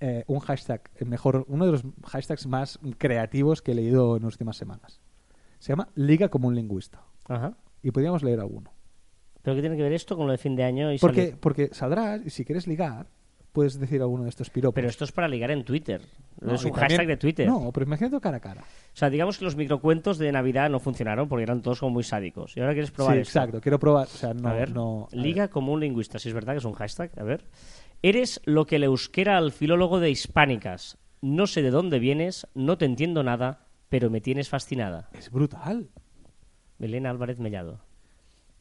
Eh, 0.00 0.24
un 0.26 0.40
hashtag, 0.40 0.90
mejor, 1.06 1.44
uno 1.46 1.66
de 1.66 1.70
los 1.70 1.84
hashtags 2.04 2.48
más 2.48 2.80
creativos 2.98 3.62
que 3.62 3.70
he 3.70 3.74
leído 3.76 4.16
en 4.16 4.24
las 4.24 4.34
últimas 4.34 4.56
semanas. 4.56 5.00
Se 5.62 5.70
llama 5.72 5.86
Liga 5.94 6.28
como 6.28 6.48
un 6.48 6.56
lingüista. 6.56 7.02
Ajá. 7.28 7.54
Y 7.84 7.92
podríamos 7.92 8.24
leer 8.24 8.40
alguno. 8.40 8.72
¿Pero 9.42 9.54
qué 9.54 9.60
tiene 9.60 9.76
que 9.76 9.84
ver 9.84 9.92
esto 9.92 10.16
con 10.16 10.26
lo 10.26 10.32
de 10.32 10.38
fin 10.38 10.56
de 10.56 10.64
año? 10.64 10.92
Y 10.92 10.98
Porque, 10.98 11.20
salir? 11.26 11.36
porque 11.38 11.68
saldrás 11.72 12.20
y 12.26 12.30
si 12.30 12.44
quieres 12.44 12.66
ligar, 12.66 13.06
puedes 13.52 13.78
decir 13.78 14.00
alguno 14.02 14.24
de 14.24 14.30
estos 14.30 14.50
piropos. 14.50 14.74
Pero 14.74 14.88
esto 14.88 15.04
es 15.04 15.12
para 15.12 15.28
ligar 15.28 15.52
en 15.52 15.64
Twitter. 15.64 16.00
No, 16.40 16.54
es 16.54 16.64
un 16.64 16.72
también- 16.72 16.88
hashtag 16.90 17.06
de 17.06 17.16
Twitter. 17.16 17.46
No, 17.48 17.70
pero 17.72 17.86
imagínate 17.86 18.18
cara 18.20 18.38
a 18.38 18.40
cara. 18.40 18.62
O 18.62 18.96
sea, 18.96 19.08
digamos 19.08 19.38
que 19.38 19.44
los 19.44 19.54
microcuentos 19.54 20.18
de 20.18 20.32
Navidad 20.32 20.68
no 20.68 20.80
funcionaron 20.80 21.28
porque 21.28 21.44
eran 21.44 21.62
todos 21.62 21.78
como 21.78 21.92
muy 21.92 22.02
sádicos. 22.02 22.56
Y 22.56 22.60
ahora 22.60 22.72
quieres 22.72 22.90
probar 22.90 23.14
sí, 23.14 23.20
esto. 23.20 23.38
exacto. 23.38 23.60
Quiero 23.60 23.78
probar. 23.78 24.08
O 24.08 24.10
sea, 24.10 24.34
no. 24.34 24.48
a 24.48 24.54
ver, 24.54 24.72
no, 24.74 25.06
a 25.12 25.14
liga 25.16 25.44
ver. 25.44 25.50
como 25.50 25.72
un 25.72 25.78
lingüista, 25.78 26.18
si 26.18 26.28
es 26.28 26.34
verdad 26.34 26.54
que 26.54 26.58
es 26.58 26.64
un 26.64 26.72
hashtag. 26.74 27.12
A 27.16 27.22
ver. 27.22 27.44
Eres 28.02 28.40
lo 28.46 28.66
que 28.66 28.80
le 28.80 28.86
euskera 28.86 29.36
al 29.38 29.52
filólogo 29.52 30.00
de 30.00 30.10
hispánicas. 30.10 30.98
No 31.20 31.46
sé 31.46 31.62
de 31.62 31.70
dónde 31.70 32.00
vienes, 32.00 32.48
no 32.56 32.78
te 32.78 32.84
entiendo 32.84 33.22
nada, 33.22 33.66
pero 33.92 34.08
me 34.08 34.22
tienes 34.22 34.48
fascinada. 34.48 35.10
Es 35.12 35.30
brutal. 35.30 35.90
Belén 36.78 37.06
Álvarez 37.06 37.40
Mellado. 37.40 37.84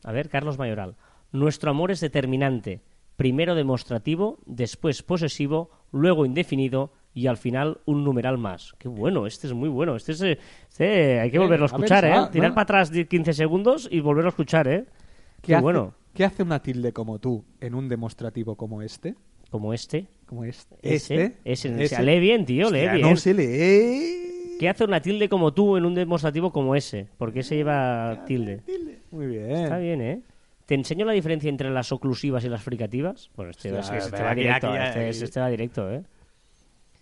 A 0.04 0.12
ver, 0.12 0.28
Carlos 0.28 0.58
Mayoral. 0.58 0.98
Nuestro 1.32 1.72
amor 1.72 1.90
es 1.90 2.02
determinante. 2.02 2.82
Primero 3.16 3.56
demostrativo, 3.56 4.40
después 4.46 5.04
posesivo, 5.04 5.72
luego 5.94 6.26
indefinido 6.26 6.92
y 7.14 7.28
al 7.28 7.38
final 7.38 7.80
un 7.86 8.04
numeral 8.04 8.38
más. 8.40 8.74
Qué 8.78 8.90
bueno, 8.90 9.26
este 9.26 9.48
es 9.48 9.54
muy 9.54 9.70
bueno. 9.70 9.96
Este, 9.96 10.12
es, 10.12 10.22
este 10.22 11.22
hay 11.22 11.32
que 11.32 11.40
volverlo 11.40 11.66
a 11.66 11.70
a 11.70 11.78
ver, 11.78 11.84
escuchar, 11.86 12.04
¿eh? 12.04 12.14
ah, 12.14 12.30
Tirar 12.30 12.54
para 12.54 12.64
atrás 12.64 12.92
10, 12.92 13.08
15 13.08 13.32
segundos 13.32 13.88
y 13.90 14.02
volverlo 14.02 14.28
a 14.28 14.32
escuchar, 14.32 14.68
¿eh? 14.68 14.84
¿Qué, 15.38 15.44
Qué 15.44 15.56
hace, 15.56 15.64
bueno. 15.64 15.96
¿Qué 16.14 16.26
hace 16.26 16.44
una 16.44 16.62
tilde 16.62 16.92
como 16.92 17.20
tú 17.20 17.46
en 17.62 17.76
un 17.76 17.88
demostrativo 17.88 18.58
como 18.58 18.82
este? 18.82 19.16
Como 19.50 19.74
este. 19.74 20.08
Como 20.26 20.44
este. 20.44 20.76
Ese, 20.82 21.38
este. 21.46 21.84
ese. 21.86 22.04
Lee 22.04 22.20
bien, 22.20 22.46
tío, 22.46 22.70
lee 22.70 22.80
Hostia, 22.80 22.94
bien. 22.96 23.10
No 23.10 23.16
se 23.16 23.34
lee. 23.34 24.21
¿Qué 24.62 24.70
hace 24.70 24.84
una 24.84 25.02
tilde 25.02 25.28
como 25.28 25.52
tú 25.56 25.76
en 25.76 25.86
un 25.86 25.96
demostrativo 25.96 26.52
como 26.52 26.76
ese? 26.76 27.08
¿Por 27.18 27.34
qué 27.34 27.42
se 27.42 27.56
lleva 27.56 28.26
tilde? 28.28 28.62
Muy 29.10 29.26
bien. 29.26 29.50
Está 29.50 29.80
bien, 29.80 30.00
¿eh? 30.02 30.22
¿Te 30.68 30.76
enseño 30.76 31.04
la 31.04 31.14
diferencia 31.14 31.50
entre 31.50 31.72
las 31.72 31.92
oclusivas 31.92 32.46
y 32.46 32.50
las 32.50 32.62
fricativas? 32.62 33.32
Bueno, 33.36 33.50
este, 33.50 33.70
es- 33.76 33.90
este 33.90 34.12
pero 34.12 34.24
va 34.26 34.30
aquí- 34.30 34.42
directo, 34.42 34.68
aquí- 34.70 35.00
este, 35.10 35.26
este 35.26 35.40
va 35.40 35.50
directo, 35.50 35.92
¿eh? 35.92 36.04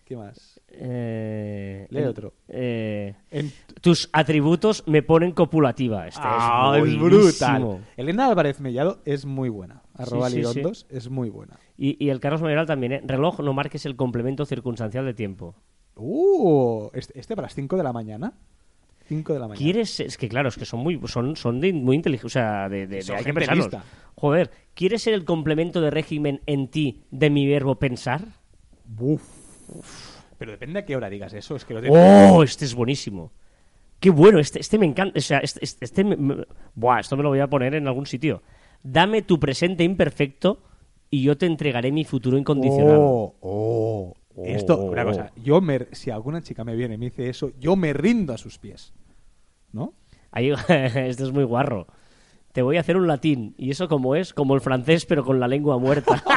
¿Qué 0.06 0.15
más? 0.15 0.62
Eh, 0.69 1.86
Lee 1.89 2.00
en- 2.00 2.08
otro. 2.08 2.32
eh, 2.48 3.13
En- 3.30 3.52
tus 3.82 4.10
atributos 4.13 4.86
me 4.88 5.04
ponen 5.04 5.34
copulativa. 5.34 6.08
Este 6.08 6.22
Ah, 6.24 6.80
es, 6.82 6.98
brutal. 6.98 7.86
Elena 7.98 8.28
Álvarez 8.28 8.62
Mellado 8.62 9.00
es 9.04 9.26
muy 9.26 9.50
buena. 9.50 9.82
Arroba 9.95 10.30
Sí, 10.30 10.36
sí, 10.36 10.48
Lirondos 10.48 10.88
es 10.89 11.10
muy 11.10 11.30
buena. 11.30 11.60
Y, 11.78 12.02
y 12.04 12.10
el 12.10 12.22
Carlos 12.22 12.41
Mayoral 12.41 12.67
también, 12.67 12.93
¿eh? 12.93 13.02
Reloj, 13.06 13.41
no 13.41 13.52
marques 13.52 13.86
el 13.86 13.98
complemento 13.98 14.45
circunstancial 14.45 15.04
de 15.06 15.13
tiempo. 15.13 15.56
Uh, 16.00 16.90
este, 16.94 17.20
este 17.20 17.36
para 17.36 17.46
las 17.48 17.56
5 17.56 17.78
de 17.78 17.84
la 17.84 17.94
mañana. 17.94 18.34
5 19.08 19.34
de 19.34 19.40
la 19.40 19.48
mañana. 19.48 19.58
¿Quieres? 19.64 20.00
Es 20.00 20.18
que 20.18 20.30
claro, 20.30 20.50
es 20.50 20.56
que 20.56 20.66
son 20.66 20.80
muy, 20.82 21.00
son, 21.08 21.36
son 21.36 21.60
de- 21.60 21.74
muy 21.74 21.96
inteligentes. 21.96 22.26
O 22.32 22.34
sea, 22.34 22.70
de, 22.70 22.88
de- 22.88 23.02
de- 23.02 23.16
hay 23.16 23.24
que 23.24 23.34
pensarlos. 23.34 23.66
lista. 23.66 23.84
Joder, 24.16 24.52
¿quieres 24.74 25.02
ser 25.02 25.14
el 25.14 25.26
complemento 25.26 25.82
de 25.82 25.90
régimen 25.90 26.42
en 26.46 26.68
ti 26.68 27.04
de 27.12 27.30
mi 27.30 27.48
verbo 27.48 27.76
pensar? 27.76 28.22
Buf. 28.86 29.24
Pero 30.38 30.52
depende 30.52 30.80
a 30.80 30.86
qué 30.86 30.96
hora 30.96 31.10
digas 31.10 31.34
eso. 31.34 31.56
Es 31.56 31.66
que 31.66 31.74
lo 31.74 31.82
de- 31.82 31.90
¡Oh! 31.92 32.44
Este 32.44 32.66
es 32.66 32.74
buenísimo. 32.76 33.32
Qué 34.00 34.10
bueno, 34.10 34.40
este, 34.40 34.60
este 34.60 34.78
me 34.78 34.86
encanta. 34.86 35.18
O 35.18 35.22
sea, 35.22 35.40
este, 35.40 35.60
este- 35.64 35.86
este 35.86 36.04
me- 36.04 36.16
me- 36.16 36.46
Buah, 36.76 37.00
esto 37.02 37.18
me 37.18 37.24
lo 37.24 37.30
voy 37.30 37.40
a 37.40 37.48
poner 37.48 37.76
en 37.76 37.88
algún 37.88 38.06
sitio. 38.06 38.42
Dame 38.84 39.22
tu 39.24 39.40
presente 39.40 39.84
imperfecto 39.84 40.62
y 41.10 41.24
yo 41.24 41.38
te 41.38 41.46
entregaré 41.46 41.92
mi 41.92 42.06
futuro 42.06 42.38
incondicional. 42.38 42.98
Oh, 43.00 43.36
oh. 43.42 44.14
Esto, 44.45 44.80
Oh. 44.80 44.91
una 44.91 45.04
cosa, 45.06 45.32
yo 45.36 45.62
me, 45.62 45.88
si 45.91 46.12
alguna 46.12 46.41
chica 46.41 46.63
me 46.63 46.75
viene 46.75 46.95
y 46.95 46.97
me 46.97 47.06
dice 47.06 47.30
eso, 47.30 47.52
yo 47.60 47.75
me 47.75 47.93
rindo 47.93 48.34
a 48.34 48.38
sus 48.38 48.58
pies. 48.58 48.93
¿No? 49.71 49.93
Ahí, 50.32 50.52
este 50.69 51.23
es 51.23 51.32
muy 51.32 51.43
guarro. 51.43 51.88
Te 52.52 52.62
voy 52.62 52.78
a 52.78 52.82
hacer 52.82 52.97
un 52.97 53.08
latín. 53.08 53.56
Y 53.58 53.71
eso 53.71 53.88
como 53.88 54.15
es, 54.15 54.34
como 54.34 54.56
el 54.56 54.62
francés, 54.62 55.06
pero 55.06 55.23
con 55.23 55.39
la 55.39 55.47
lengua 55.47 55.78
muerta. 55.78 56.21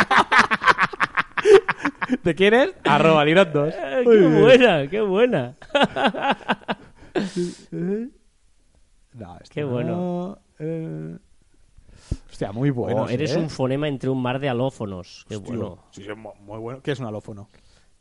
¿Te 2.22 2.34
quieres? 2.34 2.74
Arroba 2.84 3.24
Lirondos. 3.24 3.74
¡Qué 3.74 4.28
buena! 4.28 4.88
¡Qué 4.88 5.00
buena! 5.00 5.56
No, 9.14 9.36
esto 9.40 9.54
Qué 9.54 9.60
no, 9.62 9.68
bueno. 9.70 10.38
eh. 10.58 11.18
Hostia, 12.30 12.52
muy 12.52 12.70
bueno. 12.70 13.02
Oh, 13.02 13.08
eres 13.08 13.36
un 13.36 13.50
fonema 13.50 13.88
entre 13.88 14.08
un 14.08 14.20
mar 14.22 14.38
de 14.40 14.48
alófonos. 14.48 15.26
¡Qué 15.28 15.36
bueno! 15.36 15.78
Sí, 15.90 16.02
muy 16.40 16.58
bueno. 16.58 16.80
¿Qué 16.82 16.92
es 16.92 17.00
un 17.00 17.06
alófono? 17.06 17.48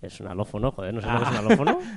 Es 0.02 0.20
un 0.20 0.28
alófono, 0.28 0.72
joder, 0.72 0.94
¿no 0.94 1.02
sé 1.02 1.08
lo 1.08 1.18
que 1.18 1.24
es 1.24 1.30
un 1.30 1.38
alófono? 1.38 1.80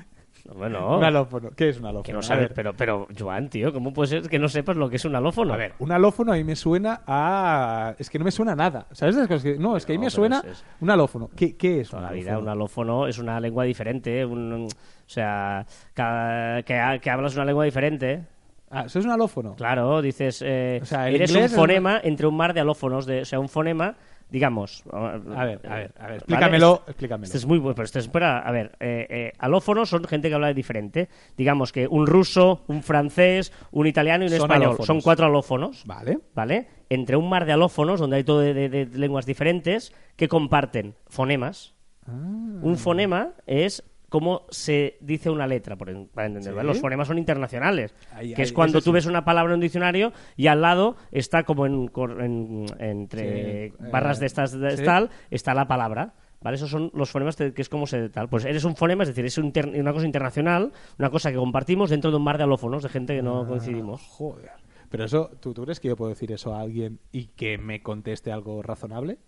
Bueno, 0.55 0.99
Un 0.99 1.05
alófono. 1.05 1.51
¿Qué 1.57 1.71
es 1.71 1.79
un 1.79 1.87
alófono? 1.87 2.03
que 2.03 2.13
no 2.13 2.21
sabes, 2.21 2.51
pero, 2.55 2.75
pero, 2.75 3.07
Joan, 3.19 3.49
tío, 3.49 3.73
¿cómo 3.73 3.95
puede 3.95 4.09
ser 4.09 4.29
que 4.29 4.39
no 4.39 4.47
sepas 4.49 4.77
lo 4.77 4.91
que 4.91 4.97
es 4.97 5.05
un 5.07 5.15
alófono? 5.17 5.55
A 5.55 5.57
ver, 5.57 5.73
un 5.79 5.91
alófono 5.91 6.33
a 6.33 6.37
mí 6.37 6.45
me 6.45 6.55
suena 6.55 7.01
a... 7.07 7.95
Es 7.99 8.11
que 8.11 8.19
no 8.19 8.27
me 8.27 8.31
suena 8.31 8.53
a 8.53 8.55
nada. 8.55 8.87
¿Sabes? 8.93 9.17
cosas 9.17 9.43
que- 9.43 9.57
No, 9.57 9.75
es 9.75 9.87
que 9.87 9.95
a 9.95 9.97
mí 9.99 10.05
me 10.05 10.11
suena 10.11 10.41
es- 10.41 10.59
es- 10.59 10.65
un 10.83 10.91
alófono. 10.91 11.31
¿Qué, 11.35 11.57
qué 11.57 11.81
es 11.81 11.89
Toda 11.89 12.03
un 12.03 12.09
la 12.09 12.13
vida 12.13 12.31
alófono? 12.33 12.43
un 12.43 12.49
alófono 12.59 13.07
es 13.07 13.19
una 13.19 13.41
lengua 13.41 13.65
diferente, 13.65 14.23
un- 14.27 14.65
o 14.67 15.09
sea, 15.09 15.65
cada- 15.95 16.63
que, 16.63 16.75
ha- 16.79 16.99
que 16.99 17.09
hablas 17.11 17.35
una 17.37 17.47
lengua 17.47 17.65
diferente. 17.65 18.27
Ah, 18.71 18.83
¿eso 18.85 18.99
es 18.99 19.07
un 19.07 19.13
alófono? 19.13 19.55
Claro, 19.55 20.03
dices, 20.03 20.43
eh, 20.45 20.81
O 20.83 20.85
sea, 20.85 21.09
el 21.09 21.15
eres 21.15 21.31
un 21.31 21.39
es 21.39 21.55
fonema 21.55 22.01
entre 22.05 22.27
un 22.27 22.37
mar 22.37 22.53
de 22.53 22.61
alófonos, 22.61 23.07
de, 23.07 23.23
o 23.23 23.25
sea, 23.25 23.41
un 23.41 23.49
fonema, 23.49 23.95
digamos. 24.31 24.83
A 24.93 25.19
ver, 25.19 25.61
a 25.69 25.75
ver, 25.77 25.95
a 25.99 26.07
ver. 26.07 26.17
Explícamelo, 26.17 26.75
Este- 26.81 26.91
explícamelo. 26.93 27.33
Es 27.35 27.47
muy 27.47 27.59
bueno, 27.59 27.75
pero 27.75 27.85
este 27.85 27.99
es 28.01 28.09
para, 28.09 28.39
a 28.41 28.51
ver, 28.51 28.73
eh, 28.81 29.07
eh, 29.09 29.33
alófonos 29.39 29.89
son 29.89 30.05
gente 30.05 30.29
que 30.29 30.35
habla 30.35 30.53
diferente. 30.53 31.09
Digamos 31.37 31.73
que 31.73 31.87
un 31.89 32.07
ruso, 32.07 32.65
un 32.69 32.83
francés, 32.83 33.53
un 33.71 33.87
italiano 33.87 34.25
y 34.25 34.27
un 34.29 34.33
Son 34.33 34.41
español. 34.43 34.63
alófonos. 34.69 34.87
Son 34.87 35.01
cuatro 35.01 35.27
alófonos. 35.27 35.85
Vale. 35.87 36.19
¿Vale? 36.35 36.69
Entre 36.91 37.17
un 37.17 37.29
mar 37.29 37.47
de 37.47 37.53
alófonos, 37.53 38.01
donde 38.01 38.17
hay 38.17 38.25
todo 38.25 38.41
de, 38.41 38.55
de- 38.55 38.69
de 38.87 38.99
lenguas 38.99 39.27
diferentes, 39.27 39.93
que 40.17 40.29
comparten 40.29 40.95
fonemas. 41.07 41.75
Ah. 42.07 42.11
Un 42.13 42.77
fonema 42.77 43.31
es 43.47 43.83
cómo 44.15 44.47
se 44.49 44.97
dice 45.01 45.29
una 45.29 45.49
letra, 45.49 45.75
por 45.75 45.89
para 46.11 46.29
entender. 46.29 46.53
Sí. 46.53 46.57
¿vale? 46.57 46.69
Los 46.69 46.79
fonemas 46.81 47.09
son 47.09 47.19
internacionales, 47.19 47.93
Ahí- 48.13 48.33
que 48.33 48.43
es 48.43 48.53
cuando 48.53 48.79
tú 48.79 48.91
sí. 48.91 48.93
ves 48.93 49.07
una 49.07 49.25
palabra 49.25 49.53
en 49.53 49.57
un 49.57 49.61
diccionario 49.61 50.13
y 50.37 50.47
al 50.47 50.61
lado 50.63 50.95
está 51.11 51.43
como 51.43 51.67
en, 51.67 51.91
en- 52.21 52.67
entre 52.79 53.71
Sí, 53.71 53.75
barras 53.91 54.19
eh, 54.19 54.21
de 54.21 54.27
estas 54.27 54.53
de 54.53 54.77
tal, 54.85 55.11
está 55.31 55.53
la 55.53 55.67
palabra. 55.67 56.15
¿Vale? 56.41 56.55
Esos 56.57 56.71
son 56.71 56.93
los 56.95 57.11
fonemas 57.11 57.35
que 57.35 57.53
es 57.57 57.69
como 57.69 57.89
se 57.89 58.09
tal. 58.11 58.29
Pues 58.29 58.45
eres 58.45 58.63
un 58.63 58.77
fonema, 58.77 59.03
es 59.03 59.09
decir, 59.09 59.25
es 59.25 59.37
un 59.39 59.53
una 59.77 59.93
cosa 59.93 60.07
internacional, 60.07 60.73
una 60.99 61.11
cosa 61.11 61.33
que 61.33 61.39
compartimos 61.39 61.91
dentro 61.91 62.13
de 62.13 62.19
un 62.19 62.23
mar 62.23 62.37
de 62.39 62.45
alófonos 62.45 62.85
de 62.85 62.89
gente 62.91 63.17
que 63.17 63.23
no 63.23 63.41
Ah, 63.43 63.47
coincidimos. 63.49 64.01
Joder. 64.03 64.53
Pero 64.91 65.05
eso, 65.07 65.31
¿tú, 65.41 65.53
¿tú 65.55 65.65
crees 65.65 65.81
que 65.81 65.89
yo 65.89 65.97
puedo 65.97 66.11
decir 66.11 66.31
eso 66.31 66.55
a 66.55 66.61
alguien 66.61 67.01
y 67.11 67.27
que 67.35 67.59
me 67.59 67.83
conteste 67.83 68.31
algo 68.31 68.63
razonable? 68.63 69.19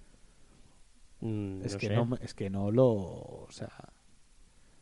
Mm, 1.21 1.63
Es, 1.65 1.73
no 1.73 1.79
que 1.79 1.87
sé. 1.89 1.95
no, 1.97 2.09
es 2.21 2.35
que 2.35 2.51
no 2.51 2.71
lo... 2.71 2.87
O 2.87 3.47
sea... 3.51 3.71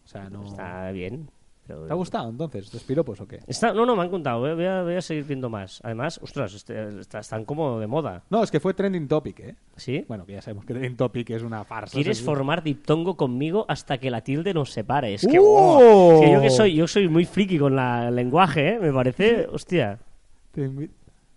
O 0.04 0.08
sea, 0.08 0.28
no... 0.28 0.44
Está 0.44 0.90
bien. 0.92 1.30
pero- 1.66 1.86
¿Te 1.86 1.92
ha 1.92 1.96
gustado 1.96 2.28
entonces? 2.28 2.72
¿Los 2.74 2.82
piropos 2.84 3.20
o 3.22 3.26
qué? 3.26 3.40
Está- 3.46 3.72
no, 3.72 3.86
no, 3.86 3.96
me 3.96 4.02
han 4.02 4.10
contado. 4.10 4.40
Voy 4.40 4.64
a, 4.66 4.82
voy 4.82 5.00
seguir 5.00 5.24
viendo 5.24 5.48
más. 5.48 5.80
Además, 5.82 6.20
ostras, 6.22 6.52
este- 6.54 7.00
está- 7.00 7.20
están 7.20 7.44
como 7.46 7.78
de 7.80 7.86
moda. 7.86 8.22
No, 8.28 8.42
es 8.42 8.50
que 8.50 8.60
fue 8.60 8.74
trending 8.74 9.08
topic, 9.08 9.40
¿eh? 9.40 9.56
¿Sí? 9.76 10.04
Bueno, 10.06 10.26
que 10.26 10.32
ya 10.34 10.42
sabemos 10.42 10.66
que 10.66 10.74
trending 10.74 10.96
topic 10.96 11.30
es 11.30 11.42
una 11.42 11.64
farsa. 11.64 11.94
¿Quieres 11.94 12.18
seguro. 12.18 12.36
formar 12.36 12.62
diptongo 12.62 13.16
conmigo 13.16 13.64
hasta 13.68 13.96
que 13.98 14.10
la 14.10 14.20
tilde 14.20 14.52
nos 14.52 14.70
separe? 14.72 15.14
Es 15.14 15.22
que, 15.22 15.28
es 15.36 16.20
que 16.20 16.32
yo 16.32 16.40
que 16.42 16.50
soy, 16.50 16.74
yo 16.74 16.86
soy 16.86 17.08
muy 17.08 17.24
friki 17.24 17.58
con 17.58 17.74
la- 17.74 18.08
el 18.08 18.14
lenguaje, 18.16 18.74
¿eh? 18.74 18.78
Me 18.78 18.92
parece, 18.92 19.46
hostia, 19.50 19.98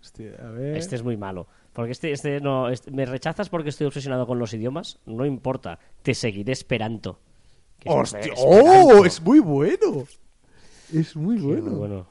Hostia, 0.00 0.32
a 0.40 0.50
ver... 0.50 0.76
este 0.76 0.94
es 0.96 1.02
muy 1.02 1.16
malo. 1.16 1.46
Porque 1.72 1.92
este, 1.92 2.12
este 2.12 2.40
no, 2.40 2.68
este- 2.68 2.90
me 2.90 3.04
rechazas 3.06 3.48
porque 3.48 3.68
estoy 3.70 3.86
obsesionado 3.86 4.26
con 4.26 4.38
los 4.38 4.52
idiomas, 4.54 5.00
no 5.06 5.24
importa, 5.26 5.78
te 6.02 6.14
seguiré 6.14 6.52
esperando. 6.52 7.18
Que 7.78 7.88
es- 7.88 7.94
¡Hostia! 7.94 8.20
Esperanto. 8.20 8.42
¡Oh! 8.46 9.04
Es 9.04 9.20
muy 9.22 9.40
bueno. 9.40 10.06
Es 10.94 11.16
muy 11.16 11.38
Sí, 11.38 11.44
bueno. 11.44 11.62
muy 11.70 11.74
bueno. 11.74 12.06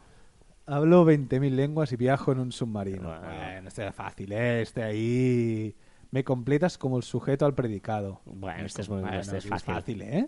Hablo 0.65 1.05
20.000 1.05 1.55
lenguas 1.55 1.91
y 1.93 1.95
viajo 1.95 2.31
en 2.31 2.39
un 2.39 2.51
submarino. 2.51 3.07
Bueno. 3.09 3.21
Bueno, 3.21 3.67
este 3.69 3.87
es 3.87 3.95
fácil, 3.95 4.31
¿eh? 4.33 4.61
Este 4.61 4.83
ahí... 4.83 5.75
Me 6.11 6.23
completas 6.23 6.77
como 6.77 6.95
el 6.97 7.03
sujeto 7.03 7.45
al 7.45 7.53
predicado. 7.53 8.21
Bueno, 8.25 8.65
este 8.65 8.81
es 8.81 8.89
muy 8.89 9.01
Bueno, 9.01 9.19
este 9.19 9.37
es 9.37 9.43
sí, 9.43 9.49
fácil. 9.49 10.01
¿eh? 10.03 10.27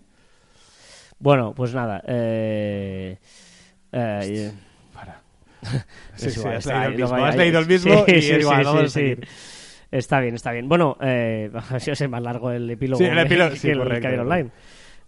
Bueno, 1.18 1.54
pues 1.54 1.74
nada. 1.74 2.02
Eh, 2.06 3.18
eh, 3.92 4.52
Para. 4.92 5.22
Es 6.16 6.22
Sí, 6.22 6.30
sí, 6.30 6.46
has 6.48 6.66
leído 6.66 6.82
el 6.84 6.96
mismo. 6.96 7.16
Has 7.16 7.36
leído 7.36 7.58
el 7.60 7.66
mismo 7.66 8.04
Sí, 8.06 8.12
y 8.12 8.22
sí, 8.22 8.30
es 8.32 8.40
igual, 8.40 8.58
sí, 8.60 8.64
vamos 8.66 8.82
a 8.84 8.88
sí. 8.88 9.16
Está 9.90 10.20
bien, 10.20 10.34
está 10.34 10.52
bien. 10.52 10.68
Bueno, 10.68 10.96
eh, 11.00 11.50
así 11.70 11.90
va 11.90 11.92
a 11.94 11.96
ser 11.96 12.08
más 12.10 12.22
largo 12.22 12.50
el 12.50 12.68
epílogo 12.70 12.98
Sí, 12.98 13.04
el 13.06 13.14
que- 13.14 13.22
epílogo, 13.22 13.50
que, 13.52 13.56
sí, 13.56 13.70
el 13.70 13.78
correcto. 13.78 14.02
Caviar 14.02 14.20
Online. 14.20 14.50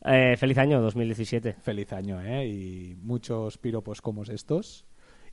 Eh, 0.04 0.36
feliz 0.36 0.58
año 0.58 0.80
2017. 0.80 1.54
Feliz 1.60 1.92
año, 1.92 2.20
¿eh? 2.20 2.46
Y 2.46 2.96
muchos 3.02 3.58
piropos 3.58 4.02
como 4.02 4.22
estos. 4.24 4.84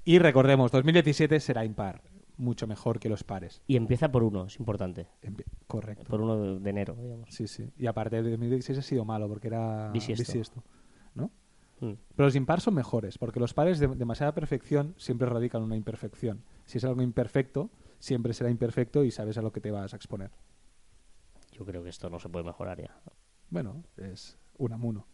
Y 0.05 0.19
recordemos, 0.19 0.71
2017 0.71 1.39
será 1.39 1.65
impar. 1.65 2.01
Mucho 2.37 2.67
mejor 2.67 2.99
que 3.01 3.09
los 3.09 3.23
pares. 3.25 3.61
Y 3.67 3.75
empieza 3.75 4.11
por 4.11 4.23
uno, 4.23 4.45
es 4.45 4.57
importante. 4.59 5.07
Empe- 5.21 5.43
Correcto. 5.67 6.05
Por 6.05 6.21
uno 6.21 6.59
de, 6.59 6.69
enero, 6.69 6.95
digamos. 6.95 7.27
Sí, 7.33 7.47
sí. 7.47 7.69
Y 7.77 7.85
aparte 7.85 8.21
de 8.23 8.29
2016 8.31 8.79
ha 8.79 8.81
sido 8.81 9.03
malo 9.03 9.27
porque 9.27 9.47
era 9.47 9.91
Bisiesto. 9.91 10.21
bisiesto, 10.23 10.63
¿no? 11.15 11.31
Mm. 11.81 11.93
Pero 12.15 12.27
los 12.27 12.35
impar 12.35 12.61
son 12.61 12.75
mejores, 12.75 13.17
porque 13.17 13.41
los 13.41 13.53
pares 13.53 13.79
de 13.79 13.87
demasiada 13.87 14.33
perfección 14.33 14.93
siempre 14.97 15.27
radican 15.27 15.63
una 15.63 15.75
imperfección. 15.75 16.41
Si 16.65 16.77
es 16.77 16.85
algo 16.85 17.01
imperfecto, 17.01 17.69
siempre 17.99 18.31
será 18.33 18.49
imperfecto 18.49 19.03
y 19.03 19.11
sabes 19.11 19.37
a 19.37 19.41
lo 19.41 19.51
que 19.51 19.59
te 19.59 19.71
vas 19.71 19.91
a 19.91 19.97
exponer. 19.97 20.31
Yo 21.51 21.65
creo 21.65 21.83
que 21.83 21.89
esto 21.89 22.09
no 22.09 22.19
se 22.19 22.29
puede 22.29 22.45
mejorar 22.45 22.81
ya. 22.81 23.01
Bueno, 23.49 23.83
es 23.97 24.37
un 24.59 24.73
amuno. 24.73 25.05